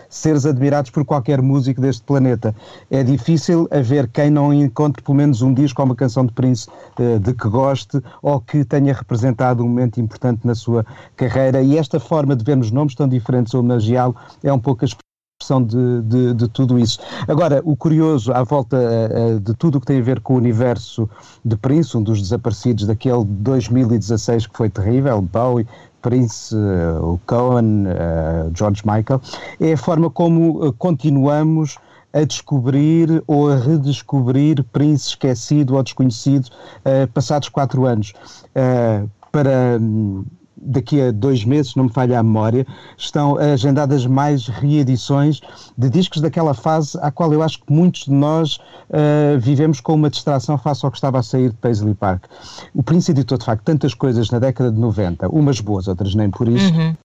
seres 0.09 0.45
admirados 0.45 0.91
por 0.91 1.05
qualquer 1.05 1.41
músico 1.41 1.81
deste 1.81 2.03
planeta. 2.03 2.55
É 2.89 3.03
difícil 3.03 3.67
haver 3.71 4.07
quem 4.07 4.29
não 4.29 4.53
encontre 4.53 5.01
pelo 5.01 5.17
menos 5.17 5.41
um 5.41 5.53
disco 5.53 5.81
ou 5.81 5.85
uma 5.87 5.95
canção 5.95 6.25
de 6.25 6.33
Prince 6.33 6.67
de 7.21 7.33
que 7.33 7.47
goste 7.47 8.01
ou 8.21 8.39
que 8.39 8.63
tenha 8.63 8.93
representado 8.93 9.63
um 9.63 9.67
momento 9.67 9.99
importante 9.99 10.45
na 10.45 10.53
sua 10.53 10.85
carreira. 11.15 11.61
E 11.61 11.77
esta 11.77 11.99
forma 11.99 12.35
de 12.35 12.43
vermos 12.43 12.71
nomes 12.71 12.95
tão 12.95 13.07
diferentes 13.07 13.53
homenageá-lo 13.53 14.15
é 14.43 14.51
um 14.51 14.59
pouco 14.59 14.85
de, 15.57 16.01
de, 16.03 16.33
de, 16.33 16.47
tudo 16.47 16.77
isso. 16.77 16.99
Agora, 17.27 17.61
o 17.65 17.75
curioso 17.75 18.31
à 18.31 18.43
volta 18.43 18.77
uh, 18.77 19.39
de 19.39 19.53
tudo 19.55 19.77
o 19.77 19.81
que 19.81 19.87
tem 19.87 19.99
a 19.99 20.03
ver 20.03 20.19
com 20.19 20.35
o 20.35 20.37
universo 20.37 21.09
de 21.43 21.55
Prince, 21.55 21.97
um 21.97 22.03
dos 22.03 22.21
desaparecidos 22.21 22.85
daquele 22.85 23.23
2016 23.25 24.47
que 24.47 24.55
foi 24.55 24.69
terrível, 24.69 25.21
Bowie, 25.21 25.67
Prince, 26.01 26.55
uh, 26.55 27.13
o 27.13 27.19
Cohen, 27.25 27.85
George 28.53 28.83
Michael, 28.85 29.21
é 29.59 29.73
a 29.73 29.77
forma 29.77 30.09
como 30.09 30.71
continuamos 30.73 31.77
a 32.13 32.23
descobrir 32.23 33.23
ou 33.27 33.49
a 33.49 33.55
redescobrir 33.55 34.63
Prince 34.71 35.09
esquecido 35.09 35.75
ou 35.75 35.83
desconhecido 35.83 36.49
passados 37.13 37.49
quatro 37.49 37.85
anos. 37.85 38.13
para 39.31 39.77
um, 39.79 40.23
daqui 40.61 41.01
a 41.01 41.11
dois 41.11 41.43
meses, 41.45 41.75
não 41.75 41.85
me 41.85 41.89
falha 41.91 42.19
a 42.19 42.23
memória, 42.23 42.65
estão 42.97 43.37
agendadas 43.37 44.05
mais 44.05 44.47
reedições 44.47 45.41
de 45.77 45.89
discos 45.89 46.21
daquela 46.21 46.53
fase 46.53 46.97
à 47.01 47.11
qual 47.11 47.31
eu 47.33 47.41
acho 47.41 47.59
que 47.59 47.71
muitos 47.71 48.05
de 48.05 48.11
nós 48.11 48.57
uh, 48.89 49.39
vivemos 49.39 49.79
com 49.79 49.93
uma 49.93 50.09
distração 50.09 50.57
face 50.57 50.85
ao 50.85 50.91
que 50.91 50.97
estava 50.97 51.19
a 51.19 51.23
sair 51.23 51.49
de 51.49 51.55
Paisley 51.57 51.93
Park. 51.93 52.25
O 52.73 52.83
Prince 52.83 53.11
editou, 53.11 53.37
de 53.37 53.45
facto, 53.45 53.63
tantas 53.63 53.93
coisas 53.93 54.29
na 54.29 54.39
década 54.39 54.71
de 54.71 54.79
90, 54.79 55.29
umas 55.29 55.59
boas, 55.59 55.87
outras 55.87 56.15
nem 56.15 56.29
por 56.29 56.47
isso, 56.47 56.73
uhum 56.73 56.95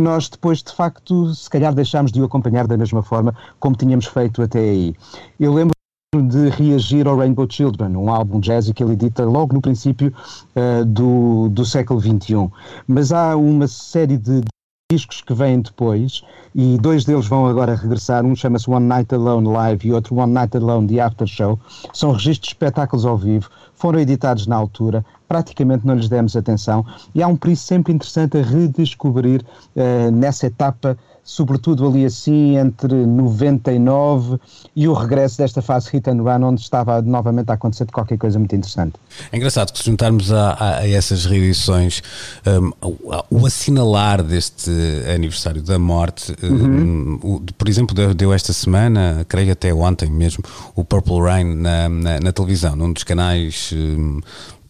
nós 0.00 0.28
depois, 0.28 0.62
de 0.62 0.72
facto, 0.72 1.34
se 1.34 1.48
calhar 1.48 1.74
deixámos 1.74 2.12
de 2.12 2.20
o 2.20 2.24
acompanhar 2.24 2.66
da 2.66 2.76
mesma 2.76 3.02
forma 3.02 3.34
como 3.58 3.74
tínhamos 3.74 4.06
feito 4.06 4.42
até 4.42 4.58
aí. 4.58 4.94
Eu 5.40 5.54
lembro 5.54 5.75
de 6.22 6.48
reagir 6.48 7.06
ao 7.06 7.16
Rainbow 7.16 7.46
Children, 7.48 7.96
um 7.96 8.10
álbum 8.10 8.40
jazz 8.40 8.70
que 8.72 8.82
ele 8.82 8.92
edita 8.92 9.24
logo 9.24 9.54
no 9.54 9.60
princípio 9.60 10.12
uh, 10.54 10.84
do, 10.84 11.48
do 11.48 11.64
século 11.64 12.00
XXI. 12.00 12.50
Mas 12.86 13.12
há 13.12 13.36
uma 13.36 13.66
série 13.66 14.16
de 14.16 14.42
discos 14.90 15.20
que 15.20 15.34
vêm 15.34 15.60
depois 15.60 16.22
e 16.54 16.78
dois 16.78 17.04
deles 17.04 17.26
vão 17.26 17.46
agora 17.46 17.74
regressar. 17.74 18.24
Um 18.24 18.36
chama-se 18.36 18.70
One 18.70 18.86
Night 18.86 19.12
Alone 19.12 19.48
Live 19.48 19.88
e 19.88 19.92
outro 19.92 20.14
One 20.14 20.32
Night 20.32 20.56
Alone 20.56 20.86
The 20.86 21.00
After 21.00 21.26
Show. 21.26 21.58
São 21.92 22.12
registros 22.12 22.42
de 22.42 22.54
espetáculos 22.54 23.04
ao 23.04 23.16
vivo, 23.16 23.50
foram 23.74 23.98
editados 23.98 24.46
na 24.46 24.54
altura, 24.54 25.04
praticamente 25.26 25.84
não 25.84 25.96
lhes 25.96 26.08
demos 26.08 26.36
atenção 26.36 26.86
e 27.14 27.20
há 27.22 27.26
um 27.26 27.36
preço 27.36 27.64
sempre 27.64 27.92
interessante 27.92 28.38
a 28.38 28.42
redescobrir 28.42 29.42
uh, 29.74 30.10
nessa 30.12 30.46
etapa 30.46 30.96
sobretudo 31.26 31.88
ali 31.88 32.04
assim 32.04 32.56
entre 32.56 33.04
99 33.04 34.38
e 34.76 34.86
o 34.86 34.92
regresso 34.92 35.38
desta 35.38 35.60
fase 35.60 35.90
hit 35.90 36.08
and 36.08 36.22
run, 36.22 36.44
onde 36.44 36.60
estava 36.60 37.02
novamente 37.02 37.50
a 37.50 37.54
acontecer 37.54 37.84
qualquer 37.86 38.16
coisa 38.16 38.38
muito 38.38 38.54
interessante. 38.54 38.94
É 39.32 39.36
engraçado 39.36 39.72
que 39.72 39.78
se 39.80 39.84
juntarmos 39.84 40.32
a, 40.32 40.52
a, 40.52 40.78
a 40.78 40.88
essas 40.88 41.26
reedições, 41.26 42.00
um, 42.46 42.72
o, 42.80 43.40
o, 43.40 43.46
assinalar 43.46 44.22
deste 44.22 44.70
aniversário 45.12 45.60
da 45.60 45.80
morte, 45.80 46.32
uhum. 46.40 47.18
um, 47.22 47.34
o, 47.34 47.40
por 47.58 47.68
exemplo, 47.68 47.94
deu, 47.94 48.14
deu, 48.14 48.32
esta 48.32 48.52
semana, 48.52 49.26
creio 49.28 49.50
até 49.50 49.74
ontem 49.74 50.08
mesmo, 50.08 50.44
o 50.76 50.84
Purple 50.84 51.20
Rain 51.20 51.56
na, 51.56 51.88
na, 51.88 52.20
na 52.20 52.32
televisão, 52.32 52.76
num 52.76 52.92
dos 52.92 53.02
canais. 53.02 53.72
Um, 53.74 54.20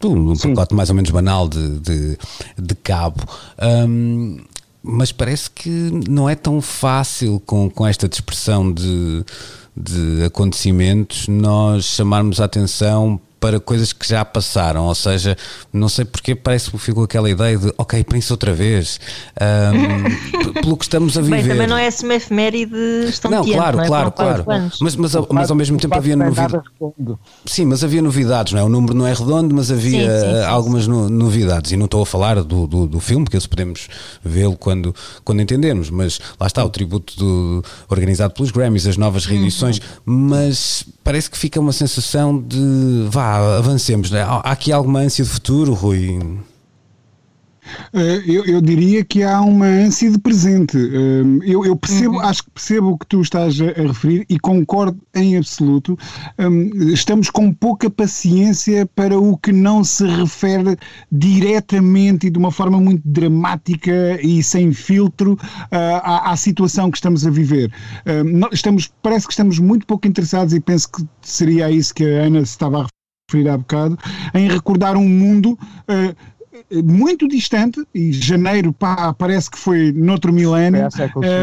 um 0.05 0.37
pacote 0.37 0.75
mais 0.75 0.91
ou 0.91 0.95
menos 0.95 1.11
banal 1.11 1.49
de, 1.49 1.81
de, 1.81 2.19
de 2.59 2.75
cabo. 2.77 3.25
Um, 3.61 4.39
mas 4.87 5.11
parece 5.11 5.51
que 5.51 5.69
não 6.09 6.29
é 6.29 6.35
tão 6.35 6.61
fácil 6.61 7.43
com, 7.45 7.69
com 7.69 7.87
esta 7.87 8.09
dispersão 8.09 8.73
de, 8.73 9.25
de 9.77 10.25
acontecimentos 10.25 11.27
nós 11.29 11.85
chamarmos 11.85 12.41
a 12.41 12.45
atenção 12.45 13.21
para 13.47 13.61
coisas 13.61 13.93
que 13.93 14.09
já 14.09 14.25
passaram, 14.25 14.87
ou 14.87 14.95
seja, 14.95 15.37
não 15.73 15.89
sei 15.89 16.05
porque 16.05 16.35
parece 16.35 16.69
que 16.69 16.77
ficou 16.79 17.05
aquela 17.05 17.31
ideia 17.31 17.57
de 17.57 17.73
ok, 17.79 18.03
Prince 18.03 18.33
outra 18.33 18.53
vez, 18.53 18.99
um, 19.41 20.51
pelo 20.61 20.77
que 20.77 20.83
estamos 20.83 21.17
a 21.17 21.21
viver. 21.21 21.43
Bem, 21.43 21.49
também 21.51 21.67
não 21.69 21.77
é 21.77 21.89
uma 22.03 22.15
efeméride 22.17 22.75
não, 23.31 23.45
claro, 23.45 23.77
não 23.77 23.85
é? 23.85 23.87
claro, 23.87 24.11
claro. 24.11 24.45
Mas, 24.81 24.97
mas, 24.97 25.15
mas, 25.31 25.49
ao 25.51 25.57
mesmo 25.57 25.79
tempo 25.79 25.95
havia 25.95 26.17
novidades. 26.17 26.61
Sim, 27.47 27.67
mas 27.67 27.85
havia 27.85 28.03
novidades, 28.03 28.53
não 28.53 28.61
é? 28.61 28.65
O 28.65 28.69
número 28.69 28.95
não 28.95 29.07
é 29.07 29.13
redondo, 29.13 29.55
mas 29.55 29.71
havia 29.71 30.21
sim, 30.21 30.27
sim, 30.27 30.33
sim, 30.33 30.45
algumas 30.45 30.89
novidades. 30.89 31.71
E 31.71 31.77
não 31.77 31.85
estou 31.85 32.03
a 32.03 32.07
falar 32.07 32.43
do, 32.43 32.67
do, 32.67 32.89
do 32.89 32.99
filme, 32.99 33.27
porque 33.27 33.39
podemos 33.47 33.87
vê-lo 34.25 34.57
quando, 34.57 34.93
quando 35.25 35.41
entendermos, 35.41 35.89
mas 35.89 36.19
lá 36.41 36.49
está 36.49 36.65
o 36.65 36.69
tributo 36.69 37.17
do, 37.17 37.65
organizado 37.89 38.35
pelos 38.35 38.51
Grammys, 38.51 38.89
as 38.89 38.97
novas 38.97 39.25
reedições, 39.25 39.79
uhum. 40.05 40.31
mas 40.31 40.85
parece 41.05 41.31
que 41.31 41.39
fica 41.39 41.61
uma 41.61 41.73
sensação 41.73 42.43
de 42.43 43.07
vá 43.09 43.36
avancemos. 43.37 44.11
Né? 44.11 44.23
Há 44.23 44.39
aqui 44.53 44.73
alguma 44.73 45.01
ânsia 45.01 45.25
de 45.25 45.31
futuro, 45.31 45.75
Rui? 45.75 46.19
Eh, 47.93 48.23
eu, 48.27 48.45
eu, 48.45 48.61
diria 48.61 49.05
que 49.05 49.23
há 49.23 49.41
uma 49.41 49.67
ânsia 49.67 50.11
de 50.11 50.19
presente. 50.19 50.77
Eh, 50.77 51.23
eu, 51.45 51.65
eu 51.65 51.77
percebo, 51.77 52.17
uhum. 52.17 52.21
acho 52.21 52.45
que 52.45 52.51
percebo 52.51 52.91
o 52.91 52.99
que 52.99 53.07
tu 53.07 53.21
estás 53.21 53.61
a, 53.61 53.65
a, 53.65 53.87
referir 53.87 54.25
e 54.29 54.39
concordo 54.39 54.99
em 55.15 55.37
absoluto. 55.37 55.99
Eh, 56.39 56.45
estamos 56.93 57.31
com 57.31 57.53
pouca 57.53 57.91
paciência 57.91 58.87
para 58.95 59.19
o 59.19 59.37
que 59.37 59.53
não 59.53 59.83
se 59.85 60.07
refere 60.07 60.77
diretamente 61.11 62.27
e 62.27 62.31
de 62.31 62.39
uma 62.39 62.51
forma 62.51 62.81
muito 62.81 63.03
dramática 63.05 64.21
e 64.23 64.43
sem 64.43 64.73
filtro 64.73 65.39
à, 65.71 66.31
à 66.31 66.37
situação 66.37 66.91
que 66.91 66.99
estamos 66.99 67.27
a 67.27 67.31
viver. 67.31 67.73
Estamos, 68.53 68.91
parece 69.03 69.27
que 69.27 69.33
estamos 69.33 69.59
muito 69.59 69.87
pouco 69.87 70.07
interessados 70.07 70.55
e 70.55 70.61
penso 70.61 70.91
que 70.91 71.05
seria 71.23 71.67
a 71.67 71.71
isso 71.71 71.95
que 71.95 72.05
a 72.05 72.25
Ana 72.25 72.41
estava 72.41 72.79
a 72.79 72.83
referir 72.83 72.96
há 73.49 73.59
bocado, 73.59 73.99
em 74.35 74.49
recordar 74.49 74.97
um 74.97 75.09
mundo 75.09 75.59
uh, 75.89 76.85
muito 76.85 77.27
distante, 77.27 77.83
e 77.93 78.13
janeiro 78.13 78.73
pá, 78.73 79.13
parece 79.13 79.51
que 79.51 79.59
foi 79.59 79.93
noutro 79.93 80.33
milénio. 80.33 80.89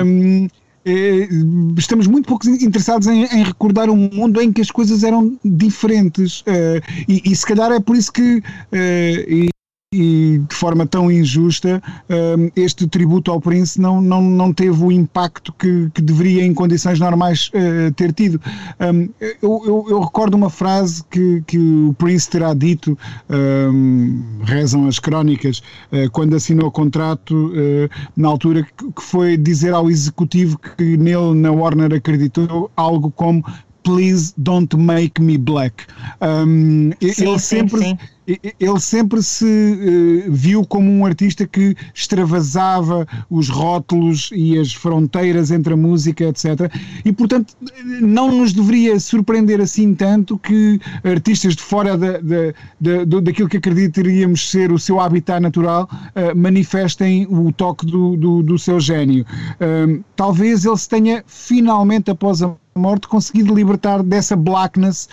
Um, 0.05 0.47
eh, 0.85 1.29
estamos 1.77 2.07
muito 2.07 2.27
pouco 2.27 2.49
interessados 2.49 3.07
em, 3.07 3.23
em, 3.25 3.43
recordar 3.43 3.89
um 3.89 3.95
mundo 3.95 4.41
em 4.41 4.51
que 4.51 4.61
as 4.61 4.71
coisas 4.71 5.03
eram 5.03 5.37
diferentes. 5.43 6.41
Uh, 6.41 6.81
e, 7.07 7.21
e, 7.31 7.35
se 7.35 7.45
calhar 7.45 7.71
é 7.71 7.79
por 7.79 7.95
isso 7.95 8.11
que. 8.11 8.37
Uh, 8.37 9.53
e 9.93 10.39
de 10.39 10.55
forma 10.55 10.87
tão 10.87 11.11
injusta, 11.11 11.81
um, 12.09 12.49
este 12.55 12.87
tributo 12.87 13.31
ao 13.31 13.39
Prince 13.39 13.79
não, 13.79 14.01
não, 14.01 14.21
não 14.23 14.51
teve 14.51 14.83
o 14.83 14.91
impacto 14.91 15.53
que, 15.53 15.91
que 15.93 16.01
deveria, 16.01 16.43
em 16.43 16.51
condições 16.51 16.99
normais, 16.99 17.51
uh, 17.53 17.93
ter 17.93 18.11
tido. 18.11 18.41
Um, 18.79 19.07
eu, 19.21 19.61
eu, 19.65 19.85
eu, 19.89 19.99
recordo 19.99 20.33
uma 20.33 20.49
frase 20.49 21.03
que, 21.11 21.43
que 21.45 21.59
o 21.59 21.93
Prince 21.95 22.27
terá 22.27 22.55
dito, 22.55 22.97
um, 23.29 24.39
rezam 24.43 24.87
as 24.87 24.97
crónicas, 24.97 25.61
uh, 25.91 26.09
quando 26.11 26.35
assinou 26.35 26.69
o 26.69 26.71
contrato, 26.71 27.49
uh, 27.49 27.89
na 28.17 28.29
altura, 28.29 28.63
que 28.63 29.03
foi 29.03 29.37
dizer 29.37 29.75
ao 29.75 29.91
executivo 29.91 30.57
que 30.57 30.97
nele, 30.97 31.35
na 31.35 31.51
Warner, 31.51 31.93
acreditou 31.93 32.71
algo 32.75 33.11
como 33.11 33.45
Please 33.83 34.33
don't 34.37 34.77
make 34.77 35.21
me 35.21 35.37
black. 35.37 35.83
Sim, 36.21 36.93
ele 37.01 37.13
sim, 37.13 37.37
sempre. 37.37 37.79
Sim 37.81 37.97
ele 38.27 38.79
sempre 38.79 39.21
se 39.21 39.45
uh, 39.45 40.31
viu 40.31 40.65
como 40.65 40.89
um 40.89 41.05
artista 41.05 41.45
que 41.45 41.75
extravasava 41.93 43.07
os 43.29 43.49
rótulos 43.49 44.29
e 44.33 44.57
as 44.57 44.73
fronteiras 44.73 45.51
entre 45.51 45.73
a 45.73 45.77
música, 45.77 46.25
etc. 46.25 46.71
E, 47.03 47.11
portanto, 47.11 47.55
não 48.01 48.31
nos 48.31 48.53
deveria 48.53 48.99
surpreender 48.99 49.59
assim 49.59 49.93
tanto 49.93 50.37
que 50.37 50.79
artistas 51.03 51.55
de 51.55 51.61
fora 51.61 51.97
da, 51.97 52.13
da, 52.19 53.05
da, 53.05 53.19
daquilo 53.19 53.49
que 53.49 53.57
acreditaríamos 53.57 54.49
ser 54.49 54.71
o 54.71 54.79
seu 54.79 54.99
habitat 54.99 55.41
natural 55.41 55.89
uh, 55.91 56.37
manifestem 56.37 57.27
o 57.29 57.51
toque 57.51 57.85
do, 57.85 58.15
do, 58.15 58.43
do 58.43 58.57
seu 58.57 58.79
gênio. 58.79 59.25
Uh, 59.55 60.03
talvez 60.15 60.65
ele 60.65 60.77
se 60.77 60.87
tenha 60.87 61.23
finalmente, 61.27 62.09
após 62.09 62.41
a 62.41 62.55
morte 62.75 63.07
conseguido 63.07 63.53
libertar 63.53 64.01
dessa 64.01 64.35
blackness 64.35 65.07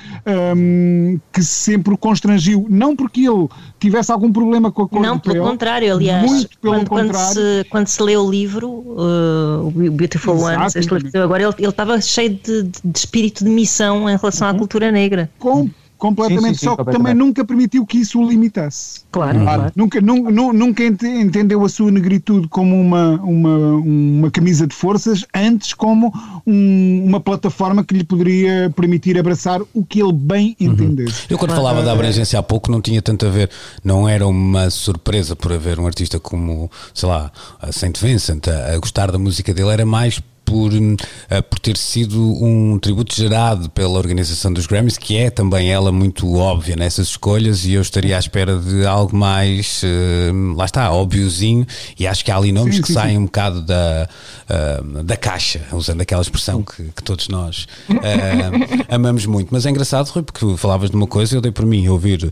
um, 0.57 1.19
que 1.33 1.43
sempre 1.43 1.95
o 1.95 1.99
constrangiu. 1.99 2.67
Não 2.69 2.97
porque 3.01 3.27
ele 3.27 3.49
tivesse 3.79 4.13
algum 4.13 4.31
problema 4.31 4.71
com 4.71 4.83
a 4.83 4.89
cor 4.89 5.01
Não, 5.01 5.19
pelo 5.19 5.37
pele, 5.37 5.47
contrário, 5.47 5.95
aliás, 5.95 6.47
quando, 6.61 6.87
contrário. 6.87 7.11
Quando, 7.11 7.17
se, 7.17 7.65
quando 7.71 7.87
se 7.87 8.03
lê 8.03 8.15
o 8.15 8.31
livro, 8.31 8.69
uh, 8.69 9.67
o 9.67 9.71
Beautiful 9.71 10.39
Ones, 10.39 10.75
agora 11.15 11.45
ele, 11.45 11.55
ele 11.59 11.69
estava 11.69 11.99
cheio 12.03 12.29
de, 12.29 12.65
de, 12.65 12.99
espírito 12.99 13.43
de 13.43 13.49
missão 13.49 14.09
em 14.11 14.17
relação 14.17 14.49
uhum. 14.49 14.55
à 14.55 14.59
cultura 14.59 14.93
negra. 14.93 15.31
Com 15.39 15.71
completamente, 16.01 16.59
sim, 16.59 16.67
sim, 16.67 16.71
sim, 16.71 16.77
só 16.77 16.77
que 16.77 16.91
também 16.91 17.15
nunca 17.15 17.45
permitiu 17.45 17.87
que 17.87 17.99
isso 17.99 18.19
o 18.19 18.29
limitasse. 18.29 19.03
Claro, 19.13 19.39
uhum. 19.39 19.45
claro. 19.45 19.73
Nunca, 19.77 20.01
nunca, 20.01 20.53
nunca 20.53 20.83
entendeu 20.83 21.65
a 21.65 21.69
sua 21.69 21.91
negritude 21.91 22.49
como 22.49 22.81
uma, 22.81 23.21
uma, 23.23 23.57
uma 23.77 24.31
camisa 24.31 24.67
de 24.67 24.75
forças, 24.75 25.25
antes 25.35 25.75
como 25.75 26.13
um, 26.47 27.05
uma 27.07 27.21
plataforma 27.21 27.85
que 27.85 27.95
lhe 27.95 28.03
poderia 28.03 28.73
permitir 28.75 29.19
abraçar 29.19 29.61
o 29.75 29.85
que 29.85 30.01
ele 30.01 30.13
bem 30.13 30.57
uhum. 30.59 30.73
entendesse. 30.73 31.21
Uhum. 31.21 31.27
Eu 31.29 31.39
quando 31.39 31.55
falava 31.55 31.83
da 31.83 31.93
abrangência 31.93 32.39
há 32.39 32.43
pouco 32.43 32.73
não 32.73 32.81
tinha 32.81 33.03
tanto 33.03 33.27
a 33.27 33.31
ver, 33.31 33.51
não 33.85 34.09
era 34.09 34.27
uma 34.27 34.71
surpresa 34.71 35.37
por 35.37 35.53
haver 35.53 35.79
um 35.79 35.87
artista 35.87 36.19
como, 36.19 36.71
sei 36.95 37.09
lá, 37.09 37.31
a 37.61 37.71
Saint 37.71 37.99
Vincent 38.01 38.49
a, 38.49 38.73
a 38.75 38.79
gostar 38.79 39.13
da 39.13 39.19
música 39.19 39.53
dele, 39.53 39.69
era 39.69 39.85
mais 39.85 40.21
por, 40.51 40.73
uh, 40.73 41.43
por 41.49 41.61
ter 41.61 41.77
sido 41.77 42.21
um 42.45 42.77
tributo 42.81 43.15
gerado 43.15 43.71
pela 43.71 43.97
organização 43.97 44.53
dos 44.53 44.67
Grammys, 44.67 44.99
que 44.99 45.17
é 45.17 45.31
também 45.31 45.71
ela 45.71 45.93
muito 45.93 46.35
óbvia 46.35 46.75
nessas 46.75 47.07
escolhas, 47.07 47.65
e 47.65 47.75
eu 47.75 47.81
estaria 47.81 48.17
à 48.17 48.19
espera 48.19 48.59
de 48.59 48.85
algo 48.85 49.17
mais, 49.17 49.81
uh, 49.85 50.57
lá 50.57 50.65
está, 50.65 50.91
óbviozinho, 50.91 51.65
e 51.97 52.05
acho 52.05 52.25
que 52.25 52.33
há 52.33 52.37
ali 52.37 52.51
nomes 52.51 52.77
sim, 52.77 52.83
que 52.83 52.89
sim, 52.89 52.95
saem 52.95 53.13
sim. 53.13 53.19
um 53.19 53.27
bocado 53.27 53.63
da, 53.63 54.09
uh, 54.51 55.05
da 55.05 55.17
caixa, 55.17 55.63
usando 55.73 56.01
aquela 56.01 56.21
expressão 56.21 56.65
que, 56.65 56.83
que 56.97 57.03
todos 57.05 57.29
nós 57.29 57.69
amamos 58.91 59.25
muito. 59.27 59.51
Mas 59.53 59.65
é 59.67 59.71
engraçado, 59.71 60.09
Rui, 60.09 60.25
porque 60.25 60.57
falavas 60.57 60.91
de 60.91 60.97
uma 60.97 61.07
coisa, 61.07 61.37
eu 61.37 61.41
dei 61.41 61.53
por 61.53 61.65
mim 61.65 61.87
ouvir 61.87 62.29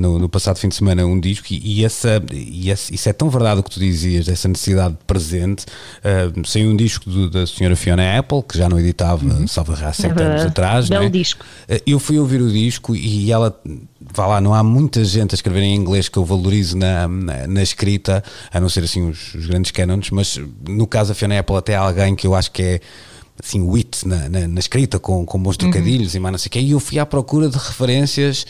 no, 0.00 0.18
no, 0.18 0.28
passado 0.28 0.56
fim 0.56 0.68
de 0.68 0.74
semana 0.74 1.06
um 1.06 1.20
disco, 1.20 1.46
e, 1.50 1.80
e, 1.80 1.84
essa, 1.84 2.20
e 2.32 2.72
essa, 2.72 2.92
isso 2.92 3.08
é 3.08 3.12
tão 3.12 3.30
verdade 3.30 3.60
o 3.60 3.62
que 3.62 3.70
tu 3.70 3.78
dizias, 3.78 4.26
essa 4.28 4.48
necessidade 4.48 4.96
presente. 5.06 5.64
Uh, 5.98 6.46
saiu 6.46 6.70
um 6.70 6.76
disco 6.76 7.08
do, 7.08 7.30
da 7.30 7.46
senhora 7.56 7.76
Fiona 7.76 8.18
Apple, 8.18 8.42
que 8.42 8.56
já 8.56 8.68
não 8.68 8.78
editava, 8.78 9.24
uhum. 9.24 9.46
salvo 9.46 9.72
há 9.72 9.92
sete 9.92 10.20
é 10.20 10.24
anos 10.24 10.42
atrás. 10.42 10.88
Belo 10.88 11.04
é? 11.04 11.08
disco. 11.08 11.44
Eh, 11.68 11.82
eu 11.86 11.98
fui 11.98 12.18
ouvir 12.18 12.40
o 12.40 12.50
disco 12.50 12.94
e 12.96 13.30
ela, 13.30 13.58
vá 14.00 14.26
lá, 14.26 14.40
não 14.40 14.54
há 14.54 14.62
muita 14.62 15.04
gente 15.04 15.34
a 15.34 15.36
escrever 15.36 15.62
em 15.62 15.74
inglês 15.74 16.08
que 16.08 16.18
eu 16.18 16.24
valorize 16.24 16.76
na, 16.76 17.06
na, 17.06 17.46
na 17.46 17.62
escrita, 17.62 18.22
a 18.52 18.60
não 18.60 18.68
ser 18.68 18.84
assim 18.84 19.08
os, 19.08 19.34
os 19.34 19.46
grandes 19.46 19.70
canons, 19.70 20.10
mas 20.10 20.40
no 20.66 20.86
caso 20.86 21.10
da 21.10 21.14
Fiona 21.14 21.38
Apple 21.38 21.56
até 21.56 21.76
há 21.76 21.80
alguém 21.80 22.14
que 22.14 22.26
eu 22.26 22.34
acho 22.34 22.50
que 22.50 22.62
é 22.62 22.80
assim, 23.42 23.60
wit 23.62 24.06
na, 24.06 24.28
na, 24.28 24.46
na, 24.46 24.60
escrita, 24.60 24.98
com, 24.98 25.24
com 25.24 25.38
bons 25.38 25.56
trocadilhos 25.56 26.12
uhum. 26.12 26.18
e 26.18 26.20
mais 26.20 26.32
não 26.32 26.38
sei 26.38 26.48
o 26.48 26.50
quê, 26.50 26.60
e 26.60 26.70
eu 26.72 26.80
fui 26.80 26.98
à 26.98 27.06
procura 27.06 27.48
de 27.48 27.56
referências 27.56 28.46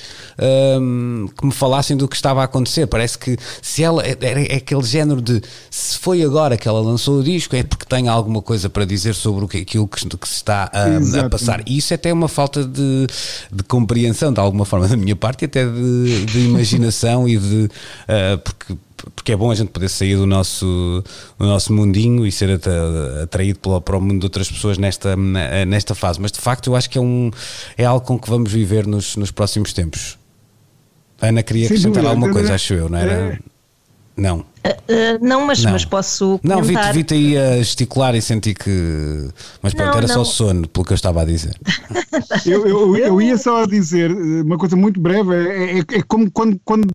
um, 0.81 1.29
que 1.37 1.47
me 1.47 1.53
falassem 1.53 1.97
do 1.97 2.07
que 2.09 2.17
estava 2.17 2.43
a 2.43 2.45
acontecer. 2.45 2.87
Parece 2.87 3.19
que 3.19 3.37
se 3.61 3.83
ela 3.83 4.05
é, 4.05 4.17
é, 4.21 4.53
é, 4.53 4.57
aquele 4.57 4.83
género 4.83 5.21
de 5.21 5.41
se 5.71 5.99
foi 5.99 6.23
agora 6.23 6.57
que 6.57 6.69
ela 6.69 6.81
lançou 6.81 7.21
o 7.21 7.23
disco, 7.23 7.57
é 7.57 7.63
porque 7.63 7.87
tem 7.87 8.09
alguma 8.09 8.43
coisa 8.43 8.69
para 8.69 8.85
dizer 8.85 9.15
sobre 9.15 9.45
o 9.45 9.49
que, 9.49 9.59
aquilo 9.59 9.89
que, 9.89 10.07
que 10.07 10.29
se 10.29 10.35
está 10.35 10.71
um, 10.75 11.21
a 11.21 11.29
passar. 11.29 11.63
E 11.67 11.79
isso 11.79 11.93
é 11.93 11.97
até 11.97 12.13
uma 12.13 12.29
falta 12.29 12.65
de, 12.65 13.07
de 13.51 13.63
compreensão, 13.65 14.33
de 14.33 14.41
alguma 14.41 14.65
forma, 14.65 14.89
da 14.89 14.97
minha 14.97 15.17
parte, 15.17 15.43
e 15.43 15.47
até 15.47 15.65
de, 15.65 16.27
de 16.27 16.41
imaginação 16.41 17.29
e 17.29 17.39
de. 17.39 17.65
Uh, 17.65 18.39
porque 18.45 18.77
porque 19.15 19.33
é 19.33 19.37
bom 19.37 19.51
a 19.51 19.55
gente 19.55 19.71
poder 19.71 19.89
sair 19.89 20.17
do 20.17 20.27
nosso, 20.27 21.03
do 21.39 21.47
nosso 21.47 21.73
mundinho 21.73 22.27
e 22.27 22.33
ser 22.33 22.61
atraído 23.23 23.59
pelo, 23.59 23.81
para 23.81 23.97
o 23.97 24.01
mundo 24.01 24.21
de 24.21 24.27
outras 24.27 24.51
pessoas 24.51 24.79
nesta, 24.79 25.17
nesta 25.67 25.95
fase. 25.95 26.21
Mas 26.21 26.33
de 26.33 26.41
facto 26.41 26.69
eu 26.69 26.77
acho 26.77 26.89
que 26.89 26.99
é, 26.99 27.01
um, 27.01 27.31
é 27.77 27.85
algo 27.85 28.05
com 28.05 28.19
que 28.19 28.29
vamos 28.29 28.53
viver 28.53 28.87
nos, 28.87 29.17
nos 29.17 29.31
próximos 29.31 29.73
tempos. 29.73 30.19
A 31.21 31.29
Ana 31.29 31.43
queria 31.43 31.67
acrescentar 31.67 32.05
alguma 32.05 32.33
coisa, 32.33 32.55
acho 32.55 32.75
eu, 32.75 32.89
não 32.89 32.99
era? 32.99 33.13
É. 33.13 33.39
Não. 34.17 34.39
Uh, 34.39 34.43
uh, 34.43 35.27
não, 35.27 35.47
mas, 35.47 35.65
não. 35.65 35.73
mas 35.73 35.85
posso. 35.85 36.39
Não, 36.43 36.63
vi-te 36.63 36.93
vi 36.93 37.07
aí 37.11 37.39
a 37.39 37.57
gesticular 37.59 38.15
e 38.15 38.21
senti 38.21 38.55
que. 38.55 39.29
Mas 39.63 39.73
pronto, 39.73 39.91
não, 39.91 39.99
era 39.99 40.07
não. 40.07 40.15
só 40.15 40.25
sono, 40.25 40.69
pelo 40.69 40.85
que 40.85 40.93
eu 40.93 40.95
estava 40.95 41.23
a 41.23 41.25
dizer. 41.25 41.59
eu, 42.45 42.67
eu, 42.67 42.97
eu, 42.97 43.23
ia 43.23 43.39
só 43.39 43.65
dizer 43.67 44.13
uma 44.13 44.59
coisa 44.59 44.77
muito 44.77 45.01
breve: 45.01 45.35
é, 45.35 45.79
é, 45.79 45.79
é 45.79 46.03
como 46.03 46.31
quando, 46.31 46.61
quando 46.65 46.89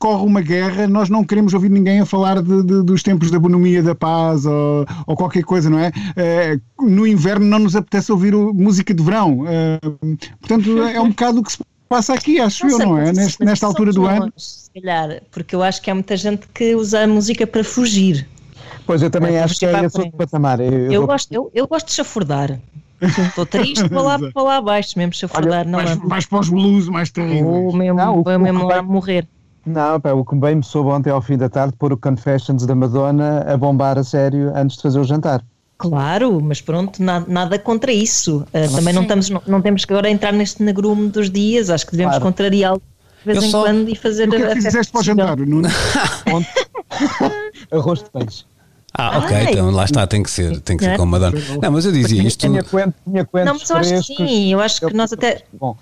corre 0.00 0.24
uma 0.24 0.40
guerra, 0.40 0.88
nós 0.88 1.10
não 1.10 1.22
queremos 1.22 1.52
ouvir 1.52 1.70
ninguém 1.70 2.00
a 2.00 2.06
falar 2.06 2.42
de, 2.42 2.62
de, 2.62 2.82
dos 2.82 3.02
tempos 3.02 3.30
da 3.30 3.38
bonomia, 3.38 3.82
da 3.82 3.94
paz 3.94 4.46
ou, 4.46 4.86
ou 5.06 5.14
qualquer 5.14 5.44
coisa, 5.44 5.68
não 5.68 5.78
é? 5.78 5.90
Uh, 5.90 6.88
no 6.88 7.06
inverno 7.06 7.44
não 7.44 7.58
nos 7.58 7.76
apetece 7.76 8.10
ouvir 8.10 8.34
música 8.34 8.94
de 8.94 9.02
verão. 9.02 9.40
Uh, 9.42 10.16
portanto, 10.40 10.82
é 10.82 10.98
um 10.98 11.10
bocado 11.10 11.40
o 11.40 11.42
que 11.42 11.52
se 11.52 11.58
passa 11.86 12.14
aqui, 12.14 12.40
acho 12.40 12.66
não 12.66 12.70
eu, 12.70 12.78
não 12.78 12.98
é? 12.98 13.12
Neste, 13.12 13.44
nesta 13.44 13.66
altura 13.66 13.92
do 13.92 14.06
ano. 14.06 14.32
Se 14.38 14.70
calhar, 14.72 15.20
porque 15.30 15.54
eu 15.54 15.62
acho 15.62 15.82
que 15.82 15.90
há 15.90 15.94
muita 15.94 16.16
gente 16.16 16.48
que 16.54 16.74
usa 16.74 17.04
a 17.04 17.06
música 17.06 17.46
para 17.46 17.62
fugir. 17.62 18.26
Pois 18.86 19.02
eu 19.02 19.10
também 19.10 19.36
é, 19.36 19.42
acho 19.42 19.58
que 19.58 19.66
é 19.66 19.84
esse 19.84 19.98
outro 19.98 20.16
patamar. 20.16 20.60
Eu, 20.60 20.72
eu, 20.72 20.92
eu, 20.92 21.00
vou... 21.02 21.08
gosto, 21.08 21.30
eu, 21.30 21.50
eu 21.54 21.68
gosto 21.68 21.88
de 21.88 21.92
chafurdar. 21.92 22.58
Estou 23.02 23.44
triste 23.44 23.86
para 23.88 24.02
lá, 24.02 24.18
para 24.18 24.42
lá 24.42 24.56
abaixo, 24.56 24.98
mesmo 24.98 25.12
chafurdar. 25.12 25.60
Olha, 25.60 25.64
não 25.64 25.82
mais, 25.82 25.96
mais 25.96 26.26
para 26.26 26.40
os 26.40 26.48
blues, 26.48 26.88
mais 26.88 27.10
terríveis. 27.10 27.44
Ou 27.44 27.72
mesmo, 27.74 27.98
não, 27.98 28.22
o, 28.22 28.38
mesmo 28.38 28.66
lá 28.66 28.82
morrer. 28.82 29.28
Não, 29.70 30.00
pá, 30.00 30.12
o 30.12 30.24
que 30.24 30.34
bem 30.34 30.56
me 30.56 30.64
soube 30.64 30.90
ontem 30.90 31.10
ao 31.10 31.22
fim 31.22 31.36
da 31.36 31.48
tarde 31.48 31.74
pôr 31.78 31.92
o 31.92 31.96
Confessions 31.96 32.66
da 32.66 32.74
Madonna 32.74 33.44
a 33.46 33.56
bombar 33.56 33.98
a 33.98 34.04
sério 34.04 34.52
antes 34.54 34.76
de 34.76 34.82
fazer 34.82 34.98
o 34.98 35.04
jantar. 35.04 35.42
Claro, 35.78 36.40
mas 36.42 36.60
pronto, 36.60 37.02
nada, 37.02 37.24
nada 37.26 37.58
contra 37.58 37.90
isso. 37.90 38.44
Uh, 38.52 38.74
também 38.74 38.92
não, 38.92 39.02
estamos, 39.02 39.30
não, 39.30 39.42
não, 39.46 39.62
temos 39.62 39.84
que 39.84 39.92
agora 39.92 40.10
entrar 40.10 40.32
neste 40.32 40.62
negrume 40.62 41.08
dos 41.08 41.30
dias, 41.30 41.70
acho 41.70 41.86
que 41.86 41.92
devemos 41.92 42.16
claro. 42.16 42.24
contrariá-lo 42.24 42.82
de 43.20 43.24
vez 43.24 43.38
Eu 43.38 43.44
em 43.44 43.50
só... 43.50 43.62
quando 43.62 43.88
e 43.88 43.94
fazer. 43.94 44.28
O 44.28 44.30
que 44.30 44.36
é 44.36 44.54
que 44.54 44.62
fizeste 44.62 44.92
para 44.92 45.00
o 45.00 45.04
jantar, 45.04 45.36
Nuno? 45.38 45.68
Arroz 47.72 48.02
de 48.02 48.10
peixe. 48.10 48.44
Ah, 48.92 49.18
ok, 49.18 49.36
Ai. 49.36 49.52
então 49.52 49.70
lá 49.70 49.84
está, 49.84 50.04
tem 50.06 50.22
que 50.22 50.30
ser, 50.30 50.60
tem 50.60 50.76
que 50.76 50.84
ser 50.84 50.96
com 50.96 51.06
Madonna. 51.06 51.38
Não, 51.62 51.70
mas 51.70 51.84
eu 51.84 51.92
dizia 51.92 52.22
isto. 52.22 52.40
Tinha, 52.40 52.62
tinha, 52.62 52.92
tinha 53.04 53.44
não, 53.44 53.54
mas 53.54 53.70
eu 53.70 53.76
acho 53.76 53.94
que 53.94 54.02
sim, 54.02 54.52
eu 54.52 54.60
acho 54.60 54.80
que 54.80 54.92
nós 54.92 55.12
até. 55.12 55.42
Bom. 55.52 55.76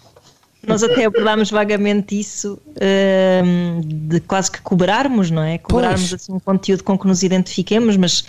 Nós 0.66 0.82
até 0.82 1.04
abordámos 1.04 1.50
vagamente 1.50 2.18
isso 2.18 2.58
uh, 2.70 3.80
de 3.84 4.20
quase 4.20 4.50
que 4.50 4.60
cobrarmos, 4.60 5.30
não 5.30 5.42
é? 5.42 5.58
Cobrarmos 5.58 6.12
assim, 6.12 6.32
um 6.32 6.40
conteúdo 6.40 6.82
com 6.82 6.98
que 6.98 7.06
nos 7.06 7.22
identifiquemos, 7.22 7.96
mas 7.96 8.24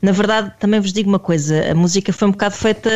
na 0.00 0.12
verdade 0.12 0.52
também 0.60 0.78
vos 0.78 0.92
digo 0.92 1.08
uma 1.08 1.18
coisa: 1.18 1.70
a 1.70 1.74
música 1.74 2.12
foi 2.12 2.28
um 2.28 2.30
bocado 2.32 2.54
feita, 2.54 2.90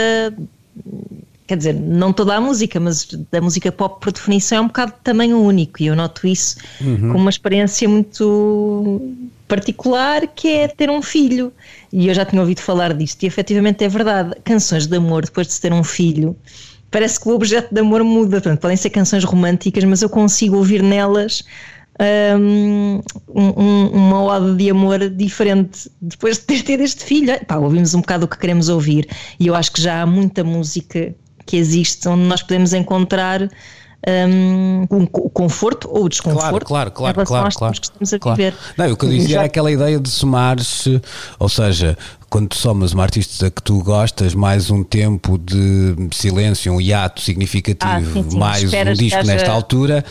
quer 1.46 1.56
dizer, 1.56 1.74
não 1.74 2.12
toda 2.12 2.36
a 2.36 2.40
música, 2.40 2.78
mas 2.78 3.08
a 3.32 3.40
música 3.40 3.72
pop 3.72 4.00
por 4.02 4.12
definição 4.12 4.58
é 4.58 4.60
um 4.60 4.66
bocado 4.66 4.92
de 4.92 5.00
tamanho 5.00 5.40
único 5.40 5.82
e 5.82 5.86
eu 5.86 5.96
noto 5.96 6.26
isso 6.26 6.56
uhum. 6.80 7.12
como 7.12 7.18
uma 7.18 7.30
experiência 7.30 7.88
muito 7.88 9.00
particular 9.48 10.26
que 10.26 10.48
é 10.48 10.68
ter 10.68 10.90
um 10.90 11.00
filho. 11.00 11.50
E 11.90 12.08
eu 12.08 12.14
já 12.14 12.26
tinha 12.26 12.40
ouvido 12.42 12.60
falar 12.60 12.92
disto 12.92 13.22
e 13.22 13.26
efetivamente 13.26 13.82
é 13.82 13.88
verdade. 13.88 14.34
Canções 14.44 14.86
de 14.86 14.94
amor 14.94 15.24
depois 15.24 15.46
de 15.46 15.54
se 15.54 15.60
ter 15.62 15.72
um 15.72 15.82
filho 15.82 16.36
parece 16.90 17.20
que 17.20 17.28
o 17.28 17.34
objeto 17.34 17.74
de 17.74 17.80
amor 17.80 18.02
muda. 18.04 18.40
Portanto, 18.40 18.60
podem 18.60 18.76
ser 18.76 18.90
canções 18.90 19.24
românticas, 19.24 19.84
mas 19.84 20.02
eu 20.02 20.08
consigo 20.08 20.56
ouvir 20.56 20.82
nelas 20.82 21.44
um, 22.38 23.00
um, 23.28 23.86
uma 23.88 24.22
ode 24.22 24.56
de 24.56 24.70
amor 24.70 25.10
diferente 25.10 25.90
depois 26.00 26.38
de 26.38 26.44
ter 26.44 26.62
tido 26.62 26.82
este 26.82 27.04
filho. 27.04 27.44
Pá, 27.46 27.56
ouvimos 27.56 27.94
um 27.94 28.00
bocado 28.00 28.24
o 28.24 28.28
que 28.28 28.38
queremos 28.38 28.68
ouvir 28.68 29.08
e 29.38 29.46
eu 29.46 29.54
acho 29.54 29.72
que 29.72 29.82
já 29.82 30.02
há 30.02 30.06
muita 30.06 30.44
música 30.44 31.14
que 31.44 31.56
existe 31.56 32.06
onde 32.08 32.22
nós 32.24 32.42
podemos 32.42 32.72
encontrar 32.72 33.48
um, 34.06 34.86
o 34.90 35.30
conforto 35.30 35.88
ou 35.90 36.04
o 36.04 36.08
desconforto 36.08 36.66
claro, 36.66 36.90
claro, 36.90 36.92
claro, 36.92 37.26
claro, 37.26 37.54
claro, 37.54 37.74
que 37.74 37.86
estamos 37.86 38.12
a 38.12 38.18
claro. 38.18 38.36
viver. 38.36 38.54
Não, 38.76 38.92
o 38.92 38.96
que 38.96 39.04
eu 39.04 39.10
dizia 39.10 39.36
era 39.38 39.46
aquela 39.46 39.70
ideia 39.70 39.98
de 39.98 40.08
somar-se, 40.08 41.00
ou 41.38 41.48
seja, 41.48 41.96
quando 42.30 42.54
somas 42.54 42.92
uma 42.92 43.02
artista 43.02 43.50
que 43.50 43.62
tu 43.62 43.82
gostas, 43.82 44.34
mais 44.34 44.70
um 44.70 44.84
tempo 44.84 45.38
de 45.38 46.08
silêncio, 46.12 46.72
um 46.72 46.80
hiato 46.80 47.22
significativo, 47.22 47.90
ah, 47.90 48.02
sim, 48.12 48.30
sim. 48.30 48.38
mais 48.38 48.64
um 48.64 48.92
disco 48.92 49.18
haja... 49.18 49.32
nesta 49.32 49.50
altura, 49.50 50.04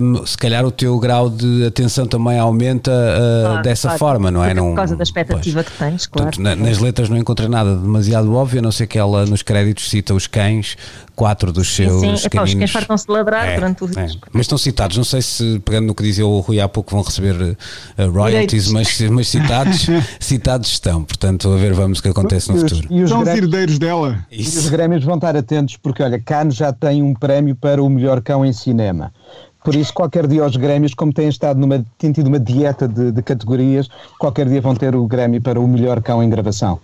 um, 0.00 0.24
se 0.24 0.38
calhar 0.38 0.64
o 0.64 0.70
teu 0.70 0.96
grau 0.98 1.28
de 1.28 1.66
atenção 1.66 2.06
também 2.06 2.38
aumenta 2.38 2.92
uh, 2.92 3.46
claro, 3.46 3.62
dessa 3.62 3.88
claro. 3.88 3.98
forma, 3.98 4.30
não 4.30 4.44
é? 4.44 4.54
Não, 4.54 4.70
por 4.70 4.76
causa 4.76 4.94
da 4.94 5.02
expectativa 5.02 5.64
pois. 5.64 5.66
que 5.66 5.78
tens, 5.78 6.06
claro. 6.06 6.30
Portanto, 6.30 6.42
na, 6.42 6.54
nas 6.54 6.78
letras 6.78 7.08
não 7.08 7.16
encontra 7.16 7.48
nada 7.48 7.74
demasiado 7.76 8.32
óbvio, 8.32 8.60
a 8.60 8.62
não 8.62 8.72
ser 8.72 8.86
que 8.86 8.98
ela 8.98 9.26
nos 9.26 9.42
créditos 9.42 9.90
cita 9.90 10.14
os 10.14 10.28
cães, 10.28 10.76
quatro 11.16 11.52
dos 11.52 11.74
seus 11.74 11.92
sim, 11.92 11.98
sim. 11.98 12.04
caninos. 12.06 12.24
Epá, 12.24 12.42
os 12.44 12.54
cães 12.54 12.70
fartam-se 12.70 13.10
ladrar 13.10 13.48
é, 13.48 13.54
durante 13.56 13.82
o 13.82 13.86
é. 13.98 14.06
Mas 14.32 14.42
estão 14.42 14.56
citados, 14.56 14.96
não 14.96 15.04
sei 15.04 15.22
se, 15.22 15.60
pegando 15.64 15.88
no 15.88 15.94
que 15.94 16.04
dizia 16.04 16.24
o 16.24 16.38
Rui 16.38 16.60
há 16.60 16.68
pouco, 16.68 16.92
vão 16.92 17.02
receber 17.02 17.34
uh, 17.34 18.10
royalties, 18.10 18.70
mas, 18.70 19.00
mas 19.10 19.26
citados, 19.26 19.86
citados 20.20 20.70
estão, 20.70 21.02
portanto, 21.02 21.47
a 21.54 21.56
ver, 21.56 21.72
vamos 21.72 21.98
o 21.98 22.02
que 22.02 22.08
acontece 22.08 22.50
no 22.50 22.58
futuro. 22.58 22.86
E 22.90 23.02
os 23.02 23.10
São 23.10 23.22
os 23.22 23.28
herdeiros 23.28 23.78
dela. 23.78 24.26
Isso. 24.30 24.56
E 24.56 24.58
os 24.60 24.68
Grêmios 24.68 25.04
vão 25.04 25.16
estar 25.16 25.36
atentos 25.36 25.76
porque, 25.76 26.02
olha, 26.02 26.18
Cannes 26.18 26.54
já 26.54 26.72
tem 26.72 27.02
um 27.02 27.14
prémio 27.14 27.54
para 27.54 27.82
o 27.82 27.88
melhor 27.88 28.20
cão 28.20 28.44
em 28.44 28.52
cinema. 28.52 29.12
Por 29.64 29.74
isso, 29.74 29.92
qualquer 29.92 30.26
dia 30.26 30.44
os 30.44 30.56
Grêmios, 30.56 30.94
como 30.94 31.12
têm 31.12 31.28
estado 31.28 31.58
numa, 31.60 31.84
têm 31.98 32.12
tido 32.12 32.28
uma 32.28 32.38
dieta 32.38 32.88
de, 32.88 33.12
de 33.12 33.22
categorias, 33.22 33.88
qualquer 34.18 34.48
dia 34.48 34.60
vão 34.60 34.74
ter 34.74 34.94
o 34.94 35.06
Grêmio 35.06 35.42
para 35.42 35.60
o 35.60 35.68
melhor 35.68 36.00
cão 36.02 36.22
em 36.22 36.30
gravação. 36.30 36.80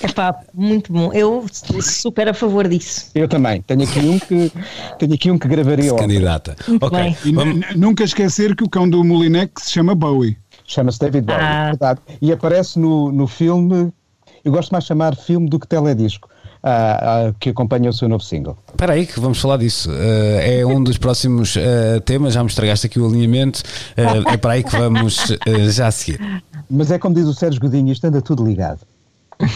É 0.00 0.08
pá, 0.08 0.38
muito 0.54 0.92
bom. 0.92 1.12
Eu 1.12 1.44
super 1.80 2.28
a 2.28 2.34
favor 2.34 2.68
disso. 2.68 3.10
Eu 3.14 3.26
também. 3.26 3.62
Tenho 3.62 3.82
aqui 3.82 3.98
um 4.00 4.18
que, 4.18 4.52
tenho 4.98 5.14
aqui 5.14 5.30
um 5.30 5.38
que 5.38 5.48
gravaria. 5.48 5.94
Candidata. 5.94 6.56
ok. 6.80 7.16
Vamos... 7.32 7.76
Nunca 7.76 8.04
esquecer 8.04 8.54
que 8.54 8.62
o 8.62 8.68
cão 8.68 8.88
do 8.88 9.02
Molinex 9.02 9.64
se 9.64 9.72
chama 9.72 9.94
Bowie. 9.94 10.36
Chama-se 10.64 10.98
David 10.98 11.26
Bowie, 11.26 11.42
ah. 11.42 11.70
verdade. 11.70 12.00
E 12.20 12.32
aparece 12.32 12.78
no, 12.78 13.12
no 13.12 13.26
filme 13.26 13.92
eu 14.44 14.52
gosto 14.52 14.72
mais 14.72 14.84
de 14.84 14.88
chamar 14.88 15.16
filme 15.16 15.48
do 15.48 15.58
que 15.58 15.66
teledisco. 15.66 16.28
Uh, 16.62 17.30
uh, 17.30 17.34
que 17.40 17.50
acompanha 17.50 17.90
o 17.90 17.92
seu 17.92 18.08
novo 18.08 18.22
single. 18.22 18.56
Espera 18.68 18.92
aí 18.92 19.04
que 19.04 19.18
vamos 19.18 19.40
falar 19.40 19.56
disso. 19.56 19.90
Uh, 19.90 20.38
é 20.40 20.64
um 20.64 20.80
dos 20.80 20.96
próximos 20.96 21.56
uh, 21.56 22.00
temas, 22.04 22.34
já 22.34 22.44
me 22.44 22.48
estragaste 22.48 22.86
aqui 22.86 23.00
o 23.00 23.06
alinhamento. 23.06 23.64
Uh, 23.98 24.30
é 24.30 24.36
para 24.36 24.52
aí 24.52 24.62
que 24.62 24.76
vamos 24.76 25.34
já 25.70 25.90
seguir. 25.90 26.20
Mas 26.70 26.92
é 26.92 27.00
como 27.00 27.16
diz 27.16 27.26
o 27.26 27.34
Sérgio 27.34 27.60
Godinho, 27.60 27.92
isto 27.92 28.04
anda 28.04 28.22
tudo 28.22 28.46
ligado. 28.46 28.78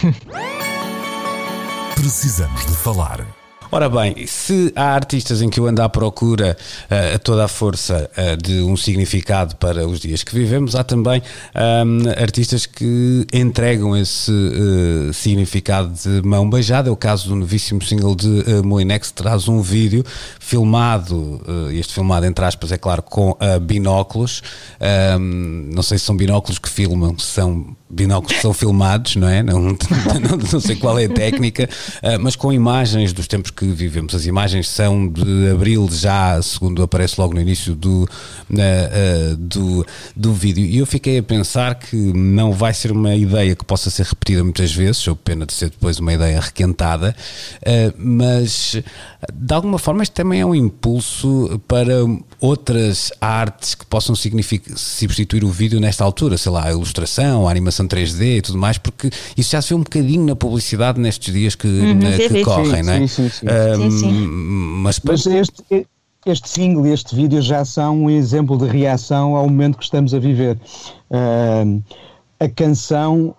Precisamos 1.95 2.65
de 2.65 2.73
falar. 2.73 3.25
Ora 3.69 3.89
bem, 3.89 4.25
se 4.25 4.71
há 4.77 4.93
artistas 4.93 5.41
em 5.41 5.49
que 5.49 5.59
eu 5.59 5.67
ando 5.67 5.81
à 5.81 5.89
procura 5.89 6.55
uh, 6.89 7.15
a 7.15 7.19
toda 7.19 7.43
a 7.43 7.47
força 7.49 8.09
uh, 8.17 8.37
de 8.37 8.61
um 8.61 8.77
significado 8.77 9.57
para 9.57 9.85
os 9.85 9.99
dias 9.99 10.23
que 10.23 10.33
vivemos, 10.33 10.73
há 10.73 10.85
também 10.85 11.21
um, 11.85 12.09
artistas 12.21 12.65
que 12.65 13.27
entregam 13.33 13.95
esse 13.97 14.31
uh, 14.31 15.13
significado 15.13 15.91
de 15.93 16.25
mão 16.25 16.49
beijada. 16.49 16.87
É 16.87 16.91
o 16.91 16.95
caso 16.95 17.27
do 17.27 17.35
novíssimo 17.35 17.81
single 17.83 18.15
de 18.15 18.27
uh, 18.27 18.65
Molinex, 18.65 19.09
que 19.09 19.21
traz 19.21 19.49
um 19.49 19.61
vídeo 19.61 20.05
filmado, 20.39 21.41
este 21.73 21.93
filmado 21.93 22.25
entre 22.25 22.45
aspas, 22.45 22.71
é 22.71 22.77
claro, 22.77 23.01
com 23.01 23.37
binóculos. 23.61 24.41
Um, 25.19 25.69
não 25.73 25.83
sei 25.83 25.97
se 25.97 26.05
são 26.05 26.15
binóculos 26.15 26.57
que 26.57 26.69
filmam, 26.69 27.17
são 27.19 27.75
binóculos 27.89 28.41
são 28.41 28.53
filmados, 28.53 29.15
não 29.15 29.27
é? 29.27 29.41
Não, 29.41 29.59
não, 29.61 30.37
não, 30.51 30.59
sei 30.59 30.75
qual 30.75 30.99
é 30.99 31.05
a 31.05 31.09
técnica, 31.09 31.69
uh, 31.97 32.19
mas 32.19 32.35
com 32.35 32.51
imagens 32.51 33.13
dos 33.13 33.27
tempos 33.27 33.51
que 33.51 33.65
vivemos. 33.65 34.13
As 34.13 34.25
imagens 34.25 34.69
são 34.69 35.07
de 35.07 35.49
abril, 35.49 35.87
já 35.91 36.41
segundo 36.41 36.83
aparece 36.83 37.19
logo 37.19 37.33
no 37.33 37.41
início 37.41 37.73
do, 37.75 38.03
uh, 38.03 38.07
uh, 38.51 39.37
do, 39.37 39.85
do 40.15 40.33
vídeo. 40.33 40.65
E 40.65 40.77
eu 40.77 40.85
fiquei 40.85 41.19
a 41.19 41.23
pensar 41.23 41.75
que 41.75 41.95
não 41.95 42.51
vai 42.51 42.73
ser 42.73 42.91
uma 42.91 43.15
ideia 43.15 43.55
que 43.55 43.63
possa 43.63 43.89
ser 43.89 44.05
repetida 44.05 44.43
muitas 44.43 44.73
vezes, 44.73 44.97
sob 44.97 45.19
pena 45.23 45.45
de 45.45 45.53
ser 45.53 45.69
depois 45.69 45.99
uma 45.99 46.13
ideia 46.13 46.39
requentada, 46.39 47.15
mas 47.97 48.81
de 49.33 49.53
alguma 49.53 49.79
forma 49.79 50.03
isto 50.03 50.13
também 50.13 50.41
é 50.41 50.45
um 50.45 50.53
impulso 50.53 51.59
para 51.67 51.93
outras 52.39 53.11
artes 53.19 53.75
que 53.75 53.85
possam 53.85 54.15
substituir 54.15 55.43
o 55.43 55.49
vídeo 55.49 55.79
nesta 55.79 56.03
altura, 56.03 56.37
sei 56.37 56.51
lá, 56.51 56.65
a 56.65 56.71
ilustração, 56.71 57.47
a 57.47 57.51
animação 57.51 57.76
3D 57.85 58.37
e 58.37 58.41
tudo 58.41 58.57
mais, 58.57 58.77
porque 58.77 59.09
isso 59.35 59.51
já 59.51 59.61
se 59.61 59.69
vê 59.69 59.75
um 59.75 59.83
bocadinho 59.83 60.25
na 60.25 60.35
publicidade 60.35 60.99
nestes 60.99 61.33
dias 61.33 61.55
que, 61.55 61.67
uhum, 61.67 61.95
na, 61.95 62.11
que 62.17 62.43
correm, 62.43 62.75
sim, 62.75 62.83
não 62.83 62.93
é? 62.93 63.07
Sim, 63.07 63.29
sim, 63.29 63.45
um, 63.45 63.91
sim, 63.91 63.99
sim. 63.99 64.27
Mas, 64.81 64.99
mas 65.03 65.25
este, 65.25 65.63
este 66.25 66.49
single 66.49 66.87
e 66.87 66.93
este 66.93 67.15
vídeo 67.15 67.41
já 67.41 67.63
são 67.63 68.03
um 68.03 68.09
exemplo 68.09 68.57
de 68.57 68.65
reação 68.65 69.35
ao 69.35 69.47
momento 69.47 69.77
que 69.77 69.83
estamos 69.83 70.13
a 70.13 70.19
viver. 70.19 70.57
Uh, 71.09 71.81
a 72.39 72.47
canção, 72.47 73.35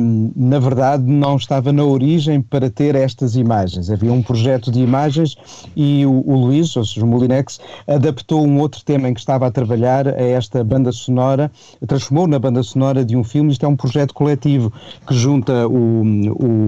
hum, 0.00 0.30
na 0.36 0.60
verdade, 0.60 1.02
não 1.02 1.36
estava 1.36 1.72
na 1.72 1.82
origem 1.82 2.40
para 2.40 2.70
ter 2.70 2.94
estas 2.94 3.34
imagens. 3.34 3.90
Havia 3.90 4.12
um 4.12 4.22
projeto 4.22 4.70
de 4.70 4.80
imagens 4.80 5.36
e 5.74 6.06
o, 6.06 6.22
o 6.24 6.36
Luís, 6.36 6.76
ou 6.76 6.84
seja, 6.84 7.04
o 7.04 7.08
Molinex, 7.08 7.58
adaptou 7.88 8.46
um 8.46 8.60
outro 8.60 8.84
tema 8.84 9.08
em 9.08 9.14
que 9.14 9.18
estava 9.18 9.48
a 9.48 9.50
trabalhar 9.50 10.06
a 10.06 10.22
esta 10.22 10.62
banda 10.62 10.92
sonora, 10.92 11.50
transformou 11.88 12.28
na 12.28 12.38
banda 12.38 12.62
sonora 12.62 13.04
de 13.04 13.16
um 13.16 13.24
filme. 13.24 13.50
Isto 13.50 13.66
é 13.66 13.68
um 13.68 13.76
projeto 13.76 14.14
coletivo 14.14 14.72
que 15.06 15.14
junta 15.14 15.66
o, 15.66 16.02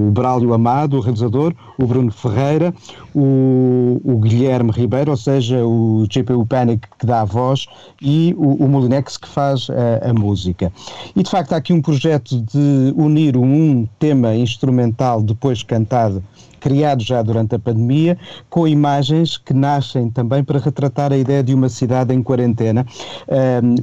o 0.09 0.11
Brálio 0.11 0.53
Amado, 0.55 0.97
o 0.97 1.01
realizador, 1.01 1.55
o 1.79 1.87
Bruno 1.87 2.11
Ferreira, 2.11 2.75
o, 3.15 4.01
o 4.03 4.19
Guilherme 4.19 4.73
Ribeiro, 4.73 5.13
ou 5.13 5.17
seja, 5.17 5.65
o 5.65 6.07
GPU 6.09 6.45
Panic 6.45 6.89
que 6.99 7.07
dá 7.07 7.21
a 7.21 7.25
voz, 7.25 7.67
e 8.03 8.35
o, 8.37 8.65
o 8.65 8.69
Molinex 8.69 9.17
que 9.17 9.29
faz 9.29 9.69
a, 9.71 10.11
a 10.11 10.13
música. 10.13 10.73
E 11.15 11.23
de 11.23 11.31
facto 11.31 11.53
há 11.53 11.57
aqui 11.57 11.68
aqui 11.69 11.73
um 11.75 11.83
projeto 11.83 12.41
de 12.41 12.95
unir 12.97 13.37
um 13.37 13.87
tema 13.99 14.35
instrumental 14.35 15.21
depois 15.21 15.63
cantado 15.63 16.25
criado 16.59 17.05
já 17.05 17.23
durante 17.23 17.55
a 17.55 17.59
pandemia, 17.59 18.19
com 18.51 18.67
imagens 18.67 19.37
que 19.37 19.55
nascem 19.55 20.11
também 20.11 20.43
para 20.43 20.59
retratar 20.59 21.13
a 21.13 21.17
ideia 21.17 21.41
de 21.43 21.55
uma 21.55 21.69
cidade 21.69 22.13
em 22.13 22.21
quarentena. 22.21 22.85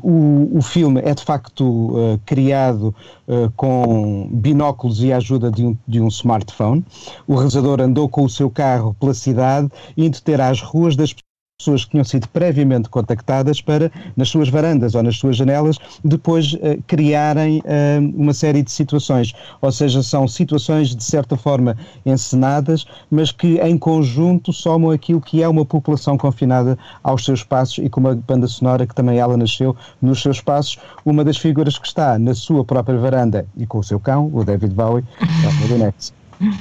Um, 0.04 0.52
o, 0.56 0.58
o, 0.58 0.62
filme 0.62 1.00
é 1.02 1.14
de 1.14 1.24
facto 1.24 1.64
uh, 1.64 2.20
criado 2.26 2.94
uh, 3.28 3.50
com 3.56 4.28
binóculos 4.30 5.02
e 5.02 5.14
a 5.14 5.18
ajuda 5.18 5.50
de 5.50 5.64
um, 5.64 5.78
de 5.88 6.02
um 6.02 6.10
smartphone. 6.10 6.84
O 7.26 7.36
realizador 7.36 7.80
andou 7.80 8.10
com 8.10 8.26
o 8.26 8.30
seu 8.30 8.50
carro 8.50 8.94
pela 9.00 9.14
cidade, 9.14 9.70
indo 9.96 10.20
ter 10.22 10.42
às 10.42 10.60
ruas 10.60 10.98
das 10.98 11.14
pessoas 11.14 11.35
que 11.58 11.90
tinham 11.90 12.04
sido 12.04 12.28
previamente 12.28 12.90
contactadas 12.90 13.62
para, 13.62 13.90
nas 14.16 14.28
suas 14.28 14.50
varandas 14.50 14.94
ou 14.94 15.02
nas 15.02 15.16
suas 15.16 15.38
janelas, 15.38 15.78
depois 16.04 16.52
uh, 16.54 16.84
criarem 16.86 17.60
uh, 17.60 18.14
uma 18.14 18.34
série 18.34 18.62
de 18.62 18.70
situações. 18.70 19.34
Ou 19.62 19.72
seja, 19.72 20.04
são 20.04 20.28
situações 20.28 20.94
de 20.94 21.04
certa 21.04 21.38
forma 21.38 21.78
encenadas, 22.06 22.86
mas 23.10 23.32
que 23.32 23.58
em 23.62 23.78
conjunto 23.78 24.52
somam 24.52 24.92
aquilo 24.92 25.22
que 25.22 25.42
é 25.42 25.48
uma 25.48 25.66
população 25.66 26.18
confinada 26.18 26.78
aos 27.02 27.24
seus 27.24 27.42
passos 27.42 27.78
e 27.78 27.90
com 27.90 28.02
uma 28.02 28.16
banda 28.16 28.48
sonora 28.48 28.86
que 28.86 28.94
também 28.94 29.18
ela 29.18 29.38
nasceu 29.38 29.76
nos 30.02 30.22
seus 30.22 30.42
passos. 30.42 30.78
Uma 31.06 31.24
das 31.24 31.38
figuras 31.38 31.78
que 31.78 31.88
está 31.88 32.20
na 32.20 32.36
sua 32.36 32.66
própria 32.66 32.98
varanda 32.98 33.48
e 33.56 33.66
com 33.66 33.80
o 33.80 33.84
seu 33.84 34.00
cão, 34.00 34.30
o 34.34 34.44
David 34.44 34.74
Bowie, 34.74 35.06
é 35.22 35.48
o. 35.48 35.88
Uh, 35.88 36.52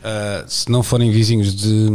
se 0.48 0.70
não 0.70 0.82
forem 0.82 1.10
vizinhos 1.10 1.54
de 1.54 1.90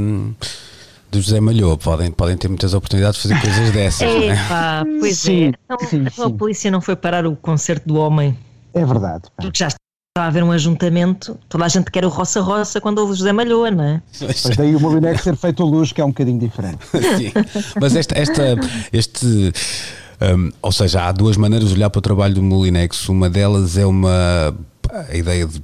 do 1.12 1.22
José 1.22 1.40
Malhou. 1.40 1.78
Podem, 1.78 2.12
podem 2.12 2.38
ter 2.38 2.48
muitas 2.48 2.74
oportunidades 2.74 3.22
de 3.22 3.30
fazer 3.30 3.42
coisas 3.42 3.72
dessas. 3.72 4.02
É, 4.02 4.36
pá, 4.48 4.86
pois 5.00 5.18
sim, 5.18 5.46
é. 5.46 5.48
Então, 5.48 5.80
sim, 5.88 6.06
sim. 6.10 6.24
a 6.24 6.30
polícia 6.30 6.72
não 6.72 6.82
foi 6.82 6.96
parar 6.96 7.26
o 7.26 7.36
concerto 7.36 7.88
do 7.88 7.96
homem. 7.96 8.38
É 8.74 8.86
verdade. 8.86 9.24
Pá. 9.36 9.44
Porque 9.44 9.60
já 9.60 9.68
está 9.68 9.80
a 10.18 10.28
haver 10.28 10.44
um 10.44 10.52
ajuntamento, 10.52 11.38
toda 11.48 11.66
a 11.66 11.68
gente 11.68 11.92
quer 11.92 12.06
o 12.06 12.10
roça-roça 12.10 12.82
quando 12.82 13.00
ouve 13.00 13.14
o 13.14 13.16
José 13.16 13.32
Malhoa, 13.32 13.72
não 13.72 13.84
é? 13.84 14.02
Mas 14.22 14.44
daí 14.58 14.76
o 14.76 14.80
Molinex 14.80 15.22
ser 15.22 15.36
feito 15.36 15.64
luz, 15.64 15.92
que 15.92 16.02
é 16.02 16.06
um 16.06 16.10
bocadinho 16.10 16.40
diferente. 16.40 16.80
Sim, 16.92 17.32
mas 17.80 17.96
esta, 17.96 18.18
esta 18.18 18.56
este. 18.92 19.54
Um, 20.20 20.52
ou 20.64 20.72
seja, 20.72 21.04
há 21.04 21.12
duas 21.12 21.38
maneiras 21.38 21.70
de 21.70 21.76
olhar 21.76 21.92
para 21.92 22.00
o 22.00 22.02
trabalho 22.02 22.34
do 22.34 22.42
Molinex. 22.42 23.08
Uma 23.08 23.30
delas 23.30 23.78
é 23.78 23.86
uma 23.86 24.56
a 24.92 25.16
ideia 25.16 25.46
de 25.46 25.62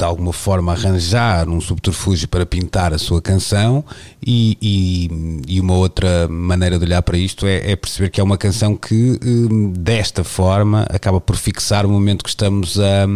de 0.00 0.04
alguma 0.04 0.32
forma 0.32 0.72
arranjar 0.72 1.46
um 1.46 1.60
subterfúgio 1.60 2.26
para 2.26 2.46
pintar 2.46 2.94
a 2.94 2.98
sua 2.98 3.20
canção 3.20 3.84
e, 4.26 4.56
e, 4.62 5.42
e 5.46 5.60
uma 5.60 5.74
outra 5.74 6.26
maneira 6.26 6.78
de 6.78 6.86
olhar 6.86 7.02
para 7.02 7.18
isto 7.18 7.46
é, 7.46 7.72
é, 7.72 7.76
perceber 7.76 8.08
que 8.08 8.18
é 8.18 8.24
uma 8.24 8.38
canção 8.38 8.74
que 8.74 9.20
hum, 9.22 9.74
desta 9.76 10.24
forma 10.24 10.86
acaba 10.88 11.20
por 11.20 11.36
fixar 11.36 11.84
o 11.84 11.90
momento 11.90 12.24
que 12.24 12.30
estamos 12.30 12.80
a, 12.80 13.06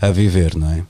a 0.00 0.10
viver, 0.10 0.56
não 0.56 0.70
é? 0.70 0.82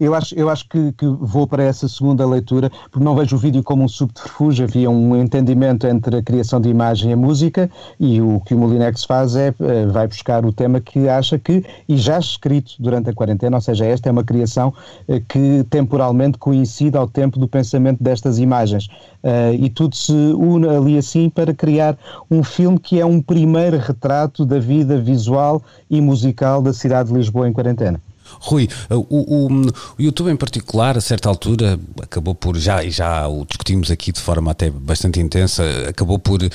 Eu 0.00 0.14
acho, 0.14 0.34
eu 0.34 0.48
acho 0.48 0.68
que, 0.68 0.92
que, 0.92 1.06
vou 1.06 1.46
para 1.46 1.62
essa 1.62 1.88
segunda 1.88 2.26
leitura, 2.26 2.70
porque 2.90 3.04
não 3.04 3.14
vejo 3.14 3.36
o 3.36 3.38
vídeo 3.38 3.62
como 3.62 3.84
um 3.84 3.88
subterfúgio, 3.88 4.64
havia 4.64 4.90
um 4.90 5.16
entendimento 5.16 5.86
entre 5.86 6.16
a 6.16 6.22
criação 6.22 6.60
de 6.60 6.68
imagem 6.68 7.10
e 7.10 7.12
a 7.12 7.16
música, 7.16 7.70
e 7.98 8.20
o 8.20 8.40
que 8.40 8.54
o 8.54 8.58
Molinex 8.58 9.04
faz 9.04 9.36
é, 9.36 9.54
eh, 9.60 9.86
vai 9.86 10.06
buscar 10.06 10.44
o 10.44 10.52
tema 10.52 10.80
que 10.80 11.08
acha 11.08 11.38
que, 11.38 11.64
e 11.88 11.96
já 11.96 12.18
escrito 12.18 12.72
durante 12.78 13.10
a 13.10 13.14
quarentena, 13.14 13.56
ou 13.56 13.60
seja, 13.60 13.84
esta 13.84 14.08
é 14.08 14.12
uma 14.12 14.24
criação 14.24 14.72
eh, 15.08 15.22
que 15.28 15.64
temporalmente 15.70 16.38
coincide 16.38 16.96
ao 16.96 17.08
tempo 17.08 17.38
do 17.38 17.48
pensamento 17.48 18.02
destas 18.02 18.38
imagens. 18.38 18.88
Uh, 19.22 19.52
e 19.58 19.68
tudo 19.68 19.96
se 19.96 20.12
une 20.12 20.68
ali 20.68 20.96
assim 20.96 21.28
para 21.28 21.52
criar 21.52 21.98
um 22.30 22.44
filme 22.44 22.78
que 22.78 23.00
é 23.00 23.04
um 23.04 23.20
primeiro 23.20 23.76
retrato 23.76 24.46
da 24.46 24.60
vida 24.60 24.96
visual 25.00 25.60
e 25.90 26.00
musical 26.00 26.62
da 26.62 26.72
cidade 26.72 27.08
de 27.08 27.16
Lisboa 27.16 27.48
em 27.48 27.52
quarentena. 27.52 28.00
Rui, 28.40 28.68
o, 28.90 29.06
o, 29.08 29.46
o, 29.46 29.72
YouTube 29.98 30.30
em 30.30 30.36
particular, 30.36 30.96
a 30.96 31.00
certa 31.00 31.28
altura, 31.28 31.78
acabou 32.02 32.34
por, 32.34 32.56
já, 32.56 32.82
já 32.88 33.26
o 33.26 33.44
discutimos 33.44 33.90
aqui 33.90 34.12
de 34.12 34.20
forma 34.20 34.50
até 34.50 34.70
bastante 34.70 35.20
intensa, 35.20 35.64
acabou 35.88 36.18
por 36.18 36.42
uh, 36.42 36.48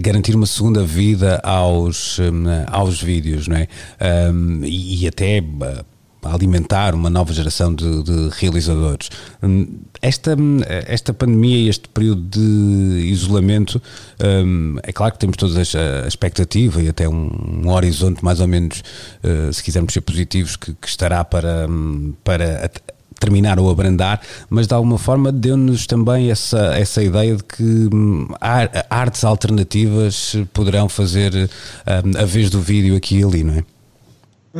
garantir 0.00 0.34
uma 0.34 0.46
segunda 0.46 0.84
vida 0.84 1.40
aos, 1.42 2.18
um, 2.18 2.44
aos 2.66 3.02
vídeos, 3.02 3.48
não 3.48 3.56
é? 3.56 3.68
Um, 4.32 4.64
e, 4.64 5.04
e, 5.04 5.08
até 5.08 5.40
uh, 5.40 5.84
alimentar 6.22 6.94
uma 6.94 7.10
nova 7.10 7.32
geração 7.32 7.74
de, 7.74 8.02
de 8.02 8.28
realizadores. 8.32 9.10
Hum, 9.42 9.66
esta, 10.02 10.36
esta 10.86 11.12
pandemia 11.12 11.56
e 11.56 11.68
este 11.68 11.88
período 11.88 12.22
de 12.22 13.06
isolamento, 13.06 13.80
um, 14.22 14.76
é 14.82 14.92
claro 14.92 15.12
que 15.12 15.18
temos 15.18 15.36
toda 15.36 15.58
a 15.58 16.06
expectativa 16.06 16.82
e 16.82 16.88
até 16.88 17.08
um, 17.08 17.62
um 17.64 17.70
horizonte 17.70 18.24
mais 18.24 18.40
ou 18.40 18.46
menos, 18.46 18.82
uh, 19.22 19.52
se 19.52 19.62
quisermos 19.62 19.92
ser 19.92 20.00
positivos, 20.00 20.56
que, 20.56 20.74
que 20.74 20.88
estará 20.88 21.24
para, 21.24 21.66
hum, 21.68 22.14
para 22.24 22.70
terminar 23.18 23.58
ou 23.58 23.70
abrandar, 23.70 24.20
mas 24.48 24.66
de 24.66 24.74
alguma 24.74 24.96
forma 24.96 25.30
deu-nos 25.30 25.86
também 25.86 26.30
essa, 26.30 26.74
essa 26.74 27.02
ideia 27.02 27.36
de 27.36 27.44
que 27.44 27.62
hum, 27.62 28.26
artes 28.88 29.22
alternativas 29.24 30.34
poderão 30.54 30.88
fazer 30.88 31.50
a 31.86 32.24
vez 32.24 32.48
do 32.48 32.60
vídeo 32.60 32.96
aqui 32.96 33.18
e 33.18 33.24
ali, 33.24 33.44
não 33.44 33.54
é? 33.54 33.64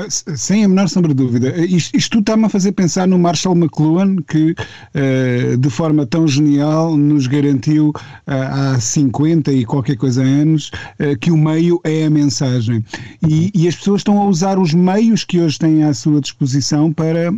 Sem 0.09 0.65
a 0.65 0.69
menor 0.69 0.89
sombra 0.89 1.13
de 1.13 1.17
dúvida. 1.17 1.53
Isto, 1.65 1.97
isto 1.97 2.19
está-me 2.21 2.45
a 2.45 2.49
fazer 2.49 2.71
pensar 2.73 3.09
no 3.09 3.19
Marshall 3.19 3.57
McLuhan, 3.57 4.17
que 4.29 4.53
uh, 4.53 5.57
de 5.57 5.69
forma 5.69 6.07
tão 6.07 6.29
genial 6.29 6.97
nos 6.97 7.27
garantiu 7.27 7.89
uh, 7.89 8.75
há 8.75 8.81
50 8.81 9.51
e 9.53 9.65
qualquer 9.65 9.97
coisa 9.97 10.23
anos 10.23 10.71
uh, 11.01 11.19
que 11.19 11.33
o 11.33 11.37
meio 11.37 11.81
é 11.83 12.05
a 12.05 12.11
mensagem. 12.11 12.85
E, 13.27 13.51
e, 13.53 13.67
as 13.67 13.75
pessoas 13.75 14.01
estão 14.01 14.21
a 14.21 14.27
usar 14.27 14.61
os 14.61 14.73
meios 14.73 15.25
que 15.25 15.41
hoje 15.41 15.59
têm 15.59 15.83
à 15.83 15.93
sua 15.93 16.21
disposição 16.21 16.93
para 16.93 17.31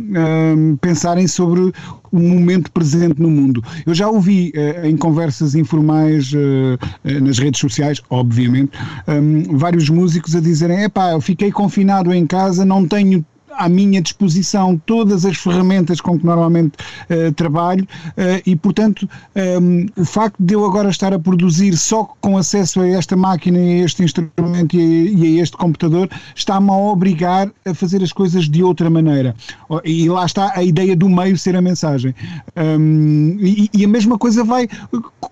pensarem 0.79 1.27
sobre 1.27 1.73
o 2.11 2.19
momento 2.19 2.71
presente 2.71 3.19
no 3.19 3.29
mundo. 3.29 3.63
Eu 3.85 3.93
já 3.93 4.07
ouvi 4.07 4.53
em 4.83 4.95
conversas 4.95 5.55
informais 5.55 6.31
nas 7.03 7.37
redes 7.37 7.59
sociais, 7.59 8.01
obviamente, 8.09 8.71
vários 9.51 9.89
músicos 9.89 10.35
a 10.35 10.39
dizerem: 10.39 10.83
epá, 10.83 11.11
eu 11.11 11.21
fiquei 11.21 11.51
confinado 11.51 12.13
em 12.13 12.25
casa, 12.25 12.42
não 12.65 12.87
tenho 12.87 13.25
à 13.57 13.69
minha 13.69 14.01
disposição 14.01 14.81
todas 14.85 15.25
as 15.25 15.37
ferramentas 15.37 16.01
com 16.01 16.17
que 16.17 16.25
normalmente 16.25 16.73
uh, 17.09 17.31
trabalho 17.33 17.83
uh, 17.83 18.41
e, 18.45 18.55
portanto, 18.55 19.07
um, 19.35 19.39
ehm, 19.39 19.85
o 19.97 20.05
facto 20.05 20.35
de 20.39 20.53
eu 20.53 20.65
agora 20.65 20.89
estar 20.89 21.13
a 21.13 21.19
produzir 21.19 21.75
só 21.77 22.03
com 22.21 22.37
acesso 22.37 22.81
a 22.81 22.87
esta 22.87 23.15
máquina 23.15 23.57
e 23.57 23.81
a 23.81 23.85
este 23.85 24.03
instrumento 24.03 24.75
e 24.75 24.79
a, 24.79 25.11
e 25.11 25.39
a 25.39 25.43
este 25.43 25.57
computador 25.57 26.09
está-me 26.35 26.69
a 26.69 26.73
obrigar 26.73 27.51
a 27.65 27.73
fazer 27.73 28.03
as 28.03 28.11
coisas 28.11 28.49
de 28.49 28.63
outra 28.63 28.89
maneira. 28.89 29.35
E 29.83 30.09
lá 30.09 30.25
está 30.25 30.51
a 30.55 30.63
ideia 30.63 30.95
do 30.95 31.09
meio 31.09 31.37
ser 31.37 31.55
a 31.55 31.61
mensagem. 31.61 32.13
Um, 32.55 32.63
ehm, 32.63 33.37
e, 33.39 33.69
e, 33.73 33.85
a 33.85 33.87
mesma 33.87 34.17
coisa 34.17 34.43
vai. 34.43 34.67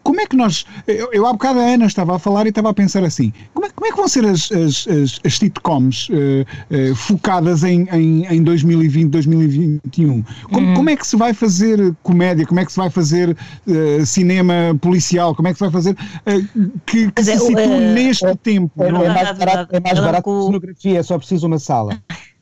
Como 0.03 0.19
é 0.19 0.25
que 0.25 0.35
nós. 0.35 0.65
Eu, 0.87 1.09
eu 1.13 1.25
há 1.25 1.33
bocado 1.33 1.59
a 1.59 1.63
Ana 1.63 1.85
estava 1.85 2.15
a 2.15 2.19
falar 2.19 2.45
e 2.45 2.49
estava 2.49 2.69
a 2.69 2.73
pensar 2.73 3.03
assim: 3.03 3.31
como 3.53 3.65
é, 3.65 3.69
como 3.69 3.87
é 3.87 3.91
que 3.91 3.97
vão 3.97 4.07
ser 4.07 4.25
as, 4.25 4.51
as, 4.51 4.87
as, 4.87 5.19
as 5.25 5.37
sitcoms 5.37 6.09
uh, 6.09 6.95
focadas 6.95 7.63
em, 7.63 7.87
em 7.91 8.10
em, 8.29 8.43
2020, 8.43 9.09
2021. 9.09 10.23
Como, 10.51 10.67
uhum. 10.67 10.73
como, 10.73 10.89
é 10.89 10.95
que 10.95 11.07
se 11.07 11.15
vai 11.15 11.33
fazer 11.33 11.93
comédia? 12.03 12.45
Como 12.45 12.59
é 12.59 12.65
que 12.65 12.71
se 12.71 12.77
vai 12.77 12.89
fazer 12.89 13.29
uh, 13.67 14.05
cinema 14.05 14.77
policial? 14.81 15.35
Como 15.35 15.47
é 15.47 15.51
que 15.51 15.57
se 15.57 15.63
vai 15.63 15.71
fazer 15.71 15.91
uh, 15.91 16.79
que, 16.85 17.11
que 17.11 17.23
se 17.23 17.31
é, 17.31 17.37
situe 17.37 17.55
uh, 17.55 17.93
neste 17.93 18.25
é, 18.25 18.35
tempo? 18.35 18.83
É, 18.83 18.89
é, 18.89 18.91
mais 18.91 19.37
barato, 19.37 19.75
é 19.75 19.79
mais 19.79 19.99
barato 19.99 20.23
que 20.23 20.45
cenografia, 20.45 21.03
só 21.03 21.17
preciso 21.17 21.47
uma 21.47 21.59
sala. 21.59 21.97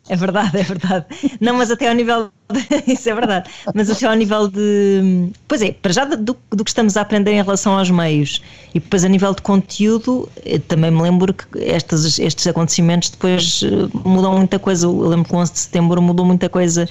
É 0.10 0.16
verdade, 0.16 0.57
é 0.57 0.64
verdade. 0.64 1.05
Não, 1.39 1.53
mas 1.53 1.70
até 1.70 1.88
ao 1.88 1.93
nível. 1.93 2.32
De, 2.51 2.60
isso 2.91 3.07
é 3.10 3.14
verdade. 3.14 3.47
Mas 3.76 3.91
até 3.91 4.07
ao 4.07 4.16
nível 4.16 4.47
de. 4.47 5.30
Pois 5.47 5.62
é, 5.62 5.72
para 5.72 5.93
já 5.93 6.03
do, 6.03 6.36
do, 6.49 6.64
que 6.64 6.72
estamos 6.72 6.97
a 6.97 7.01
aprender 7.01 7.32
em 7.32 7.43
relação 7.43 7.78
aos 7.78 7.91
meios. 7.91 8.41
E 8.74 8.80
depois 8.80 9.05
a 9.05 9.07
nível 9.07 9.36
de 9.36 9.43
conteúdo, 9.43 10.28
também 10.68 10.89
me 10.89 10.99
lembro 10.99 11.32
que 11.32 11.45
estes, 11.60 12.18
estes 12.18 12.47
acontecimentos 12.47 13.12
depois 13.12 13.62
eh, 13.64 13.70
mudam 14.03 14.36
muita 14.36 14.57
coisa. 14.57 14.88
Eu 14.88 15.07
lembro 15.07 15.30
que 15.30 15.36
o 15.36 15.38
11 15.38 15.53
de 15.53 15.60
setembro 15.60 16.01
mudou 16.01 16.26
muita 16.26 16.49
coisa 16.49 16.88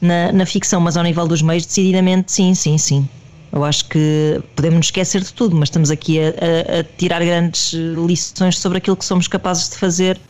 na, 0.00 0.30
na 0.30 0.46
ficção, 0.46 0.80
mas 0.80 0.96
ao 0.96 1.02
nível 1.02 1.26
dos 1.26 1.42
meios, 1.42 1.66
decididamente, 1.66 2.30
sim, 2.30 2.54
sim, 2.54 2.78
sim. 2.78 3.08
Eu 3.50 3.64
acho 3.64 3.88
que 3.88 4.40
podemos 4.54 4.76
nos 4.76 4.86
esquecer 4.86 5.22
de 5.22 5.32
tudo, 5.32 5.56
mas 5.56 5.70
estamos 5.70 5.90
aqui 5.90 6.20
a, 6.20 6.28
a, 6.28 6.80
a 6.80 6.84
tirar 6.84 7.24
grandes 7.24 7.72
lições 7.72 8.58
sobre 8.58 8.78
aquilo 8.78 8.96
que 8.96 9.04
somos 9.04 9.26
capazes 9.26 9.70
de 9.70 9.76
fazer 9.76 10.20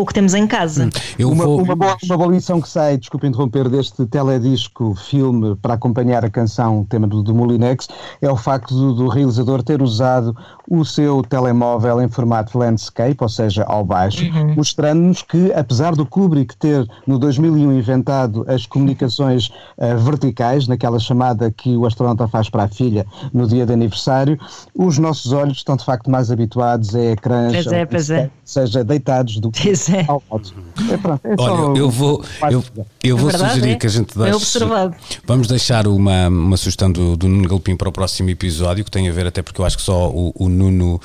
com 0.00 0.04
o 0.04 0.06
que 0.06 0.14
temos 0.14 0.34
em 0.34 0.46
casa. 0.46 0.88
Hum, 1.18 1.30
uma, 1.32 1.44
vou... 1.44 1.62
uma, 1.62 1.76
boa, 1.76 1.96
uma 2.02 2.16
boa 2.16 2.32
lição 2.32 2.60
que 2.60 2.68
sai, 2.68 2.96
desculpe 2.96 3.26
interromper, 3.26 3.68
deste 3.68 4.06
teledisco 4.06 4.94
filme 4.94 5.54
para 5.56 5.74
acompanhar 5.74 6.24
a 6.24 6.30
canção, 6.30 6.84
tema 6.88 7.06
do, 7.06 7.22
do 7.22 7.34
Molinex, 7.34 7.88
é 8.22 8.30
o 8.30 8.36
facto 8.36 8.74
do, 8.74 8.94
do, 8.94 9.08
realizador 9.08 9.62
ter 9.62 9.82
usado 9.82 10.34
o 10.68 10.84
seu 10.84 11.22
telemóvel 11.22 12.00
em 12.00 12.08
formato 12.08 12.56
landscape, 12.56 13.16
ou 13.20 13.28
seja, 13.28 13.64
ao 13.64 13.84
baixo, 13.84 14.24
uhum. 14.24 14.54
mostrando-nos 14.54 15.22
que, 15.22 15.52
apesar 15.52 15.94
do 15.94 16.06
Kubrick 16.06 16.56
ter 16.56 16.88
no 17.06 17.18
2001 17.18 17.72
inventado 17.72 18.44
as 18.48 18.64
comunicações 18.64 19.48
uh, 19.76 19.98
verticais, 19.98 20.66
naquela 20.66 20.98
chamada 20.98 21.50
que 21.50 21.76
o 21.76 21.84
astronauta 21.84 22.26
faz 22.26 22.48
para 22.48 22.64
a 22.64 22.68
filha 22.68 23.04
no 23.32 23.46
dia 23.46 23.66
de 23.66 23.72
aniversário, 23.72 24.38
os 24.74 24.96
nossos 24.96 25.32
olhos 25.32 25.58
estão 25.58 25.76
de 25.76 25.84
facto 25.84 26.10
mais 26.10 26.30
habituados 26.30 26.94
a 26.94 27.00
ecrãs, 27.00 27.52
pois 27.52 27.66
é, 27.66 27.86
pois 27.86 28.10
é. 28.10 28.30
seja 28.44 28.84
deitados 28.84 29.38
do 29.38 29.50
que 29.50 29.60
é. 29.94 30.04
ao. 30.08 30.22
É, 30.90 30.96
pronto, 30.96 31.20
é 31.24 31.34
Olha, 31.38 31.78
eu 31.78 31.90
vou, 31.90 32.24
eu, 32.50 32.64
eu 33.02 33.16
vou 33.16 33.30
verdade, 33.30 33.54
sugerir 33.54 33.72
é? 33.72 33.76
que 33.76 33.86
a 33.86 33.90
gente 33.90 34.16
deixe. 34.16 34.30
É 34.30 34.34
observado. 34.34 34.94
Vamos 35.24 35.48
deixar 35.48 35.86
uma, 35.86 36.28
uma 36.28 36.56
sugestão 36.56 36.90
do, 36.90 37.16
do 37.16 37.28
Nuno 37.28 37.48
Galpim 37.48 37.76
para 37.76 37.88
o 37.88 37.92
próximo 37.92 38.30
episódio, 38.30 38.84
que 38.84 38.90
tem 38.90 39.08
a 39.08 39.12
ver 39.12 39.26
até 39.26 39.42
porque 39.42 39.60
eu 39.60 39.64
acho 39.64 39.76
que 39.76 39.82
só 39.82 40.08
o, 40.08 40.32
o 40.34 40.48
Nuno, 40.48 40.94
uh, 40.94 41.00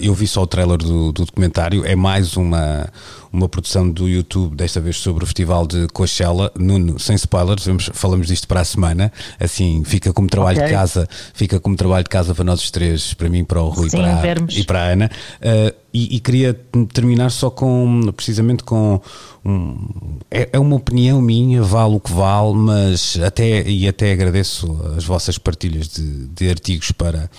eu 0.00 0.14
vi 0.14 0.26
só 0.26 0.42
o 0.42 0.46
trailer 0.46 0.78
do, 0.78 1.12
do 1.12 1.24
documentário, 1.24 1.84
é 1.84 1.96
mais 1.96 2.36
uma, 2.36 2.88
uma 3.32 3.48
produção 3.48 3.88
do 3.90 4.08
YouTube, 4.08 4.56
desta 4.56 4.80
vez 4.80 4.96
sobre 4.96 5.24
o 5.24 5.26
Festival 5.26 5.66
de 5.66 5.88
Coachella. 5.88 6.50
Nuno, 6.58 6.98
sem 6.98 7.16
spoilers, 7.16 7.64
vamos, 7.64 7.90
falamos 7.92 8.26
disto 8.26 8.46
para 8.48 8.60
a 8.60 8.64
semana. 8.64 9.12
Assim, 9.38 9.82
fica 9.84 10.12
como 10.12 10.28
trabalho 10.28 10.58
okay. 10.58 10.68
de 10.68 10.74
casa, 10.74 11.08
fica 11.34 11.60
como 11.60 11.76
trabalho 11.76 12.04
de 12.04 12.10
casa 12.10 12.34
para 12.34 12.44
nós 12.44 12.60
os 12.60 12.70
três, 12.70 13.14
para 13.14 13.28
mim, 13.28 13.44
para 13.44 13.62
o 13.62 13.68
Rui 13.68 13.90
Sim, 13.90 13.98
para, 13.98 14.46
e 14.50 14.64
para 14.64 14.80
a 14.80 14.86
Ana. 14.92 15.10
Uh, 15.40 15.76
e, 15.92 16.16
e, 16.16 16.20
queria 16.20 16.54
terminar 16.92 17.30
só 17.30 17.50
com, 17.50 18.12
precisamente 18.14 18.62
com 18.62 19.00
um, 19.44 20.18
é, 20.30 20.50
é, 20.52 20.58
uma 20.58 20.76
opinião 20.76 21.20
minha, 21.20 21.62
vale 21.62 21.94
o 21.94 22.00
que 22.00 22.12
vale, 22.12 22.54
mas 22.54 23.18
até 23.24 23.62
e 23.68 23.88
até 23.88 24.12
agradeço 24.12 24.70
as 24.96 25.04
vossas 25.04 25.38
partilhas 25.38 25.88
de, 25.88 26.26
de 26.28 26.50
artigos 26.50 26.92
para 26.92 27.30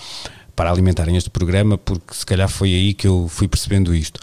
para 0.60 0.70
alimentarem 0.70 1.16
este 1.16 1.30
programa, 1.30 1.78
porque 1.78 2.12
se 2.12 2.26
calhar 2.26 2.46
foi 2.46 2.74
aí 2.74 2.92
que 2.92 3.06
eu 3.06 3.28
fui 3.28 3.48
percebendo 3.48 3.94
isto. 3.94 4.20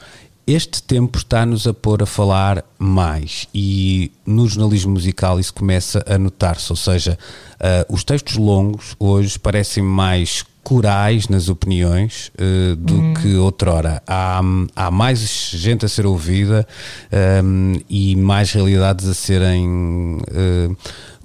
Este 0.48 0.82
tempo 0.82 1.18
está-nos 1.18 1.68
a 1.68 1.74
pôr 1.74 2.02
a 2.02 2.06
falar 2.06 2.64
mais 2.80 3.50
e 3.54 4.10
no 4.26 4.48
jornalismo 4.48 4.94
musical 4.94 5.42
isso 5.42 5.54
começa 5.54 6.02
a 6.08 6.18
notar-se, 6.18 6.72
ou 6.72 6.78
seja, 6.78 7.20
uh, 7.56 7.94
os 7.94 8.06
textos 8.06 8.38
longos 8.38 8.96
hoje 8.98 9.38
parecem 9.38 9.84
mais 9.84 10.46
corais 10.64 11.28
nas 11.28 11.50
opiniões 11.50 12.32
uh, 12.40 12.78
do 12.78 12.94
hum. 12.94 13.14
que 13.16 13.36
outrora. 13.36 14.02
Há, 14.08 14.40
há 14.74 14.90
mais 14.90 15.20
gente 15.54 15.86
a 15.86 15.90
ser 15.90 16.06
ouvida 16.06 16.66
um, 17.44 17.74
e 17.90 18.16
mais 18.16 18.50
realidades 18.54 19.06
a 19.06 19.14
serem. 19.14 19.68
Uh, 19.68 20.78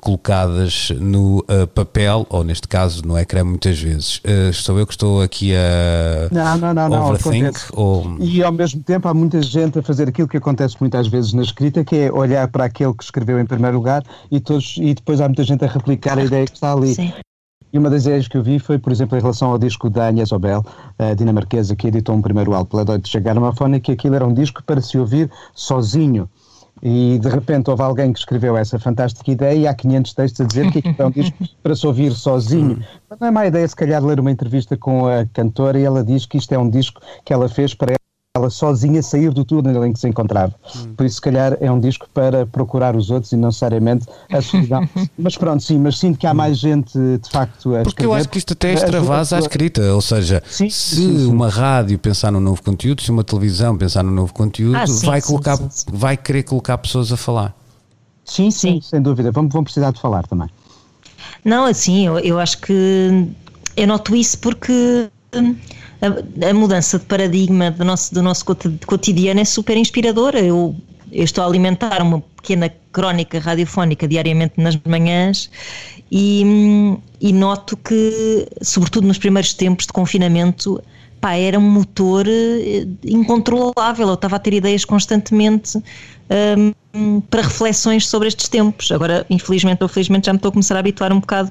colocadas 0.02 0.90
no 0.98 1.38
uh, 1.38 1.64
papel, 1.72 2.26
ou 2.28 2.42
neste 2.42 2.66
caso 2.66 3.06
no 3.06 3.16
ecrã 3.16 3.44
muitas 3.44 3.78
vezes. 3.78 4.16
Uh, 4.18 4.52
sou 4.52 4.76
eu 4.76 4.84
que 4.84 4.92
estou 4.92 5.22
aqui 5.22 5.54
a 5.54 6.28
não, 6.32 6.58
não, 6.58 6.74
não, 6.74 6.88
não 6.88 7.08
overthink? 7.10 7.58
Ou... 7.72 8.16
E 8.18 8.42
ao 8.42 8.50
mesmo 8.50 8.82
tempo 8.82 9.06
há 9.06 9.14
muita 9.14 9.40
gente 9.40 9.78
a 9.78 9.82
fazer 9.82 10.08
aquilo 10.08 10.26
que 10.26 10.36
acontece 10.36 10.76
muitas 10.80 11.06
vezes 11.06 11.32
na 11.32 11.42
escrita, 11.42 11.84
que 11.84 11.94
é 11.94 12.12
olhar 12.12 12.48
para 12.48 12.64
aquele 12.64 12.92
que 12.92 13.04
escreveu 13.04 13.38
em 13.38 13.46
primeiro 13.46 13.76
lugar 13.76 14.02
e, 14.28 14.40
todos, 14.40 14.74
e 14.76 14.92
depois 14.92 15.20
há 15.20 15.28
muita 15.28 15.44
gente 15.44 15.64
a 15.64 15.68
replicar 15.68 16.18
a 16.18 16.24
ideia 16.24 16.46
que 16.46 16.54
está 16.54 16.72
ali. 16.72 16.96
Sim. 16.96 17.12
E 17.72 17.78
uma 17.78 17.88
das 17.88 18.04
ideias 18.04 18.26
que 18.26 18.36
eu 18.36 18.42
vi 18.42 18.58
foi, 18.58 18.78
por 18.78 18.92
exemplo, 18.92 19.16
em 19.16 19.20
relação 19.20 19.50
ao 19.50 19.58
disco 19.58 19.88
da 19.88 20.08
Agnes 20.08 20.32
Obel, 20.32 20.64
a 20.98 21.14
dinamarquesa 21.14 21.76
que 21.76 21.86
editou 21.86 22.14
um 22.14 22.20
primeiro 22.20 22.52
álbum 22.52 22.68
pela 22.68 22.84
Deutsche 22.84 23.18
Grammophon, 23.20 23.80
que 23.80 23.92
aquilo 23.92 24.16
era 24.16 24.26
um 24.26 24.34
disco 24.34 24.62
para 24.64 24.80
se 24.80 24.98
ouvir 24.98 25.30
sozinho 25.54 26.28
E 26.82 27.18
de 27.18 27.28
repente 27.28 27.70
houve 27.70 27.82
alguém 27.82 28.12
que 28.12 28.18
escreveu 28.18 28.56
essa 28.56 28.78
fantástica 28.78 29.30
ideia 29.30 29.56
e 29.56 29.66
há 29.68 29.74
500 29.74 30.14
textos 30.14 30.40
a 30.40 30.48
dizer 30.48 30.72
que 30.72 30.82
é 30.98 31.06
um 31.06 31.10
disco 31.10 31.38
para 31.62 31.76
se 31.76 31.86
ouvir 31.86 32.12
sozinho. 32.12 32.84
Mas 33.08 33.20
não 33.20 33.28
é 33.28 33.30
má 33.30 33.46
ideia, 33.46 33.68
se 33.68 33.76
calhar, 33.76 34.04
ler 34.04 34.18
uma 34.18 34.32
entrevista 34.32 34.76
com 34.76 35.06
a 35.06 35.24
cantora 35.32 35.78
e 35.78 35.84
ela 35.84 36.02
diz 36.02 36.26
que 36.26 36.36
isto 36.36 36.52
é 36.52 36.58
um 36.58 36.68
disco 36.68 37.00
que 37.24 37.32
ela 37.32 37.48
fez 37.48 37.72
para 37.72 37.94
ela 38.34 38.48
sozinha 38.48 39.02
sair 39.02 39.30
do 39.30 39.44
túnel 39.44 39.84
em 39.84 39.92
que 39.92 40.00
se 40.00 40.08
encontrava. 40.08 40.54
Por 40.96 41.04
isso, 41.04 41.16
se 41.16 41.20
calhar, 41.20 41.54
é 41.60 41.70
um 41.70 41.78
disco 41.78 42.08
para 42.14 42.46
procurar 42.46 42.96
os 42.96 43.10
outros 43.10 43.30
e 43.32 43.36
não 43.36 43.48
necessariamente 43.48 44.06
a 44.32 44.40
solidão. 44.40 44.88
mas 45.18 45.36
pronto, 45.36 45.62
sim, 45.62 45.78
mas 45.78 45.98
sinto 45.98 46.18
que 46.18 46.26
há 46.26 46.32
mais 46.32 46.56
gente, 46.58 46.92
de 46.98 47.28
facto, 47.30 47.74
a 47.74 47.82
Porque 47.82 47.88
escrever. 47.90 48.08
eu 48.10 48.14
acho 48.14 48.28
que 48.30 48.38
isto 48.38 48.54
até 48.54 48.72
extravasa 48.72 49.36
a 49.36 49.38
escrita, 49.38 49.82
ou 49.92 50.00
seja, 50.00 50.42
Sim, 50.48 50.70
se 50.70 50.96
sim, 50.96 51.18
sim. 51.18 51.26
uma 51.26 51.50
rádio 51.50 51.98
pensar 51.98 52.32
no 52.32 52.40
novo 52.40 52.62
conteúdo, 52.62 53.02
se 53.02 53.10
uma 53.10 53.22
televisão 53.22 53.76
pensar 53.76 54.02
no 54.02 54.10
novo 54.10 54.32
conteúdo, 54.32 54.76
Ah, 54.76 54.86
sim, 54.86 55.04
vai, 55.04 55.20
colocar, 55.20 55.56
sim, 55.58 55.68
sim. 55.68 55.86
vai 55.92 56.16
querer 56.16 56.42
colocar 56.44 56.78
pessoas 56.78 57.12
a 57.12 57.18
falar. 57.18 57.54
Sim, 58.24 58.50
sim, 58.50 58.76
Sim. 58.76 58.80
sem 58.80 59.02
dúvida. 59.02 59.30
Vamos, 59.30 59.52
vamos 59.52 59.64
precisar 59.66 59.90
de 59.90 60.00
falar 60.00 60.26
também. 60.26 60.48
Não, 61.44 61.66
assim, 61.66 62.06
eu, 62.06 62.18
eu 62.20 62.40
acho 62.40 62.58
que 62.62 63.28
eu 63.76 63.86
noto 63.86 64.16
isso 64.16 64.38
porque 64.38 64.72
hum, 64.72 65.08
a, 65.32 66.50
a 66.50 66.54
mudança 66.54 66.98
de 66.98 67.04
paradigma 67.04 67.70
do 67.70 67.84
nosso, 67.84 68.14
do 68.14 68.22
nosso 68.22 68.44
coti- 68.44 68.78
cotidiano 68.86 69.40
é 69.40 69.44
super 69.44 69.76
inspiradora. 69.76 70.40
Eu, 70.40 70.76
eu 71.10 71.24
estou 71.24 71.44
a 71.44 71.46
alimentar 71.46 72.02
uma 72.02 72.20
pequena 72.20 72.72
crónica 72.92 73.38
radiofónica 73.38 74.06
diariamente 74.06 74.54
nas 74.56 74.78
manhãs 74.84 75.50
e, 76.10 76.44
e 77.20 77.32
noto 77.32 77.76
que, 77.76 78.46
sobretudo 78.60 79.06
nos 79.06 79.18
primeiros 79.18 79.54
tempos 79.54 79.86
de 79.86 79.92
confinamento, 79.92 80.82
pá, 81.20 81.34
era 81.34 81.58
um 81.58 81.70
motor 81.70 82.26
eh, 82.28 82.86
incontrolável. 83.04 84.08
Eu 84.08 84.14
estava 84.14 84.36
a 84.36 84.38
ter 84.38 84.54
ideias 84.54 84.84
constantemente 84.84 85.78
hum, 86.92 87.20
para 87.30 87.42
reflexões 87.42 88.06
sobre 88.06 88.28
estes 88.28 88.48
tempos. 88.48 88.90
Agora, 88.90 89.24
infelizmente 89.30 89.82
ou 89.82 89.88
felizmente, 89.88 90.26
já 90.26 90.32
me 90.32 90.38
estou 90.38 90.50
a 90.50 90.52
começar 90.52 90.76
a 90.76 90.80
habituar 90.80 91.12
um 91.12 91.20
bocado 91.20 91.50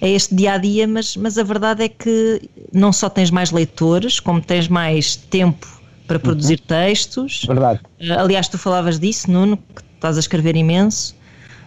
a 0.00 0.06
este 0.06 0.34
dia 0.34 0.52
a 0.54 0.58
dia, 0.58 0.86
mas, 0.86 1.16
mas 1.16 1.38
a 1.38 1.42
verdade 1.42 1.84
é 1.84 1.88
que 1.88 2.42
não 2.72 2.92
só 2.92 3.08
tens 3.08 3.30
mais 3.30 3.50
leitores, 3.50 4.20
como 4.20 4.40
tens 4.40 4.68
mais 4.68 5.16
tempo 5.16 5.66
para 6.06 6.18
produzir 6.18 6.60
textos. 6.60 7.44
Verdade. 7.46 7.80
Uh, 8.00 8.18
Aliás, 8.18 8.48
tu 8.48 8.58
falavas 8.58 8.98
disso, 8.98 9.30
Nuno, 9.30 9.56
que 9.56 9.82
estás 9.94 10.16
a 10.16 10.20
escrever 10.20 10.54
imenso. 10.56 11.14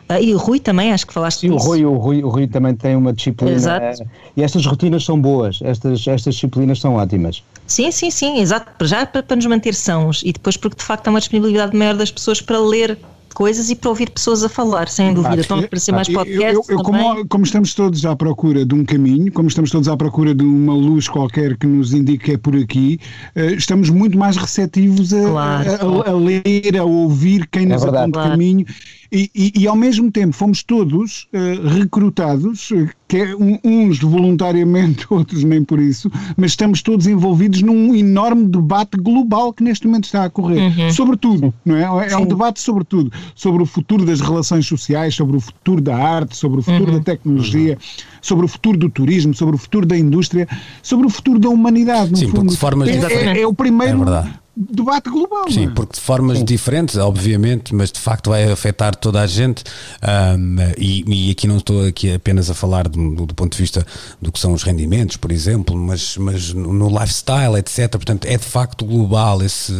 Uh, 0.10 0.22
e 0.22 0.34
o 0.34 0.38
Rui 0.38 0.60
também, 0.60 0.94
acho 0.94 1.06
que 1.08 1.14
falaste 1.14 1.42
Sim, 1.42 1.50
o 1.50 1.56
disso. 1.58 1.68
Rui, 1.68 1.86
o, 1.86 1.98
Rui, 1.98 2.24
o 2.24 2.30
Rui 2.30 2.48
também 2.48 2.76
tem 2.76 2.96
uma 2.96 3.12
disciplina. 3.12 3.52
Exato. 3.54 4.04
eh, 4.04 4.08
E 4.38 4.44
estas 4.44 4.66
rotinas 4.66 5.04
são 5.04 5.20
boas, 5.20 5.60
estas, 5.62 6.08
estas 6.08 6.36
disciplinas 6.36 6.80
são 6.80 6.96
ótimas. 6.96 7.44
Sim, 7.66 7.92
sim, 7.92 8.10
sim, 8.10 8.40
exato. 8.40 8.86
Já 8.86 9.06
para, 9.06 9.22
para 9.24 9.36
nos 9.36 9.46
manter 9.48 9.74
sãos 9.74 10.22
e 10.24 10.32
depois 10.32 10.56
porque 10.56 10.78
de 10.78 10.84
facto 10.84 11.08
há 11.08 11.10
uma 11.10 11.20
disponibilidade 11.20 11.76
maior 11.76 11.96
das 11.96 12.10
pessoas 12.12 12.40
para 12.40 12.60
ler 12.60 12.98
coisas 13.38 13.70
e 13.70 13.76
para 13.76 13.90
ouvir 13.90 14.10
pessoas 14.10 14.44
a 14.44 14.50
falar, 14.50 14.90
sem 14.90 15.14
dúvida. 15.14 15.40
Estão 15.40 15.58
a 15.60 15.62
aparecer 15.64 15.92
mais 15.92 16.08
Eu- 16.08 16.14
eu- 16.16 16.20
podcasts 16.26 16.70
eu- 16.70 16.78
também. 16.84 17.04
como, 17.04 17.28
como 17.28 17.44
estamos 17.46 17.74
todos 17.76 18.04
à 18.04 18.16
procura 18.16 18.66
de 18.66 18.74
um 18.74 18.84
caminho, 18.84 19.32
como 19.32 19.48
estamos 19.48 19.70
todos 19.70 19.88
à 19.88 19.96
procura 19.96 20.34
de 20.34 20.44
uma 20.44 20.74
luz 20.74 21.08
qualquer 21.08 21.56
que 21.56 21.68
nos 21.68 21.94
indique 21.94 22.26
que 22.26 22.32
é 22.32 22.38
por 22.38 22.56
aqui, 22.56 23.00
eh, 23.36 23.54
estamos 23.54 23.92
muito 23.92 24.18
mais 24.18 24.36
receptivos 24.38 25.14
a, 25.14 25.22
Claro. 25.30 25.70
a- 25.70 26.10
a 26.10 26.14
ler, 26.16 26.76
a 26.80 26.84
ouvir 26.84 27.48
quem 27.52 27.68
nos 27.68 27.84
verdade. 27.84 28.06
aponta 28.06 28.20
Claro. 28.22 28.32
caminho. 28.32 28.66
E, 29.12 29.30
e- 29.36 29.54
e, 29.56 29.68
ao 29.68 29.76
mesmo 29.76 30.12
tempo 30.12 30.36
fomos 30.36 30.64
todos 30.64 31.28
eh, 31.32 31.60
recrutados, 31.80 32.70
eh, 32.72 32.90
que 33.08 33.18
é 33.18 33.36
um- 33.36 33.58
uns 33.64 34.00
voluntariamente, 34.00 35.06
outros 35.12 35.44
nem 35.44 35.64
por 35.64 35.80
isso, 35.80 36.12
mas 36.36 36.52
estamos 36.52 36.82
todos 36.82 37.08
envolvidos 37.08 37.62
num 37.62 37.96
enorme 37.96 38.46
debate 38.46 38.98
global 38.98 39.54
que 39.54 39.64
neste 39.64 39.88
momento 39.88 40.06
está 40.06 40.26
a 40.26 40.30
correr. 40.30 40.92
Sobre 40.92 41.16
tudo, 41.18 41.54
não 41.66 41.76
é? 41.76 42.10
É 42.12 42.18
um 42.18 42.26
debate 42.26 42.60
sobre 42.60 42.84
tudo. 42.84 43.12
Sobre 43.36 43.64
o 43.64 43.66
futuro 43.66 44.06
das 44.06 44.20
relações 44.20 44.66
sociais, 44.66 45.16
sobre 45.16 45.38
o 45.38 45.40
futuro 45.40 45.82
da 45.82 45.96
arte, 45.96 46.36
sobre 46.36 46.60
o 46.60 46.64
futuro 46.64 46.92
da 46.92 47.00
tecnologia, 47.00 47.78
sobre 48.22 48.46
o 48.46 48.48
futuro 48.48 48.78
do 48.78 48.90
turismo, 48.90 49.34
sobre 49.34 49.56
o 49.56 49.58
futuro 49.58 49.86
da 49.86 49.98
indústria, 49.98 50.48
sobre 50.84 51.08
o 51.08 51.10
futuro 51.10 51.40
da 51.40 51.50
humanidade. 51.50 52.12
No 52.12 52.18
Sim, 52.18 52.26
porque 52.26 52.40
fundo. 52.42 52.52
de 52.52 52.58
formas 52.58 52.90
é, 52.90 52.92
diferentes- 52.94 53.38
é- 53.38 53.42
é 53.42 53.48
o 53.48 53.54
primeiro 53.54 53.94
É 53.94 53.98
verdade. 53.98 54.30
Debate 54.58 55.10
global. 55.10 55.50
Sim, 55.50 55.66
não 55.66 55.72
é? 55.72 55.76
porque 55.76 55.94
de 55.94 56.02
formas 56.02 56.44
diferentes, 56.44 56.96
obviamente, 56.98 57.76
mas 57.76 57.92
de 57.92 58.00
facto 58.00 58.32
vai 58.32 58.52
afetar 58.52 58.96
toda 58.96 59.22
a 59.22 59.28
gente. 59.28 59.64
ahm, 60.02 60.58
e, 60.78 61.28
e 61.28 61.32
aqui 61.32 61.48
não 61.48 61.58
estou 61.58 61.86
aqui 61.86 62.14
apenas 62.14 62.50
a 62.50 62.54
falar 62.54 62.88
do, 62.88 63.26
do 63.26 63.34
ponto 63.36 63.56
de 63.56 63.62
vista 63.62 63.86
do 64.22 64.32
que 64.32 64.40
são 64.40 64.54
os 64.54 64.64
rendimentos, 64.64 65.18
por 65.18 65.32
exemplo, 65.32 65.78
mas, 65.78 66.18
mas 66.18 66.54
no 66.54 66.90
lifestyle, 66.90 67.56
etc. 67.58 67.92
Portanto, 67.92 68.26
é 68.26 68.38
de 68.38 68.46
facto 68.46 68.86
global 68.86 69.42
esse, 69.44 69.74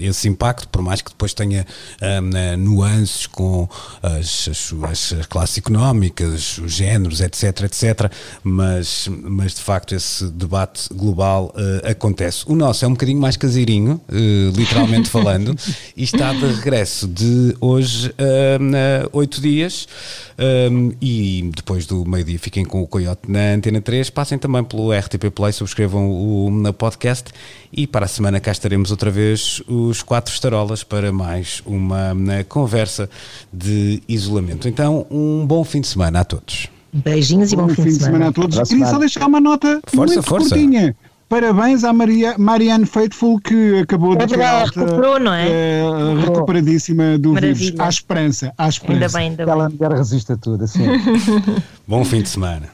esse 0.00 0.28
impacto, 0.28 0.68
por 0.68 0.82
mais 0.82 1.00
que 1.00 1.10
depois 1.10 1.32
tenha 1.32 1.66
ahm, 2.00 2.56
nuances 2.58 3.26
com 3.26 3.68
as, 4.02 4.48
as, 4.48 5.12
as 5.12 5.26
classes 5.26 5.58
económicas, 5.58 6.58
os 6.58 6.72
géneros, 6.72 7.20
etc, 7.20 7.62
etc. 7.62 8.12
Mas, 8.42 9.08
mas 9.22 9.54
de 9.54 9.60
facto 9.60 9.94
esse 9.94 10.28
debate 10.30 10.92
global 10.92 11.52
eh, 11.56 11.90
acontece. 11.92 12.44
O 12.46 12.54
nosso 12.54 12.84
é 12.84 12.88
um 12.88 12.92
bocadinho 12.92 13.20
mais 13.20 13.36
caseirinho, 13.36 14.00
eh, 14.08 14.23
literalmente 14.56 15.08
falando, 15.08 15.56
e 15.96 16.02
está 16.04 16.32
de 16.32 16.46
regresso 16.46 17.06
de 17.06 17.56
hoje 17.60 18.12
a 18.18 19.08
oito 19.12 19.40
dias. 19.40 19.86
um, 20.70 20.92
e 21.00 21.50
depois 21.54 21.86
do 21.86 22.04
meio-dia 22.04 22.38
fiquem 22.38 22.64
com 22.64 22.82
o 22.82 22.86
Coyote 22.86 23.30
na 23.30 23.54
Antena 23.54 23.80
3. 23.80 24.10
Passem 24.10 24.36
também 24.38 24.64
pelo 24.64 24.92
RTP 24.92 25.30
Play, 25.34 25.52
subscrevam 25.52 26.08
o, 26.10 26.48
o 26.48 26.72
podcast. 26.72 27.30
E 27.72 27.86
para 27.86 28.04
a 28.04 28.08
semana 28.08 28.40
cá 28.40 28.52
estaremos 28.52 28.90
outra 28.90 29.10
vez 29.10 29.60
os 29.66 30.02
quatro 30.02 30.32
estarolas 30.32 30.84
para 30.84 31.12
mais 31.12 31.60
uma 31.66 32.14
eh, 32.32 32.44
conversa 32.44 33.08
de 33.52 34.02
isolamento. 34.08 34.68
Então, 34.68 35.06
um 35.10 35.44
bom 35.46 35.64
fim 35.64 35.80
de 35.80 35.88
semana 35.88 36.20
a 36.20 36.24
todos. 36.24 36.68
Beijinhos 36.92 37.52
e 37.52 37.56
bom, 37.56 37.68
fim, 37.68 37.82
de 37.84 37.94
semana. 37.94 38.28
a 38.28 38.32
todos. 38.32 38.56
Queria 38.56 38.66
só 38.66 38.90
semana. 38.90 38.98
deixar 39.00 39.26
uma 39.26 39.40
nota 39.40 39.80
Força, 39.86 39.96
muito 40.14 40.22
força. 40.22 40.50
curtinha. 40.50 40.94
Parabéns 41.28 41.84
à 41.84 41.92
Maria, 41.92 42.36
Marianne 42.38 42.84
Faithful 42.86 43.40
que 43.40 43.80
acabou 43.80 44.14
É 44.14 44.26
de 44.26 44.34
ter 44.34 44.42
alta, 44.42 44.80
recuperou, 44.80 45.18
não 45.18 45.32
é? 45.32 45.48
eh, 45.48 45.82
recuperadíssima 46.24 47.18
do 47.18 47.32
Maravilha. 47.32 47.54
vírus. 47.54 47.80
Há 47.80 47.88
esperança, 47.88 48.52
há 48.56 48.68
esperança. 48.68 49.18
Ainda 49.18 49.18
bem, 49.18 49.30
ainda 49.30 49.44
bem. 49.44 49.52
Aquela 49.52 49.68
mulher 49.70 49.92
resiste 49.98 50.32
a 50.32 50.36
tudo, 50.36 50.64
assim. 50.64 50.84
Bom 51.88 52.04
fim 52.04 52.22
de 52.22 52.28
semana. 52.28 52.68